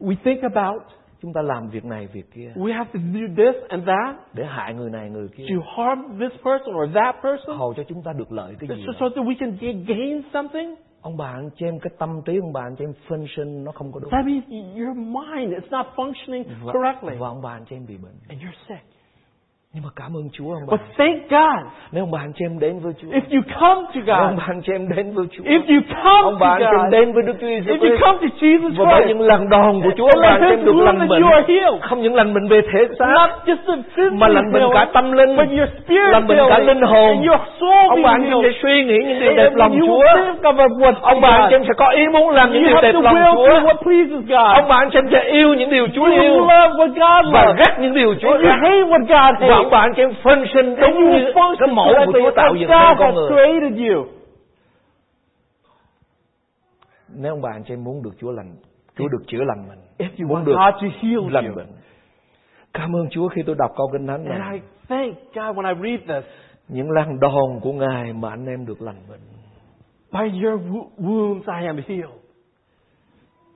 We 0.00 0.14
think 0.24 0.42
about 0.42 0.82
chúng 1.22 1.32
ta 1.32 1.42
làm 1.42 1.68
việc 1.68 1.84
này 1.84 2.06
việc 2.12 2.30
kia. 2.34 2.52
We 2.56 2.72
have 2.74 2.90
to 2.94 3.00
do 3.14 3.26
this 3.36 3.62
and 3.68 3.86
that 3.86 4.16
để 4.34 4.44
hại 4.44 4.74
người 4.74 4.90
này 4.90 5.10
người 5.10 5.28
kia. 5.28 5.44
to 5.48 5.62
harm 5.76 6.18
this 6.18 6.32
person 6.44 6.74
or 6.76 6.94
that 6.94 7.14
person. 7.22 7.56
Hầu 7.58 7.74
cho 7.74 7.82
chúng 7.88 8.02
ta 8.02 8.12
được 8.12 8.32
lợi 8.32 8.54
cái 8.60 8.68
gì 8.76 8.84
so, 9.00 9.08
that 9.08 9.26
we 9.26 9.34
can 9.40 9.56
ga- 9.60 9.84
gain 9.86 10.22
something. 10.32 10.74
ông 11.02 11.16
bà 11.16 11.26
anh 11.26 11.50
chị 11.56 11.66
em 11.66 11.78
cái 11.80 11.92
tâm 11.98 12.20
trí 12.24 12.38
ông 12.38 12.52
bà 12.52 12.60
anh 12.60 12.76
chị 12.76 12.84
em 12.84 12.92
sinh 13.36 13.64
nó 13.64 13.72
không 13.72 13.92
có 13.92 14.00
đúng. 14.00 14.10
That 14.10 14.26
means 14.26 14.44
your 14.50 14.96
mind 14.96 15.52
is 15.62 15.72
not 15.72 15.86
functioning 15.96 16.44
correctly. 16.72 17.16
và 17.18 17.28
ông 17.28 17.42
bà 17.42 17.50
anh 17.52 17.64
chị 17.70 17.76
em 17.76 17.86
bị 17.86 17.96
bệnh. 17.96 18.14
And 18.28 18.42
you're 18.42 18.58
sick. 18.68 19.01
Nhưng 19.74 19.84
mà 19.86 19.90
cảm 20.00 20.10
ơn 20.20 20.24
Chúa 20.36 20.50
ông 20.58 20.62
bà? 20.66 20.70
But 20.70 20.80
thank 20.98 21.18
God. 21.34 21.60
Nếu 21.92 22.02
ông 22.06 22.10
bà 22.14 22.20
anh 22.26 22.32
chị 22.36 22.44
em 22.44 22.58
đến 22.64 22.74
với 22.82 22.92
Chúa. 23.00 23.08
If 23.18 23.24
you 23.34 23.42
come 23.60 23.82
to 23.94 24.00
nếu 24.06 24.14
ông 24.16 24.30
God, 24.34 24.38
bà 24.38 24.44
anh 24.54 24.60
chị 24.66 24.72
em 24.78 24.84
đến 24.96 25.06
với 25.14 25.26
Chúa. 25.32 25.44
If 25.54 25.62
you 25.72 25.80
come 26.04 26.22
ông 26.30 26.34
to 26.34 26.38
bà 26.40 26.48
anh 26.56 26.60
chị 26.60 26.66
em 26.66 26.82
God, 26.82 26.92
đến 26.96 27.06
với 27.14 27.22
Đức 27.28 27.36
Chúa 27.40 27.46
Giêsu 27.54 27.68
if 27.72 27.78
you 27.84 27.88
Christ. 27.88 28.02
come 28.04 28.18
to 28.24 28.28
Jesus 28.40 28.70
và 28.78 28.84
bởi 28.92 29.00
Christ, 29.02 29.08
những 29.08 29.20
lần 29.30 29.40
đòn 29.54 29.72
của 29.84 29.90
Chúa 29.96 30.08
ông 30.14 30.20
bà 30.22 30.28
anh 30.28 30.40
chị 30.40 30.54
em 30.56 30.64
được 30.66 30.76
lành 30.86 31.08
bệnh. 31.08 31.22
you 31.22 31.30
are 31.38 31.44
healed. 31.54 31.82
không 31.88 32.00
những 32.02 32.14
lành 32.14 32.34
bệnh 32.34 32.46
về 32.48 32.60
thể 32.72 32.80
xác 32.98 33.14
Not 33.20 33.30
just 33.46 33.62
the 33.68 33.76
physical 33.94 34.18
mà 34.20 34.28
lành 34.28 34.52
bệnh 34.52 34.62
cả 34.74 34.84
tâm 34.94 35.12
linh. 35.12 35.36
but 35.36 35.48
your 35.58 35.68
spirit 35.78 36.12
lành 36.12 36.26
bệnh 36.26 36.38
cả 36.50 36.58
linh 36.58 36.82
hồn. 36.92 37.12
And 37.16 37.26
your 37.28 37.40
soul 37.60 37.86
ông 37.94 38.02
bà 38.02 38.10
anh 38.10 38.22
chị 38.24 38.30
em 38.34 38.42
sẽ 38.42 38.50
suy 38.62 38.84
nghĩ 38.84 38.98
những 39.08 39.20
điều 39.20 39.32
đẹp 39.36 39.50
lòng 39.54 39.72
you 39.80 39.86
Chúa. 39.86 40.02
ông 41.02 41.20
bà 41.20 41.28
anh 41.30 41.46
chị 41.50 41.54
em 41.56 41.62
sẽ 41.68 41.74
có 41.76 41.86
ý 41.88 42.02
muốn 42.12 42.30
làm 42.30 42.52
những 42.52 42.62
điều 42.62 42.74
have 42.74 42.92
đẹp 42.92 42.98
lòng 43.02 43.14
will 43.14 43.34
Chúa. 43.34 43.46
do 43.48 43.60
what 43.68 43.78
pleases 43.86 44.22
God. 44.32 44.50
ông 44.60 44.68
bà 44.68 44.76
anh 44.76 44.90
chị 44.92 44.98
em 44.98 45.04
sẽ 45.12 45.20
yêu 45.30 45.54
những 45.54 45.70
điều 45.70 45.86
Chúa 45.94 46.04
You 46.06 46.12
yêu. 46.20 46.32
will 46.32 46.40
love 46.52 46.72
what 46.78 46.88
God 46.88 47.34
và 47.34 47.44
loves. 47.44 47.58
ghét 47.58 47.72
những 47.80 47.94
điều 47.94 48.14
Chúa 48.22 48.36
ghét. 48.42 48.54
hate 48.62 48.82
what 48.92 49.00
God 49.00 49.34
và 49.48 49.61
ông 49.62 49.70
bà 49.70 49.78
anh 49.78 49.92
chị 49.96 50.02
em 50.02 50.14
phân 50.24 50.44
sinh 50.54 50.76
đúng 50.80 51.10
như 51.10 51.32
cái 51.58 51.68
mẫu 51.74 51.88
của 52.06 52.12
Chúa 52.12 52.30
tạo 52.36 52.54
dựng 52.54 52.68
nên 52.70 52.96
con 52.98 53.14
người 53.14 54.04
nếu 57.14 57.32
ông 57.32 57.40
bà 57.42 57.50
anh 57.52 57.62
chị 57.64 57.74
em 57.74 57.84
muốn 57.84 58.02
được 58.02 58.10
Chúa 58.18 58.30
lành 58.32 58.54
Chúa 58.96 59.08
được 59.08 59.22
chữa 59.26 59.44
lành 59.44 59.68
mình 59.68 59.78
If 59.98 60.10
you 60.22 60.28
muốn 60.28 60.38
want 60.40 60.44
được 60.44 60.52
God 60.52 60.82
to 60.82 60.98
heal 61.00 61.30
lành 61.32 61.46
you. 61.48 61.54
bệnh 61.56 61.66
cảm 62.74 62.96
ơn 62.96 63.06
Chúa 63.10 63.28
khi 63.28 63.42
tôi 63.46 63.56
đọc 63.58 63.70
câu 63.76 63.88
kinh 63.92 64.06
thánh 64.06 64.24
And 64.24 64.40
này 64.40 64.52
I 64.54 64.60
thank 64.88 65.14
God 65.34 65.56
when 65.56 65.74
I 65.74 65.82
read 65.82 66.08
this. 66.22 66.30
những 66.68 66.90
lần 66.90 67.20
đòn 67.20 67.60
của 67.62 67.72
Ngài 67.72 68.12
mà 68.12 68.30
anh 68.30 68.46
em 68.46 68.66
được 68.66 68.82
lành 68.82 68.96
bệnh 69.10 69.20
By 70.12 70.42
your 70.44 70.60
wo- 70.60 70.88
wounds 70.98 71.60
I 71.60 71.66
am 71.66 71.76
healed. 71.76 72.10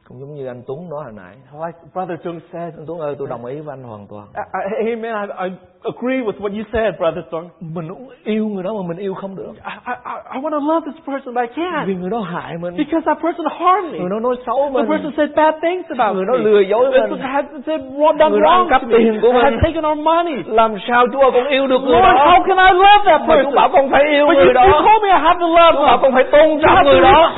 cũng 0.09 0.21
giống 0.21 0.35
như 0.35 0.47
anh 0.47 0.63
Tuấn 0.67 0.89
nói 0.89 1.05
hồi 1.05 1.13
nãy 1.17 1.37
Like 1.67 1.79
Brother 1.93 2.21
Tung 2.25 2.41
said. 2.53 2.75
anh 2.75 2.85
Tuấn 2.87 2.99
ơi 3.01 3.15
tôi 3.19 3.29
đồng 3.29 3.45
ý 3.45 3.61
với 3.61 3.73
anh 3.73 3.83
hoàn 3.83 4.07
toàn 4.07 4.27
I, 4.35 4.43
I, 4.87 4.91
amen. 4.95 5.31
I, 5.31 5.49
I 5.49 5.57
agree 5.85 6.21
with 6.23 6.37
what 6.41 6.53
you 6.59 6.65
said, 6.73 6.95
Brother 6.99 7.25
Tung. 7.31 7.49
mình 7.75 7.89
yêu 8.25 8.47
người 8.49 8.63
đó 8.65 8.71
mà 8.73 8.83
mình 8.89 8.97
yêu 8.97 9.15
không 9.15 9.37
được 9.37 9.53
I, 9.65 9.75
I, 9.87 9.95
I 10.35 10.41
want 10.43 10.51
to 10.51 10.63
love 10.73 10.83
this 10.91 10.99
person, 11.07 11.35
but 11.35 11.45
I 11.45 11.63
vì 11.87 11.95
can't. 11.95 12.01
người 12.01 12.11
đó 12.11 12.19
hại 12.21 12.53
mình 12.63 12.77
Because 12.77 13.03
that 13.07 13.19
person 13.25 13.47
harmed 13.61 13.93
me. 13.93 13.99
người 13.99 14.11
đó 14.11 14.19
nói 14.21 14.37
xấu 14.47 14.59
The 14.65 14.71
mình 14.75 14.87
person 14.91 15.11
said 15.17 15.31
bad 15.37 15.55
things 15.63 15.85
about 15.99 16.17
người 16.17 16.25
me. 16.27 16.29
đó 16.33 16.35
lừa 16.47 16.61
dối 16.61 16.85
The 16.85 16.91
mình 16.91 17.01
person 17.11 17.19
had 17.33 17.45
said 17.67 17.81
wrong, 17.99 18.17
done 18.19 18.31
Người 18.31 18.41
đó 18.41 18.47
wrong 18.51 18.69
cắp 18.71 18.81
to 18.83 18.87
me. 18.89 18.95
tiền 18.99 19.19
của 19.23 19.33
They 19.33 19.43
had 19.43 19.53
mình. 19.53 19.61
taken 19.65 19.85
our 19.91 19.99
money. 20.11 20.37
làm 20.47 20.71
sao 20.89 21.07
Chúa 21.13 21.31
con 21.35 21.45
yêu 21.57 21.67
được 21.67 21.81
người 21.83 22.01
Lord, 22.01 22.07
đó 22.17 22.27
how 22.31 22.39
can 22.49 22.59
I 22.69 22.73
love 22.85 23.03
that 23.09 23.21
mà 23.21 23.27
Chúa 23.27 23.35
person? 23.37 23.55
bảo 23.55 23.69
con 23.73 23.85
phải 23.93 24.03
yêu 24.15 24.25
But 24.27 24.37
you, 24.37 24.45
người 24.45 24.47
you 24.47 24.53
đó 24.59 24.65
told 24.89 25.01
me 25.05 25.09
I 25.19 25.21
have 25.27 25.39
to 25.45 25.49
love 25.59 25.73
Chúa 25.79 25.87
bảo 25.87 25.99
con 26.03 26.13
phải 26.17 26.25
tôn 26.33 26.49
You 26.51 26.59
trọng 26.63 26.85
người 26.85 27.01
đó 27.01 27.33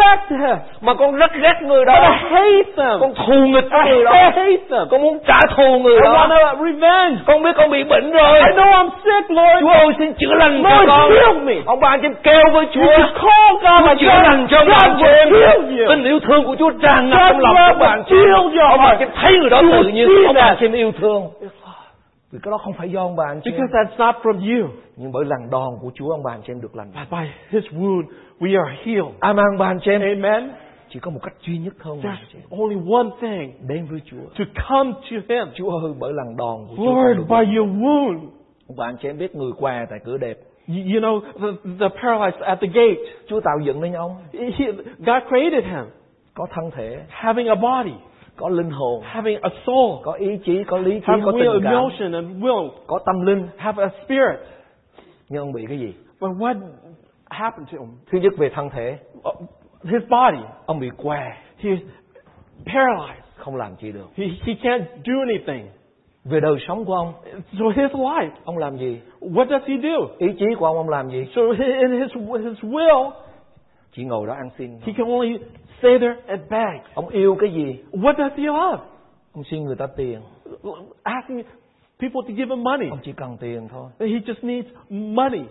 mà 0.81 0.95
con 0.95 1.15
rất 1.17 1.31
ghét 1.43 1.57
người 1.63 1.85
But 1.85 1.89
I 1.89 2.01
đó 2.01 2.11
hate 2.31 2.71
them. 2.77 2.97
con 3.01 3.13
thù 3.27 3.39
nghịch 3.53 3.69
người 3.73 3.99
I 3.99 4.05
đó 4.05 4.13
hate 4.13 4.57
them. 4.71 4.85
con 4.91 5.03
muốn 5.03 5.19
trả 5.27 5.41
thù 5.57 5.79
người 5.83 5.95
I 5.95 6.01
đó 6.05 6.13
want 6.19 6.29
to 6.29 6.65
revenge. 6.65 7.17
con 7.27 7.43
biết 7.43 7.53
con 7.57 7.71
bị 7.71 7.85
bệnh 7.85 8.11
rồi 8.13 8.28
I 8.35 8.51
know 8.57 8.71
I'm 8.79 8.91
sick, 9.05 9.31
Lord. 9.31 9.61
Chúa 9.61 9.69
ơi 9.69 9.89
xin 9.99 10.13
chữa 10.15 10.35
lành 10.35 10.63
cho 10.63 10.85
con. 10.87 11.11
heal 11.13 11.45
me. 11.45 11.55
ông 11.67 11.81
bà 11.81 11.97
em 12.03 12.15
kêu 12.23 12.43
với 12.53 12.65
You 12.65 12.71
Chúa 12.75 12.81
just 12.81 13.15
call 13.15 13.53
God 13.63 13.89
Chúa 13.89 13.95
chữa 14.01 14.07
lành 14.23 14.47
cho 14.51 14.59
chị 14.65 15.05
will 15.05 15.15
em. 15.15 15.29
you. 15.79 15.87
tình 15.89 16.05
yêu 16.05 16.19
thương 16.21 16.45
của 16.45 16.57
Chúa 16.59 16.71
tràn 16.83 17.11
ngập 17.11 17.19
trong 17.31 17.41
lòng 17.41 17.55
các 17.57 17.79
bạn 17.81 18.03
ông 18.71 18.81
bà 18.85 18.97
em 18.99 19.09
thấy 19.23 19.39
người 19.41 19.51
đó 19.51 19.61
You 19.63 19.71
tự 19.83 19.89
nhiên 19.89 20.09
ông 20.27 20.35
bà 20.35 20.55
em 20.61 20.73
yêu 20.73 20.93
thương. 21.01 21.23
Vì 22.33 22.39
cái 22.43 22.51
đó 22.51 22.59
không 22.59 22.73
phải 22.79 22.89
do 22.91 23.01
ông 23.01 23.17
bà 23.17 23.25
anh 23.29 23.41
chị 23.45 23.51
Because 23.51 23.73
that's 23.73 24.07
not 24.07 24.15
from 24.23 24.35
you. 24.63 24.69
nhưng 24.97 25.13
bởi 25.13 25.25
lần 25.25 25.51
đòn 25.51 25.69
của 25.83 25.91
Chúa 25.95 26.11
ông 26.11 26.23
bà 26.25 26.33
anh 26.35 26.41
chị 26.47 26.53
em 26.53 26.61
được 26.61 26.77
lành. 26.77 26.91
But 26.95 27.19
by 27.19 27.27
His 27.51 27.65
wound, 27.73 28.03
we 28.41 28.65
are 28.65 28.77
healed. 28.85 29.15
Amen 29.21 29.45
ông 29.53 29.59
bà 29.59 29.67
anh 29.67 29.79
chị 29.85 29.91
em. 29.91 30.01
Amen. 30.01 30.51
Chỉ 30.91 31.01
có 31.01 31.11
một 31.11 31.21
cách 31.23 31.35
duy 31.41 31.59
nhất 31.59 31.75
thôi 31.83 31.99
There's 32.03 32.61
only 32.63 32.77
one 32.93 33.09
thing 33.21 33.53
đến 33.69 33.87
với 33.91 34.01
Chúa. 34.05 34.17
to 34.39 34.45
come 34.69 34.93
to 34.93 35.17
Him. 35.29 35.49
Chúa 35.55 35.71
ơi 35.71 35.95
bởi 35.99 36.13
lần 36.13 36.37
đòn 36.37 36.67
của 36.69 36.77
Chúa 36.77 36.95
Lord, 36.95 37.21
by 37.31 37.57
your 37.57 37.69
wound, 37.69 38.19
bà 38.77 38.87
anh 38.87 38.97
chị 39.03 39.09
em 39.09 39.19
biết 39.19 39.35
người 39.37 39.53
què 39.53 39.87
tại 39.91 39.99
cửa 40.05 40.19
đẹp 40.19 40.39
you, 40.69 41.01
know, 41.01 41.21
the, 41.21 41.51
the 41.79 41.89
paralyzed 41.89 42.41
at 42.43 42.61
the 42.61 42.67
gate, 42.67 42.99
Chúa 43.29 43.41
tạo 43.41 43.59
dựng 43.65 43.81
nên 43.81 43.93
ông. 43.93 44.17
He, 44.33 44.67
God 44.99 45.23
created 45.29 45.65
him. 45.65 45.85
Có 46.35 46.47
thân 46.51 46.71
thể. 46.77 47.01
Having 47.09 47.47
a 47.47 47.55
body, 47.55 47.95
có 48.37 48.49
linh 48.49 48.71
hồn. 48.71 49.03
Having 49.05 49.39
a 49.43 49.51
soul, 49.67 50.03
có 50.03 50.13
ý 50.13 50.39
chí 50.45 50.65
có 50.65 50.79
lý 50.79 50.93
trí 50.93 51.07
have 51.07 51.23
có 51.25 51.33
will, 51.33 51.53
tình 51.53 51.65
cảm. 51.65 51.73
emotion, 51.73 52.13
and 52.13 52.45
will, 52.45 52.69
có 52.87 52.99
tâm 53.07 53.21
linh. 53.21 53.49
Have 53.57 53.85
a 53.85 53.91
spirit. 54.05 54.39
nhưng 55.29 55.43
ông 55.43 55.53
bị 55.53 55.65
cái 55.69 55.79
gì? 55.79 55.95
But 56.21 56.31
what 56.31 56.61
happened 57.31 57.69
to 57.73 57.79
him? 57.79 57.89
thứ 58.11 58.19
nhất 58.19 58.33
về 58.39 58.51
thân 58.55 58.71
thể. 58.71 58.99
Uh, 59.19 59.49
His 59.85 60.03
body, 60.11 60.45
ông 60.67 60.81
bị 60.81 60.89
què 60.97 61.33
he's 61.63 61.79
paralyzed. 62.67 63.23
không 63.37 63.57
làm 63.57 63.77
chi 63.77 63.93
được 63.93 64.07
He, 64.17 64.25
he 64.43 64.53
can't 64.63 64.85
do 65.05 65.13
anything. 65.29 65.67
về 66.25 66.41
đời 66.41 66.57
sống 66.69 66.85
của 66.85 66.95
ông 66.95 67.13
So 67.59 67.65
his 67.77 67.91
life, 67.93 68.31
ông 68.45 68.59
làm 68.59 68.77
gì 68.77 69.01
what 69.21 69.47
does 69.49 69.63
he 69.69 69.75
do? 69.83 70.07
ý 70.19 70.29
chí 70.39 70.47
của 70.59 70.67
ông 70.67 70.77
ông 70.77 70.89
làm 70.89 71.11
gì 71.11 71.27
So 71.35 71.43
in 71.59 72.01
his, 72.01 72.11
his 72.45 72.65
will, 72.65 73.11
chỉ 73.93 74.05
ngồi 74.05 74.27
đó 74.27 74.33
ăn 74.35 74.49
xin 74.59 74.71
he 74.83 74.93
can 74.97 75.07
only 75.07 75.39
stay 75.79 75.99
there 75.99 76.15
and 76.27 76.41
beg. 76.51 76.81
ông 76.95 77.09
yêu 77.09 77.37
cái 77.41 77.51
gì 77.53 77.83
What 77.93 78.15
does 78.19 78.33
he 78.39 78.45
love? 78.45 78.83
ông 79.33 79.45
xin 79.51 79.65
người 79.65 79.77
ta 79.77 79.87
tiền 79.97 80.21
Asking 81.03 81.43
people 82.01 82.21
to 82.29 82.35
give 82.37 82.47
him 82.57 82.63
money. 82.65 82.89
ông 82.91 82.99
chỉ 83.03 83.13
cần 83.13 83.37
tiền 83.41 83.69
thôi 83.69 83.91
He 84.01 84.07
just 84.07 84.43
needs 84.43 84.69
money. 84.91 85.43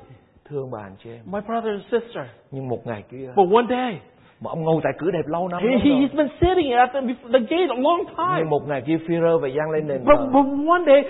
thương 0.49 0.71
bà 0.71 0.79
anh 0.83 0.95
chị 1.03 1.09
em 1.09 1.19
My 1.25 1.39
brother 1.47 1.71
and 1.71 1.83
sister. 1.91 2.25
nhưng 2.51 2.67
một 2.67 2.87
ngày 2.87 3.03
kia 3.11 3.27
But 3.35 3.53
one 3.53 3.65
day, 3.69 3.99
mà 4.41 4.49
ông 4.49 4.63
ngồi 4.63 4.81
tại 4.83 4.93
cửa 4.97 5.11
đẹp 5.11 5.27
lâu 5.27 5.47
năm 5.47 5.61
he, 5.63 5.69
he's 5.69 6.15
been 6.17 6.29
sitting 6.41 6.71
at 6.71 6.89
the, 6.93 7.01
the 7.33 7.39
gate 7.39 7.67
a 7.69 7.75
long 7.81 8.05
time. 8.05 8.37
nhưng 8.37 8.49
một 8.49 8.67
ngày 8.67 8.81
kia 8.81 8.97
Phi-rơ 9.07 9.37
và 9.37 9.47
Giang 9.57 9.71
lên 9.71 9.87
nền 9.87 9.97
But, 10.05 10.19
but 10.33 10.45
one 10.67 10.83
day, 10.85 11.03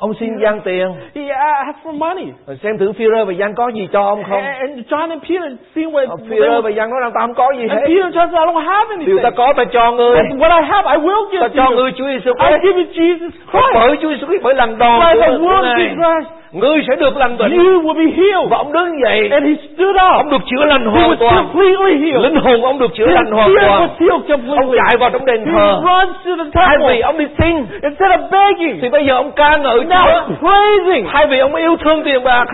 ông 0.00 0.14
xin 0.20 0.38
Giang 0.42 0.60
tiền 0.60 0.86
he 1.14 1.22
asked 1.28 1.80
for 1.84 1.98
money. 1.98 2.26
rồi 2.46 2.56
xem 2.62 2.78
thử 2.78 2.92
Phi-rơ 2.92 3.24
và 3.24 3.32
Giang 3.38 3.54
có 3.54 3.68
gì 3.68 3.88
cho 3.92 4.02
ông 4.02 4.22
không 4.30 4.42
And, 4.42 4.78
John 4.90 5.10
and 5.10 5.22
Peter 5.28 5.52
see 5.74 5.84
what, 5.84 6.06
Ờ, 6.08 6.16
Phi-rơ 6.30 6.60
và 6.60 6.70
Giang 6.70 6.90
nói 6.90 7.00
rằng 7.02 7.10
tao 7.14 7.26
không 7.26 7.34
có 7.34 7.52
gì 7.56 7.62
and 7.68 7.72
hết 7.72 7.80
Peter 7.86 8.02
and 8.04 8.16
John 8.16 8.26
said, 8.32 8.34
I 8.34 8.46
don't 8.52 8.64
have 8.64 8.86
anything. 8.90 9.06
điều 9.06 9.18
ta 9.22 9.30
có 9.30 9.52
ta 9.56 9.64
cho 9.72 9.92
ngươi 9.92 10.16
But 10.16 10.40
what 10.40 10.62
I 10.62 10.68
have, 10.68 10.90
I 10.90 10.98
will 11.06 11.24
give 11.32 11.40
ta 11.40 11.48
to 11.48 11.54
cho 11.56 11.64
you. 11.70 11.76
ngươi 11.76 11.90
Chúa 11.92 12.06
Giêsu 12.06 12.30
I 12.30 12.46
Christ 12.48 12.62
give 12.64 12.76
you 12.82 12.86
Jesus 12.98 13.30
Christ. 13.52 13.74
bởi 13.74 13.96
Chúa 14.02 14.08
Giêsu 14.10 14.26
Christ 14.26 14.42
bởi 14.42 14.54
lần 14.54 14.78
đòn 14.78 15.00
By 15.00 15.20
của, 15.38 15.60
Ngài 15.62 15.74
Jesus 15.74 15.94
Christ, 16.02 16.28
ngươi 16.52 16.82
sẽ 16.88 16.96
được 16.96 17.16
lành 17.16 17.38
bệnh 17.38 17.52
you 17.52 17.64
will 17.82 17.94
be 18.04 18.08
healed. 18.16 18.50
và 18.50 18.56
ông 18.56 18.72
đứng 18.72 19.00
dậy 19.04 19.28
And 19.32 19.44
he 19.46 19.54
stood 19.74 19.96
up. 19.96 20.12
ông 20.22 20.30
được 20.30 20.42
chữa 20.50 20.64
lành 20.64 20.84
He 20.84 20.90
hoàn 20.90 21.10
was 21.10 21.16
toàn 21.20 21.34
completely 21.36 21.92
healed. 22.04 22.22
linh 22.24 22.36
hồn 22.44 22.62
ông 22.62 22.78
được 22.78 22.94
chữa 22.94 23.06
lành 23.06 23.30
hoàn 23.32 23.50
toàn 23.60 23.82
was 23.82 23.88
healed 24.00 24.58
ông 24.58 24.70
chạy 24.76 24.96
vào 25.00 25.10
trong 25.10 25.24
đền 25.26 25.44
He 25.44 25.52
thờ 25.52 25.80
runs 25.82 26.16
to 26.26 26.44
the 26.44 26.50
thay 26.54 26.76
vì 26.78 26.84
temple. 26.84 27.00
ông 27.00 27.18
đi 27.18 27.26
xin 27.38 27.54
Instead 27.82 28.10
of 28.20 28.22
begging, 28.30 28.78
thì 28.82 28.88
bây 28.88 29.06
giờ 29.06 29.14
ông 29.14 29.30
ca 29.36 29.56
ngợi 29.56 29.84
now 29.90 30.06
praising. 30.40 31.06
thay 31.12 31.26
vì 31.26 31.38
ông 31.38 31.54
yêu 31.54 31.76
thương 31.84 32.02
tiền 32.04 32.24
bạc 32.24 32.44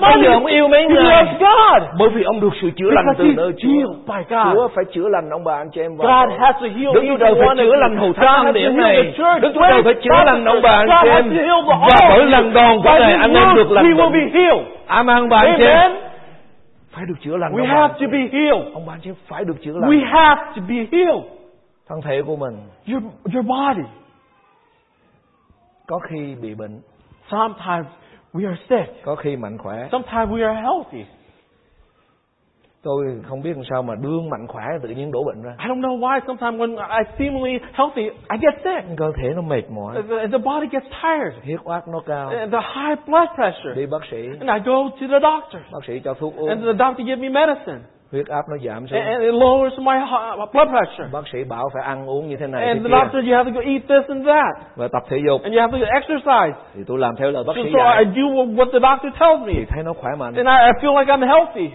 bây 0.00 0.22
giờ 0.22 0.32
ông 0.32 0.46
yêu 0.46 0.68
mấy 0.68 0.86
người 0.86 1.04
God. 1.40 1.82
bởi 1.98 2.08
vì 2.08 2.22
ông 2.22 2.40
được 2.40 2.52
sự 2.62 2.70
chữa 2.76 2.90
lành 2.90 3.06
từ 3.18 3.24
nơi 3.36 3.52
Chúa. 3.62 4.14
Chúa 4.54 4.68
phải 4.74 4.84
chữa 4.94 5.08
lành 5.08 5.30
ông 5.30 5.44
bà 5.44 5.54
anh 5.54 5.70
chị 5.74 5.80
em 5.80 5.96
God 5.96 6.30
has 6.38 6.54
to 6.54 6.68
heal 6.76 6.94
Đức 6.94 7.02
Chúa 7.08 7.16
Trời 7.16 7.34
phải 7.38 7.56
chữa 7.56 7.76
lành 7.76 7.96
hầu 7.96 8.12
to 8.12 8.52
điểm 8.54 8.76
này 8.76 8.96
the 8.96 9.10
church. 9.10 9.42
Đức 9.42 9.50
Chúa 9.54 9.66
Trời 9.70 9.82
phải 9.82 9.94
chữa 9.94 10.24
lành 10.26 10.44
ông 10.44 10.60
bà 10.62 10.70
anh 10.70 10.88
chị 11.02 11.08
God 11.08 11.14
em 11.14 11.24
has 11.24 11.36
to 11.36 11.42
heal 11.42 11.60
the 11.68 11.74
và 11.90 12.08
bởi 12.08 12.26
lần 12.26 12.52
đòn 12.52 12.82
của 12.82 12.90
His 12.90 13.20
anh 13.20 13.34
em 13.34 13.54
được 13.54 13.70
lành 13.70 13.84
we 13.84 13.96
will 13.96 14.12
be 14.12 14.20
bệnh 14.20 14.34
healed. 14.34 14.66
Amen 14.86 15.28
bà 15.28 15.38
anh 15.38 15.54
chị 15.58 15.64
em 15.64 15.92
phải 16.92 17.04
được 17.08 17.14
chữa 17.24 17.36
lành 17.36 17.52
We 17.52 17.66
have 17.66 17.94
to 18.00 18.06
be 18.12 18.18
healed. 18.18 18.74
ông 18.74 18.86
bà 18.86 18.92
anh 18.94 19.00
chị 19.02 19.10
phải 19.28 19.44
được 19.44 19.54
chữa 19.64 19.72
lành 19.74 19.90
We 19.90 20.06
have 20.06 20.42
to 20.56 20.62
be 20.68 20.74
healed. 20.74 21.24
thân 21.88 22.00
thể 22.04 22.22
của 22.26 22.36
mình 22.36 22.56
Your, 22.88 23.02
your 23.34 23.46
body. 23.46 23.82
Có 25.90 25.98
khi 25.98 26.34
bị 26.42 26.54
bệnh 26.54 26.80
Sometimes 27.30 27.86
we 28.32 28.46
are 28.48 28.60
sick. 28.68 29.04
có 29.04 29.14
khi 29.16 29.36
mạnh 29.36 29.58
khỏe 29.58 29.88
Sometimes 29.92 30.28
we 30.30 30.46
are 30.48 30.60
healthy. 30.60 31.04
tôi 32.82 33.04
không 33.28 33.42
biết 33.42 33.56
làm 33.56 33.64
sao 33.70 33.82
mà 33.82 33.94
đương 33.94 34.30
mạnh 34.30 34.46
khỏe 34.48 34.64
tự 34.82 34.88
nhiên 34.88 35.10
đổ 35.12 35.24
bệnh 35.24 35.42
ra 35.42 35.54
I 35.58 35.66
don't 35.66 35.80
know 35.80 35.98
why 35.98 36.20
sometimes 36.26 36.60
when 36.60 36.76
I 36.88 37.02
seemingly 37.18 37.58
healthy, 37.72 38.02
I 38.04 38.38
get 38.40 38.54
sick. 38.64 38.98
cơ 38.98 39.12
thể 39.22 39.28
nó 39.36 39.42
mệt 39.42 39.62
mỏi 39.70 39.94
The, 40.08 40.26
the 40.32 40.38
body 40.38 40.66
gets 40.72 40.86
tired. 41.02 41.34
huyết 41.44 41.60
áp 41.64 41.88
nó 41.88 42.00
cao 42.06 42.28
And 42.28 42.52
the 42.52 42.60
high 42.60 43.06
blood 43.06 43.28
pressure. 43.34 43.74
đi 43.74 43.86
bác 43.86 44.04
sĩ 44.10 44.26
And 44.40 44.50
I 44.50 44.58
go 44.64 44.88
to 45.00 45.06
the 45.10 45.18
doctor. 45.30 45.62
bác 45.72 45.84
sĩ 45.86 46.00
cho 46.04 46.14
thuốc 46.14 46.34
And 46.36 46.48
uống 46.48 46.60
the 46.60 46.84
doctor 46.84 47.06
gives 47.06 47.22
me 47.22 47.28
medicine. 47.28 47.78
Huyết 48.12 48.26
áp 48.28 48.44
nó 48.50 48.56
giảm 48.66 48.86
xuống 48.86 49.00
and 49.00 49.22
it 49.22 49.34
lowers 49.34 49.78
my 49.82 49.96
blood 50.52 50.68
pressure. 50.68 51.08
bác 51.12 51.28
sĩ 51.32 51.38
bảo 51.44 51.68
phải 51.74 51.82
ăn 51.82 52.06
uống 52.06 52.28
như 52.28 52.36
thế 52.36 52.46
này 52.46 52.66
And 52.66 52.82
the 52.82 52.88
kia 52.88 52.94
doctor, 53.00 53.24
you 53.28 53.36
have 53.36 53.50
to 53.50 53.54
go 53.54 53.60
eat 53.72 53.82
this 53.88 54.08
and 54.08 54.26
that. 54.26 54.76
và 54.76 54.88
tập 54.92 55.02
thể 55.10 55.16
dục 55.26 55.42
And 55.42 55.54
you 55.54 55.60
have 55.60 55.72
to 55.80 55.86
exercise. 56.00 56.54
thì 56.74 56.80
tôi 56.86 56.98
làm 56.98 57.16
theo 57.16 57.30
lời 57.30 57.44
bác 57.46 57.52
So, 57.56 57.62
sĩ 57.64 57.70
so 57.72 57.78
I 57.98 58.04
dạy 58.04 58.12
do 58.16 58.22
what 58.58 58.68
the 58.72 58.80
doctor 58.88 59.10
tells 59.20 59.40
thì 59.46 59.54
me. 59.58 59.64
thấy 59.68 59.82
nó 59.84 59.92
khỏe 59.92 60.10
mạnh 60.18 60.34
And 60.36 60.48
I, 60.48 60.56
I 60.68 60.72
feel 60.82 60.98
like 60.98 61.12
I'm 61.14 61.26
healthy. 61.28 61.68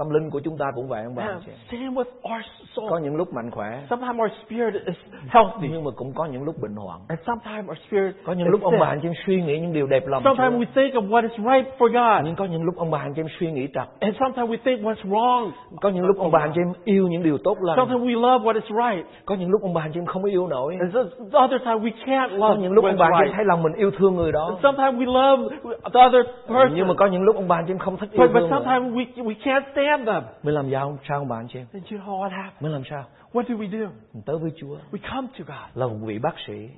Tâm 0.00 0.10
linh 0.10 0.30
của 0.30 0.40
chúng 0.44 0.56
ta 0.58 0.66
cũng 0.74 0.88
vậy 0.88 1.02
ông 1.04 1.14
bà 1.14 1.24
same 1.70 1.86
with 1.88 2.10
our 2.34 2.44
có 2.76 2.82
soul. 2.90 3.02
những 3.02 3.16
lúc 3.16 3.28
mạnh 3.34 3.50
khỏe 3.50 3.70
Sometimes 3.90 4.20
our 4.20 4.30
spirit 4.44 4.74
is 4.86 4.96
healthy. 5.28 5.68
nhưng 5.72 5.84
mà 5.84 5.90
cũng 5.96 6.12
có 6.14 6.24
những 6.24 6.42
lúc 6.44 6.54
bệnh 6.62 6.74
hoạn 6.76 6.98
And 7.08 7.20
sometimes 7.26 7.68
our 7.70 7.78
spirit 7.86 8.14
có 8.24 8.32
những 8.32 8.48
lúc 8.48 8.62
ông 8.62 8.74
bà 8.80 8.86
anh 8.86 8.98
chị 9.02 9.08
em 9.08 9.14
suy 9.26 9.42
nghĩ 9.42 9.58
những 9.58 9.72
điều 9.72 9.86
đẹp 9.86 10.02
lòng 10.06 10.22
Sometimes 10.24 10.54
we 10.60 10.64
think 10.74 10.94
of 10.94 11.08
what 11.08 11.22
is 11.22 11.32
right 11.38 11.66
for 11.78 11.88
God. 11.88 12.24
nhưng 12.26 12.36
có 12.36 12.44
những 12.44 12.62
lúc 12.64 12.74
ông 12.76 12.90
bà 12.90 12.98
anh 12.98 13.14
chị 13.14 13.20
em 13.20 13.26
suy 13.40 13.50
nghĩ 13.52 13.66
trật 13.74 13.88
And 14.00 14.14
sometimes 14.20 14.50
we 14.50 14.56
think 14.64 14.80
what's 14.86 15.10
wrong. 15.10 15.50
có 15.80 15.88
những 15.88 16.04
lúc 16.06 16.16
ông 16.18 16.30
bà 16.30 16.38
anh 16.40 16.52
chị 16.54 16.60
em 16.60 16.72
yêu 16.84 17.08
những 17.08 17.22
điều 17.22 17.38
tốt 17.44 17.56
lành 17.60 17.76
Sometimes 17.76 18.02
we 18.08 18.20
love 18.20 18.44
what 18.46 18.54
is 18.54 18.64
right. 18.64 19.06
có 19.24 19.34
những 19.34 19.50
lúc 19.50 19.62
ông 19.62 19.74
bà 19.74 19.82
anh 19.82 19.92
chị 19.92 20.00
em 20.00 20.06
không 20.06 20.24
yêu 20.24 20.46
nổi 20.46 20.76
And 20.80 20.94
so- 20.96 21.04
the 21.32 21.38
other 21.44 21.60
time 21.64 21.76
we 21.86 21.90
can't 22.06 22.30
có 22.40 22.48
love 22.48 22.62
những 22.62 22.72
lúc 22.72 22.84
ông 22.84 22.96
bà 22.98 23.06
anh 23.06 23.12
chị 23.18 23.28
em 23.30 23.32
thấy 23.36 23.44
lòng 23.44 23.62
mình 23.62 23.72
yêu 23.72 23.90
thương 23.98 24.16
người 24.16 24.32
đó 24.32 24.46
And 24.46 24.58
sometimes 24.62 24.94
we 25.00 25.06
love 25.18 25.56
the 25.94 26.00
other 26.06 26.22
person. 26.48 26.72
nhưng 26.74 26.88
mà 26.88 26.94
có 26.94 27.06
những 27.06 27.22
lúc 27.22 27.36
ông 27.36 27.48
bà 27.48 27.56
anh 27.56 27.64
chị 27.66 27.72
em 27.72 27.78
không 27.78 27.96
thích 27.96 28.10
yêu 28.12 28.20
But, 28.26 28.30
but 28.34 28.40
thương 28.42 28.50
nữa. 28.50 28.56
sometimes 28.56 28.94
we, 28.96 29.24
we 29.24 29.34
can't 29.44 29.62
stand 29.72 29.89
them. 30.06 30.22
mới 30.42 30.54
làm 30.54 30.70
sao 30.72 30.98
sao 31.08 31.24
bà 31.24 31.36
anh 31.36 31.48
chị 31.48 31.58
em 31.58 31.66
And 31.72 31.84
you 31.92 31.98
know 32.00 32.20
what 32.20 32.30
happens? 32.30 32.62
mới 32.62 32.72
làm 32.72 32.82
sao 32.90 33.04
What 33.32 33.42
do 33.48 33.54
we 33.54 33.70
do? 33.70 33.90
mình 34.14 34.22
tới 34.26 34.38
với 34.38 34.50
Chúa 34.56 34.76
We 34.92 34.98
come 35.14 35.28
to 35.38 35.44
God. 35.46 35.76
là 35.78 35.86
một 35.86 35.96
vị 36.06 36.18
bác 36.18 36.34
sĩ 36.46 36.68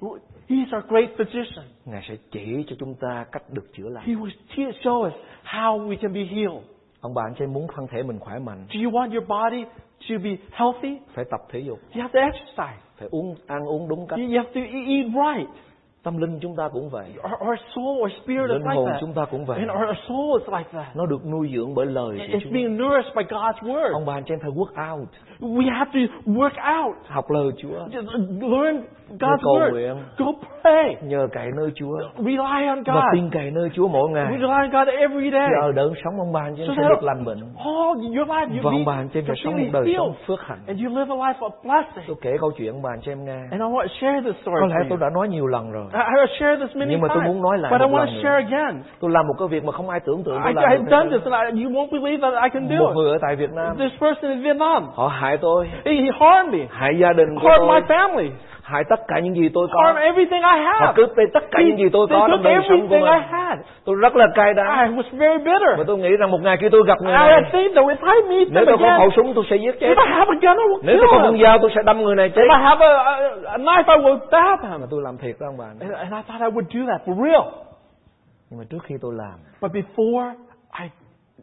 He's 0.49 0.77
our 0.77 0.85
great 0.89 1.09
physician. 1.19 1.65
ngài 1.85 2.03
sẽ 2.09 2.17
chỉ 2.31 2.65
cho 2.69 2.77
chúng 2.79 2.95
ta 2.95 3.25
cách 3.33 3.43
được 3.51 3.73
chữa 3.77 3.89
lành 3.89 4.05
He 4.07 4.15
will 4.15 4.31
show 4.83 5.07
us 5.07 5.13
how 5.45 5.89
we 5.89 5.97
can 5.97 6.13
be 6.13 6.25
healed. 6.25 6.63
ông 7.01 7.15
bà 7.15 7.23
anh 7.27 7.35
chị 7.39 7.47
muốn 7.47 7.67
thân 7.77 7.87
thể 7.91 8.03
mình 8.03 8.19
khỏe 8.19 8.39
mạnh 8.39 8.67
Do 8.75 8.81
you 8.85 8.91
want 8.91 9.11
your 9.13 9.29
body 9.29 9.65
to 10.09 10.15
be 10.25 10.31
healthy? 10.53 10.99
phải 11.15 11.25
tập 11.31 11.41
thể 11.51 11.59
dục 11.61 11.79
You 11.95 12.03
have 12.03 12.13
to 12.13 12.21
exercise. 12.21 12.83
phải 12.99 13.09
uống 13.11 13.35
ăn 13.47 13.65
uống 13.67 13.89
đúng 13.89 14.07
cách 14.07 14.19
You 14.19 14.25
you 14.27 14.37
have 14.43 14.51
to 14.55 14.61
e- 14.61 14.85
eat 14.97 15.07
right. 15.07 15.51
Tâm 16.05 16.17
linh 16.17 16.39
chúng 16.41 16.57
ta 16.57 16.69
cũng 16.69 16.89
vậy 16.91 17.07
Our, 17.23 17.49
our 17.49 17.59
soul, 17.75 18.01
our 18.03 18.13
spirit 18.23 18.51
is 18.51 18.51
linh 18.51 18.63
like 18.63 18.75
hồn 18.77 18.87
that. 18.91 19.01
chúng 19.01 19.13
ta 19.15 19.25
cũng 19.25 19.45
vậy 19.45 19.59
And 19.59 19.71
our 19.71 19.87
our 19.89 19.97
soul 20.09 20.41
is 20.41 20.49
like 20.49 20.71
that. 20.73 20.97
nó 20.97 21.07
được 21.07 21.27
nuôi 21.27 21.51
dưỡng 21.55 21.75
bởi 21.75 21.87
lời 21.87 22.19
của 22.19 22.39
It's 22.39 22.41
Chúa 22.45 22.51
being 22.53 22.77
nourished 22.79 23.15
by 23.17 23.23
God's 23.23 23.61
word. 23.63 23.93
ông 23.93 24.07
bà 24.07 24.15
anh 24.15 24.25
chị 24.27 24.35
em 24.35 24.41
phải 24.41 24.51
work 24.51 24.93
out 24.95 25.09
We 25.41 25.65
have 25.79 25.91
to 25.95 26.31
work 26.33 26.85
out. 26.85 26.97
học 27.07 27.31
lời 27.31 27.53
Chúa 27.63 27.79
Just 27.89 28.51
learn 28.51 28.83
God's 29.21 29.39
cầu 29.45 29.55
word. 29.55 29.71
nguyện. 29.73 29.95
Go 30.19 30.27
pray. 30.63 30.97
nhờ 31.03 31.29
cậy 31.33 31.47
nơi 31.57 31.71
Chúa 31.75 31.97
Rely 32.19 32.37
on 32.69 32.83
và 32.87 32.95
God. 32.95 33.05
tin 33.15 33.31
cậy 33.33 33.51
nơi 33.51 33.69
Chúa 33.75 33.89
mỗi 33.89 34.09
We 34.09 34.13
ngày 34.13 34.27
rely 34.41 34.47
on 34.53 34.71
God 34.71 34.89
every 34.89 35.31
day. 35.31 35.49
nhờ 35.63 35.73
đỡ 35.75 35.91
sống 36.05 36.15
ông 36.19 36.33
bà 36.33 36.41
anh 36.41 36.55
chị 36.57 36.63
So 36.69 36.75
sẽ 36.77 36.83
được 36.89 37.03
lành 37.03 37.25
bệnh 37.25 37.39
all 37.65 38.17
your 38.17 38.29
life 38.29 38.49
you 38.49 38.61
và 38.63 38.71
ông 38.71 38.85
bà 38.85 38.93
anh 38.95 39.09
chị 39.09 39.21
sẽ 39.29 39.35
sống 39.45 39.53
một 39.53 39.67
đời 39.73 39.95
sống 39.97 40.15
phước 40.27 40.41
hạnh 40.47 40.59
And 40.67 40.81
you 40.85 40.89
live 40.99 41.15
a 41.15 41.19
life 41.25 41.39
of 41.49 41.51
blessing. 41.65 42.05
tôi 42.07 42.17
kể 42.23 42.37
câu 42.41 42.51
chuyện 42.59 42.83
bà 42.83 42.91
anh 42.93 43.01
chị 43.05 43.13
em 43.13 43.25
nghe 43.25 43.41
And 43.51 43.61
I 43.63 43.69
want 43.75 43.83
to 43.83 43.93
share 44.01 44.21
this 44.27 44.37
story 44.43 44.61
có 44.61 44.67
lẽ 44.67 44.77
tôi 44.89 44.99
đã 45.01 45.09
nói 45.15 45.29
nhiều 45.29 45.47
lần 45.47 45.73
rồi 45.73 45.87
I 45.93 45.99
I 46.01 46.15
have 46.19 46.33
shared 46.39 46.61
this 46.63 46.77
many 46.77 46.91
Nhưng 46.93 47.01
mà 47.01 47.09
tôi 47.09 47.17
times, 47.19 47.29
muốn 47.29 47.43
nói 47.43 47.59
lại 47.59 47.73
but 47.73 47.81
I 47.81 47.87
một 47.87 47.93
want 47.99 48.05
lần 48.05 48.09
to 48.09 48.13
nữa. 48.15 48.23
share 48.23 48.39
again. 48.45 48.75
tôi 49.01 49.11
làm 49.11 49.27
một 49.29 49.35
cái 49.39 49.49
việc 49.49 49.65
mà 49.65 49.73
không 49.73 49.89
ai 49.89 50.01
tưởng 50.07 50.23
tượng 50.25 50.35
I, 50.37 50.41
tôi 50.45 50.53
làm 50.55 50.65
I've 50.73 50.89
done 50.95 51.07
this, 51.13 51.23
and 51.33 51.35
I, 51.59 51.65
you 51.65 51.71
won't 51.77 51.91
believe 51.99 52.21
that 52.25 52.35
I 52.47 52.49
can 52.55 52.63
do 52.71 52.77
một 52.85 52.89
it. 52.91 52.97
người 52.97 53.11
ở 53.11 53.19
tại 53.23 53.37
Việt 53.37 53.51
Nam 53.59 53.77
This 53.79 53.93
person 54.01 54.31
in 54.31 54.43
Vietnam, 54.43 54.83
họ 54.95 55.09
hại 55.09 55.37
tôi 55.37 55.69
he, 55.85 55.93
he 55.95 56.11
harmed 56.21 56.55
me, 56.61 56.67
hại 56.71 56.93
gia 57.01 57.13
đình 57.13 57.29
của 57.43 57.49
harmed 57.49 57.69
my 57.69 57.81
tôi 57.89 57.99
family, 57.99 58.31
hại 58.73 58.83
tất 58.91 59.01
cả 59.09 59.19
những 59.19 59.35
gì 59.35 59.49
tôi 59.55 59.69
có. 59.73 59.95
Everything 60.01 60.43
I 60.55 60.57
họ 60.65 60.93
cướp 60.97 61.17
đi 61.17 61.25
tất 61.35 61.45
cả 61.51 61.59
những 61.67 61.79
gì 61.79 61.89
tôi 61.93 62.07
có 62.11 62.29
trong 62.31 62.43
đời 62.43 62.55
sống 62.69 62.89
của 62.89 62.95
everything 62.95 63.05
I 63.05 63.21
mình 63.21 63.29
had. 63.31 63.59
tôi 63.85 63.97
rất 64.03 64.17
là 64.17 64.27
cay 64.35 64.55
đắng. 64.55 64.67
I 64.91 64.97
was 64.97 65.09
very 65.13 65.39
bitter. 65.39 65.73
và 65.79 65.85
tôi 65.87 65.99
nghĩ 65.99 66.17
rằng 66.21 66.31
một 66.31 66.41
ngày 66.43 66.57
khi 66.61 66.69
tôi 66.73 66.83
gặp 66.87 66.99
người 67.03 67.13
I 67.13 67.19
này 67.19 67.43
think 67.53 67.75
that 67.75 67.85
if 67.85 68.01
I 68.15 68.29
meet 68.29 68.49
nếu 68.51 68.65
tôi 68.67 68.77
có 68.81 68.95
khẩu 68.99 69.11
súng 69.17 69.35
tôi 69.35 69.45
sẽ 69.51 69.57
giết 69.57 69.75
chết. 69.81 69.87
if 69.87 70.05
I 70.07 70.11
have 70.19 70.31
a 70.35 70.39
gun, 70.43 70.57
I 70.59 70.67
will 70.71 70.81
nếu 70.83 70.97
tôi 70.99 71.09
có 71.13 71.19
con 71.23 71.43
dao 71.43 71.59
tôi 71.59 71.71
sẽ 71.75 71.81
đâm 71.85 72.03
người 72.03 72.17
này 72.17 72.29
chết. 72.37 72.43
If 72.49 72.57
I 72.59 72.63
have 72.65 72.87
a, 72.87 72.93
a, 72.93 73.15
a 73.47 73.59
knife, 73.59 73.99
I 73.99 74.05
will 74.05 74.19
stab 74.29 74.61
him. 74.71 74.81
mà 74.81 74.87
tôi 74.91 75.03
làm 75.03 75.19
thiệt 75.19 75.37
đó 75.41 75.47
ông 75.47 75.57
bà. 75.59 75.65
And, 75.81 75.93
and 75.93 76.13
I 76.13 76.23
thought 76.29 76.41
I 76.41 76.51
would 76.57 76.69
do 76.75 76.93
that 76.93 77.01
for 77.09 77.15
real. 77.25 77.45
nhưng 78.51 78.59
mà 78.61 78.65
trước 78.71 78.83
khi 78.85 78.95
tôi 79.03 79.13
làm 79.17 79.35
But 79.61 79.71
before 79.73 80.33
I 80.81 80.87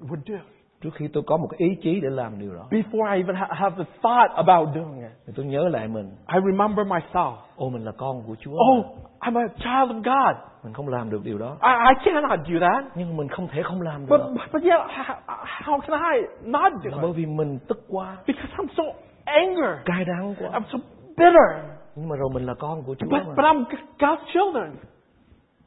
would 0.10 0.22
do. 0.26 0.36
it, 0.36 0.59
trước 0.84 0.90
khi 0.96 1.08
tôi 1.14 1.24
có 1.28 1.38
một 1.38 1.48
ý 1.58 1.68
chí 1.82 2.00
để 2.04 2.10
làm 2.10 2.40
điều 2.40 2.54
đó 2.56 2.68
before 2.72 3.14
I 3.14 3.22
even 3.22 3.36
ha- 3.36 3.48
have 3.52 3.76
the 3.78 3.92
thought 4.04 4.32
about 4.36 4.70
doing 4.76 5.02
it, 5.02 5.12
thì 5.28 5.34
tôi 5.36 5.46
nhớ 5.46 5.68
lại 5.70 5.88
mình 5.88 6.06
I 6.34 6.40
remember 6.52 6.88
myself. 6.88 7.34
ô 7.56 7.70
mình 7.70 7.86
là 7.86 7.92
con 7.98 8.22
của 8.28 8.36
Chúa 8.40 8.52
Oh, 8.52 8.86
I'm 9.20 9.38
a 9.40 9.48
child 9.48 9.92
of 9.92 10.02
God. 10.04 10.36
mình 10.64 10.74
không 10.74 10.88
làm 10.88 11.10
được 11.10 11.22
điều 11.24 11.38
đó 11.38 11.58
I, 11.62 11.70
I 11.90 11.94
cannot 12.06 12.40
do 12.48 12.60
that. 12.68 12.86
nhưng 12.96 13.18
mình 13.18 13.28
không 13.28 13.48
thể 13.48 13.64
không 13.64 13.82
làm 13.82 14.02
But, 14.10 14.20
được 14.20 14.34
but 14.54 14.64
yet, 14.64 14.80
how, 14.80 15.16
how 15.64 15.80
can 15.80 16.00
I 16.14 16.22
not 16.52 16.74
là 16.74 16.80
do 16.92 16.98
bởi 17.02 17.08
it? 17.08 17.16
vì 17.16 17.26
mình 17.26 17.60
tức 17.68 17.84
quá 17.90 18.18
Because 18.28 18.54
I'm 18.58 18.68
so 18.78 18.84
angry. 19.26 19.82
cay 19.86 20.06
đắng 20.06 20.36
quá 20.40 20.50
I'm 20.50 20.64
so 20.72 20.78
bitter. 21.08 21.76
nhưng 21.96 22.10
mà 22.10 22.16
rồi 22.16 22.30
mình 22.34 22.46
là 22.46 22.54
con 22.60 22.84
của 22.84 22.96
Chúa 22.96 23.08
But, 23.10 23.28
mà 23.28 23.34
but 23.36 23.46
I'm 23.46 23.64
God's 24.00 24.26
children. 24.34 24.76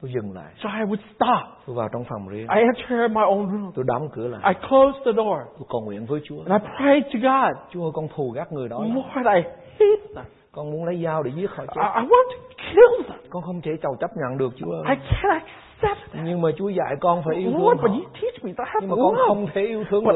Tôi 0.03 0.11
dừng 0.15 0.33
lại 0.35 0.53
So 0.63 0.69
I 0.69 0.83
would 0.85 0.97
stop. 1.15 1.65
tôi 1.67 1.77
vào 1.77 1.89
trong 1.93 2.05
phòng 2.09 2.29
riêng 2.29 2.47
I 2.49 2.61
enter 2.61 3.11
my 3.11 3.23
own 3.23 3.51
room. 3.51 3.73
tôi 3.75 3.85
đóng 3.89 4.09
cửa 4.13 4.29
lại 4.29 4.55
I 4.55 4.69
close 4.69 4.99
the 5.05 5.13
door. 5.13 5.39
tôi 5.59 5.67
cầu 5.71 5.81
nguyện 5.81 6.07
với 6.07 6.21
Chúa 6.25 6.43
And 6.47 6.63
I 6.63 6.69
pray 6.79 7.01
to 7.01 7.19
God. 7.31 7.57
Chúa 7.73 7.83
ơi 7.85 7.91
con 7.95 8.09
thù 8.17 8.31
gắt 8.31 8.53
người 8.53 8.69
đó. 8.69 8.79
Lord, 8.79 9.27
I 9.27 9.43
hate 9.79 10.07
them. 10.15 10.25
con 10.53 10.71
muốn 10.71 10.85
lấy 10.85 11.01
dao 11.05 11.23
để 11.23 11.31
giết 11.37 11.51
họ 11.51 11.63
I, 11.63 11.67
chết 11.75 11.81
I 12.01 12.03
want 12.09 12.29
to 12.31 12.55
kill 12.73 13.09
them. 13.09 13.21
con 13.31 13.43
không 13.43 13.61
thể 13.61 13.71
chầu 13.83 13.97
chấp 14.01 14.11
nhận 14.17 14.39
được 14.39 14.53
Chúa 14.57 14.73
ơi 14.73 14.83
I 14.89 14.95
can't. 15.23 15.41
Nhưng 16.25 16.41
mà 16.43 16.49
Chúa 16.59 16.69
dạy 16.69 16.95
con 17.01 17.23
phải 17.27 17.37
yêu 17.37 17.51
thương 17.53 17.67
Lord, 17.69 17.81
họ. 17.83 17.89
nhưng 18.81 18.91
mà 18.91 18.97
con 18.97 19.15
không 19.27 19.47
thể 19.55 19.63
yêu 19.63 19.85
thương 19.91 20.05
But 20.05 20.15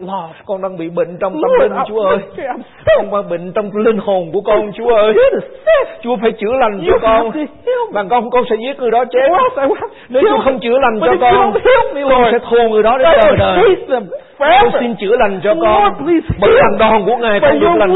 love. 0.00 0.34
con 0.46 0.62
đang 0.62 0.76
bị 0.78 0.88
bệnh 0.88 1.16
trong 1.20 1.32
tâm 1.32 1.50
linh 1.60 1.72
Chúa 1.88 2.00
ơi. 2.02 2.18
con 2.96 3.10
đang 3.12 3.28
bệnh 3.30 3.52
trong 3.52 3.70
linh 3.76 3.98
hồn 3.98 4.30
của 4.32 4.40
con 4.40 4.72
Chúa 4.72 4.94
ơi. 4.94 5.14
Chúa 6.02 6.16
phải 6.22 6.32
chữa 6.32 6.52
lành 6.60 6.82
cho 6.86 6.98
con. 7.02 7.30
bằng 7.92 8.08
không 8.08 8.30
con 8.30 8.44
sẽ 8.50 8.56
giết 8.60 8.78
người 8.78 8.90
đó 8.90 9.04
chết. 9.04 9.28
Nếu 10.08 10.22
Chúa 10.22 10.42
không 10.44 10.60
chữa 10.60 10.78
lành 10.78 11.00
cho 11.00 11.12
con 11.20 11.52
con 12.10 12.24
sẽ 12.32 12.38
thù 12.50 12.68
người 12.70 12.82
đó 12.82 12.98
đến 12.98 13.08
đời 13.24 13.36
đời 13.38 13.58
con 14.38 14.48
forever. 14.48 14.80
xin 14.80 14.96
chữa 14.96 15.16
lành 15.16 15.40
cho 15.44 15.54
con. 15.60 15.92
bởi 16.40 16.52
lần 16.52 16.78
đòn 16.78 17.04
của 17.06 17.16
Ngài 17.16 17.40
con 17.40 17.60
được 17.60 17.74
lành 17.76 17.94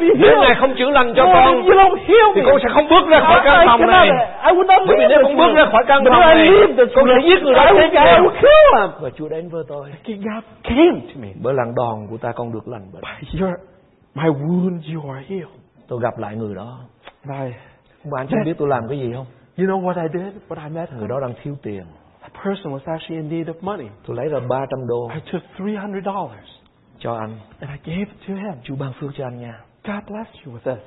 be 0.00 0.06
nếu. 0.18 0.40
Ngài 0.42 0.54
không 0.54 0.74
chữa 0.78 0.90
lành 0.90 1.14
cho 1.16 1.24
con 1.24 1.62
thì 2.34 2.42
con 2.46 2.58
sẽ 2.62 2.68
không 2.74 2.88
bước 2.88 3.08
ra 3.08 3.20
khỏi 3.20 3.40
căn 3.44 3.66
phòng 3.66 3.86
này. 3.86 4.10
bởi 4.86 4.96
vì 4.98 5.06
nếu 5.08 5.18
con 5.22 5.36
bước 5.36 5.54
ra 5.54 5.66
khỏi 5.72 5.84
căn 5.88 6.04
phòng 6.04 6.20
này 6.20 6.46
con 6.94 7.06
sẽ 7.08 7.28
giết 7.28 7.42
người 7.42 7.54
đó 7.54 7.72
chết 8.42 8.90
và 9.00 9.10
Chúa 9.16 9.28
đến 9.28 9.48
với 9.48 9.64
tôi. 9.68 9.88
Bởi 11.42 11.54
lần 11.54 11.74
đòn 11.76 12.06
của 12.10 12.16
ta 12.16 12.32
con 12.32 12.52
được 12.52 12.68
lành 12.68 12.86
bệnh. 12.92 13.02
My 14.14 14.28
wounds 14.28 14.94
you 14.94 15.10
are 15.10 15.24
healed. 15.28 15.48
tôi 15.88 16.00
gặp 16.02 16.18
lại 16.18 16.36
người 16.36 16.54
đó. 16.54 16.78
Ông 18.04 18.10
bạn 18.12 18.26
chẳng 18.30 18.44
biết 18.44 18.54
tôi 18.58 18.68
làm 18.68 18.88
cái 18.88 18.98
gì 18.98 19.12
không? 19.14 19.26
You 19.58 19.66
know 19.66 19.82
what 19.82 20.02
I 20.02 20.08
did? 20.12 20.32
What 20.48 20.68
I 20.68 20.74
met 20.74 20.92
người 20.92 21.00
him? 21.00 21.08
đó 21.08 21.20
đang 21.20 21.34
thiếu 21.42 21.54
tiền 21.62 21.82
That 22.22 22.32
person 22.44 22.72
was 22.72 22.82
actually 22.86 23.22
in 23.22 23.28
need 23.28 23.48
of 23.48 23.54
money. 23.60 23.88
tôi 24.06 24.16
lấy 24.16 24.28
ra 24.28 24.38
300 24.48 24.66
đô 24.88 25.08
I 25.14 25.20
took 25.32 25.42
$300 25.58 26.28
cho 26.98 27.14
anh 27.14 27.38
and 27.60 27.70
I 27.70 27.78
gave 27.84 28.12
it 28.12 28.28
to 28.28 28.34
him. 28.34 28.54
Chúa 28.62 28.76
ban 28.76 28.92
phước 29.00 29.10
cho 29.14 29.24
anh 29.24 29.40
nha 29.40 29.60
God 29.84 30.04
bless 30.10 30.46
you 30.46 30.54
with 30.54 30.74
this. 30.76 30.84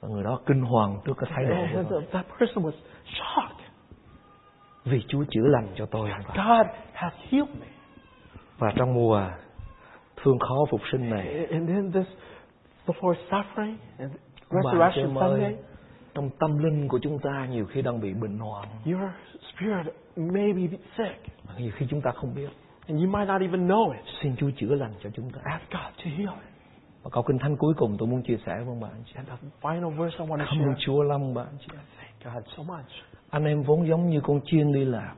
và 0.00 0.08
người 0.08 0.24
đó 0.24 0.40
kinh 0.46 0.62
hoàng 0.62 1.00
trước 1.04 1.12
cái 1.18 1.30
thái 1.34 1.44
độ 1.44 1.82
của 1.90 2.00
that 2.12 2.26
person 2.38 2.64
was 2.64 2.72
shocked. 3.04 3.60
vì 4.84 5.02
Chúa 5.08 5.24
chữa 5.30 5.46
lành 5.46 5.68
cho 5.74 5.86
tôi. 5.86 6.10
God 6.26 6.66
has 6.92 7.12
healed 7.30 7.54
me. 7.60 7.66
và 8.58 8.72
trong 8.76 8.94
mùa 8.94 9.22
thương 10.22 10.38
khó 10.38 10.56
phục 10.70 10.80
sinh 10.92 11.10
này 11.10 11.46
And 11.50 11.68
then 11.68 11.92
this, 11.92 12.06
before 12.86 13.14
suffering 13.30 13.76
and 13.98 14.12
resurrection 14.50 15.14
Sunday, 15.14 15.56
trong 16.14 16.30
tâm 16.38 16.58
linh 16.58 16.88
của 16.88 16.98
chúng 17.02 17.18
ta 17.18 17.46
nhiều 17.50 17.66
khi 17.66 17.82
đang 17.82 18.00
bị 18.00 18.14
bệnh 18.14 18.38
hoạn 18.38 18.68
your 18.86 19.10
spirit 19.52 19.86
may 20.16 20.52
be 20.52 20.62
sick. 20.98 21.20
nhiều 21.58 21.70
khi 21.76 21.86
chúng 21.90 22.00
ta 22.00 22.10
không 22.10 22.34
biết 22.34 22.48
And 22.88 23.00
you 23.02 23.10
might 23.10 23.28
not 23.28 23.40
even 23.40 23.68
know 23.68 23.90
it. 23.92 24.00
xin 24.22 24.36
Chúa 24.36 24.50
chữa 24.56 24.74
lành 24.74 24.92
cho 25.02 25.10
chúng 25.14 25.30
ta 25.30 25.40
Ask 25.44 25.62
God 25.70 25.80
to 26.04 26.10
heal 26.16 26.20
it. 26.28 26.50
và 27.02 27.10
câu 27.12 27.22
kinh 27.22 27.38
thánh 27.38 27.56
cuối 27.56 27.74
cùng 27.76 27.96
tôi 27.98 28.08
muốn 28.08 28.22
chia 28.22 28.36
sẻ 28.46 28.52
với 28.66 28.76
bạn 28.82 28.92
chị 29.06 29.12
And 29.16 29.28
the 29.28 29.34
final 29.62 29.90
verse 29.90 30.16
I 30.18 30.26
want 30.30 30.38
to 30.38 30.44
cảm 30.50 30.62
ơn. 30.68 30.74
Chúa 30.78 31.02
lắm 31.02 31.34
bạn 31.34 31.46
chị 31.60 31.66
Thank 32.22 32.34
God 32.34 32.44
so 32.56 32.62
much. 32.62 32.86
anh 33.30 33.44
em 33.44 33.62
vốn 33.62 33.88
giống 33.88 34.08
như 34.10 34.20
con 34.20 34.40
chiên 34.44 34.72
đi 34.72 34.84
lạc 34.84 35.14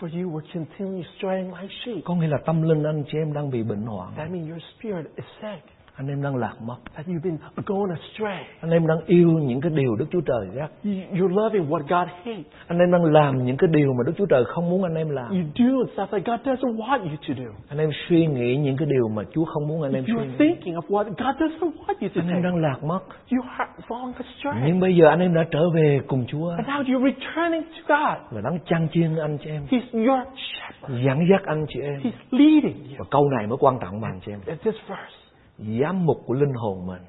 For 0.00 0.22
you 0.22 0.30
were 0.30 0.46
continually 0.54 1.04
straying 1.18 1.54
like 1.54 1.74
sheep. 1.84 1.96
có 2.04 2.14
nghĩa 2.14 2.26
là 2.26 2.38
tâm 2.46 2.62
linh 2.62 2.82
anh 2.82 3.04
chị 3.12 3.18
em 3.18 3.32
đang 3.32 3.50
bị 3.50 3.62
bệnh 3.62 3.82
hoạn 3.86 4.12
That 4.16 4.30
means 4.30 4.48
your 4.50 4.62
spirit 4.78 5.06
is 5.16 5.26
sick. 5.42 5.73
Anh 5.96 6.08
em 6.08 6.22
đang 6.22 6.36
lạc 6.36 6.54
mất 6.66 6.76
that 6.94 7.06
you've 7.06 7.20
been 7.22 7.36
going 7.66 7.90
astray. 7.90 8.44
anh 8.60 8.70
em 8.70 8.86
đang 8.86 8.98
yêu 9.06 9.28
những 9.30 9.60
cái 9.60 9.72
điều 9.74 9.96
Đức 9.96 10.06
Chúa 10.10 10.20
Trời 10.20 10.46
ghét 10.54 10.68
You- 10.84 11.02
You're 11.12 11.34
loving 11.42 11.70
what 11.70 11.78
God 11.78 12.08
hates. 12.24 12.44
anh 12.66 12.78
em 12.78 12.90
đang 12.92 13.04
làm 13.04 13.44
những 13.44 13.56
cái 13.56 13.68
điều 13.72 13.92
mà 13.92 14.02
Đức 14.06 14.12
Chúa 14.18 14.26
Trời 14.26 14.44
không 14.44 14.70
muốn 14.70 14.82
anh 14.82 14.94
em 14.94 15.08
làm 15.10 15.28
You 15.30 15.42
do 15.54 15.64
stuff 15.94 16.06
that 16.06 16.22
God 16.26 16.40
doesn't 16.48 16.76
want 16.76 17.00
you 17.00 17.16
to 17.28 17.34
do. 17.44 17.50
anh 17.68 17.78
em 17.78 17.90
suy 18.08 18.26
nghĩ 18.26 18.56
những 18.56 18.76
cái 18.76 18.88
điều 18.90 19.08
mà 19.08 19.22
Chúa 19.34 19.44
không 19.44 19.68
muốn 19.68 19.82
anh 19.82 19.92
em 19.92 20.04
suy 20.06 20.12
You're 20.12 20.26
nghĩ 20.26 20.34
thinking 20.38 20.74
of 20.74 20.86
what 20.88 21.04
God 21.04 21.36
doesn't 21.42 21.70
want 21.86 21.94
you 22.00 22.08
to 22.14 22.20
anh 22.20 22.28
em 22.28 22.42
đang 22.42 22.56
lạc 22.56 22.78
mất 22.84 23.00
You 23.32 23.40
are 23.58 23.72
falling 23.88 24.12
astray. 24.16 24.62
nhưng 24.66 24.80
bây 24.80 24.96
giờ 24.96 25.08
anh 25.08 25.20
em 25.20 25.34
đã 25.34 25.44
trở 25.50 25.70
về 25.74 26.00
cùng 26.06 26.24
Chúa 26.28 26.50
And 26.50 26.68
now 26.68 26.82
you're 26.82 27.12
returning 27.12 27.62
to 27.62 27.96
God. 27.98 28.18
và 28.32 28.40
đang 28.50 28.58
chăn 28.66 28.88
chiên 28.92 29.16
anh 29.16 29.38
chị 29.44 29.50
em 29.50 29.62
He's 29.70 30.06
your 30.06 30.20
shepherd. 30.36 31.06
dẫn 31.06 31.18
dắt 31.30 31.42
anh 31.46 31.64
chị 31.68 31.80
em 31.80 32.00
He's 32.00 32.10
leading 32.30 32.76
you. 32.84 32.94
và 32.98 33.04
câu 33.10 33.28
này 33.38 33.46
mới 33.46 33.56
quan 33.60 33.78
trọng 33.80 34.00
mà 34.00 34.08
anh 34.08 34.20
chị 34.26 34.32
em 34.32 34.40
this 34.46 34.74
verse, 34.88 35.16
giám 35.58 36.06
mục 36.06 36.22
của 36.26 36.34
linh 36.34 36.52
hồn 36.54 36.86
mình. 36.86 37.02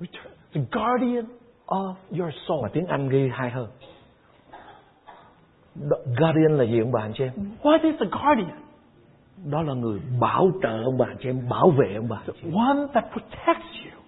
Return, 0.00 0.32
the 0.54 0.60
guardian 0.72 1.24
of 1.66 1.94
your 2.18 2.34
soul. 2.48 2.62
mà 2.62 2.68
tiếng 2.72 2.86
Anh 2.86 3.08
ghi 3.08 3.28
hay 3.32 3.50
hơn. 3.50 3.68
Đó- 5.74 5.98
guardian 6.18 6.56
là 6.58 6.64
gì 6.64 6.80
ông 6.80 6.92
bà 6.92 7.00
anh 7.02 7.12
chị 7.14 7.24
em? 7.24 7.32
What 7.62 7.78
is 7.82 7.94
a 8.00 8.06
guardian? 8.22 8.58
đó 9.50 9.62
là 9.62 9.74
người 9.74 10.00
bảo 10.20 10.50
trợ 10.62 10.82
ông 10.84 10.98
bà 10.98 11.06
anh 11.06 11.16
chị 11.22 11.28
em 11.28 11.48
bảo 11.48 11.70
vệ 11.70 11.94
ông 11.94 12.08
bà 12.08 12.16
anh 12.16 12.34
chị 12.42 12.48
em. 12.48 12.54
One 12.54 12.86
that 12.94 13.04
protects 13.12 13.72
you. 13.84 14.00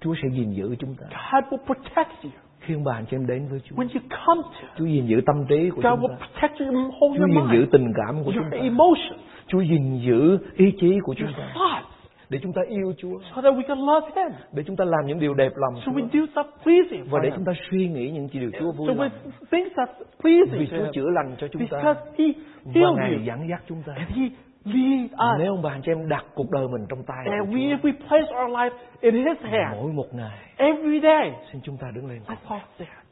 Chúa 0.00 0.14
sẽ 0.22 0.28
gìn 0.32 0.52
giữ 0.52 0.76
chúng 0.78 0.94
ta. 0.94 1.06
God 1.10 1.44
will 1.52 1.64
protect 1.66 2.10
you. 2.24 2.30
khi 2.60 2.74
ông 2.74 2.84
bà 2.84 2.92
anh 2.94 3.04
chị 3.10 3.16
em 3.16 3.26
đến 3.26 3.48
với 3.50 3.60
Chúa. 3.64 3.76
When 3.76 3.88
you 3.94 4.00
come 4.26 4.42
to 4.42 4.68
Chúa 4.78 4.84
gìn 4.84 5.06
giữ 5.06 5.20
tâm 5.26 5.46
trí 5.48 5.70
của 5.70 5.76
God 5.76 5.84
chúng 5.84 6.00
will 6.00 6.08
ta. 6.08 6.26
protect 6.26 6.60
you 6.60 6.90
Chúa 7.00 7.06
your 7.24 7.30
gìn 7.34 7.44
giữ 7.52 7.66
tình 7.72 7.92
cảm 7.96 8.24
của 8.24 8.32
chúng 8.34 8.42
your 8.42 8.52
ta. 8.52 8.58
emotions, 8.58 9.20
Chúa 9.46 9.60
gìn 9.60 9.98
giữ 10.06 10.38
ý 10.56 10.72
chí 10.80 10.98
của 11.02 11.14
chúng 11.14 11.26
your 11.26 11.38
ta. 11.38 11.52
thoughts, 11.54 11.86
để 12.30 12.38
chúng 12.42 12.52
ta 12.52 12.62
yêu 12.68 12.92
Chúa 12.98 13.18
so 13.34 13.42
that 13.42 13.54
we 13.54 13.62
can 13.68 13.78
love 13.78 14.06
Him. 14.16 14.32
để 14.52 14.62
chúng 14.66 14.76
ta 14.76 14.84
làm 14.84 15.06
những 15.06 15.18
điều 15.20 15.34
đẹp 15.34 15.52
lòng 15.56 15.74
So 15.86 15.92
Chúa 15.92 15.98
we 15.98 16.08
do 16.12 16.20
stuff 16.34 16.48
pleasing 16.64 17.04
và 17.10 17.18
for 17.18 17.22
để 17.22 17.28
Him. 17.28 17.36
chúng 17.36 17.44
ta 17.44 17.52
suy 17.70 17.88
nghĩ 17.88 18.10
những 18.10 18.28
điều 18.32 18.50
Chúa 18.60 18.72
vui 18.72 18.88
So 18.88 18.94
we 18.94 18.96
lòng 18.96 19.10
think 19.50 19.72
that's 19.72 19.94
vì 20.22 20.40
pleasing 20.48 20.70
to 20.70 20.76
Chúa 20.86 20.92
chữa 20.92 21.10
lành 21.14 21.34
cho 21.38 21.48
chúng 21.48 21.66
ta 21.68 21.76
because 21.76 22.00
He 22.18 22.24
và 22.64 22.90
Ngài 22.96 23.24
dẫn 23.24 23.48
dắt 23.50 23.62
chúng 23.68 23.82
ta 23.86 23.92
and 23.96 24.10
He 24.10 24.22
leads 24.64 25.12
us. 25.12 25.38
nếu 25.40 25.52
ông 25.52 25.62
bà 25.62 25.70
anh 25.70 25.82
chị 25.82 25.92
em 25.92 26.08
đặt 26.08 26.24
cuộc 26.34 26.50
đời 26.50 26.68
mình 26.68 26.86
trong 26.88 27.02
tay 27.06 27.24
And 27.26 27.48
Chúa, 27.48 27.54
we, 27.56 27.76
if 27.76 27.80
we 27.82 27.92
place 28.08 28.32
our 28.42 28.50
life 28.56 28.76
in 29.00 29.14
His 29.14 29.38
hand 29.42 29.76
mỗi 29.82 29.92
một 29.92 30.06
ngày 30.14 30.38
every 30.56 31.00
day, 31.00 31.32
xin 31.52 31.60
chúng 31.64 31.76
ta 31.76 31.86
đứng 31.94 32.06
lên 32.06 32.18
let's. 32.28 33.07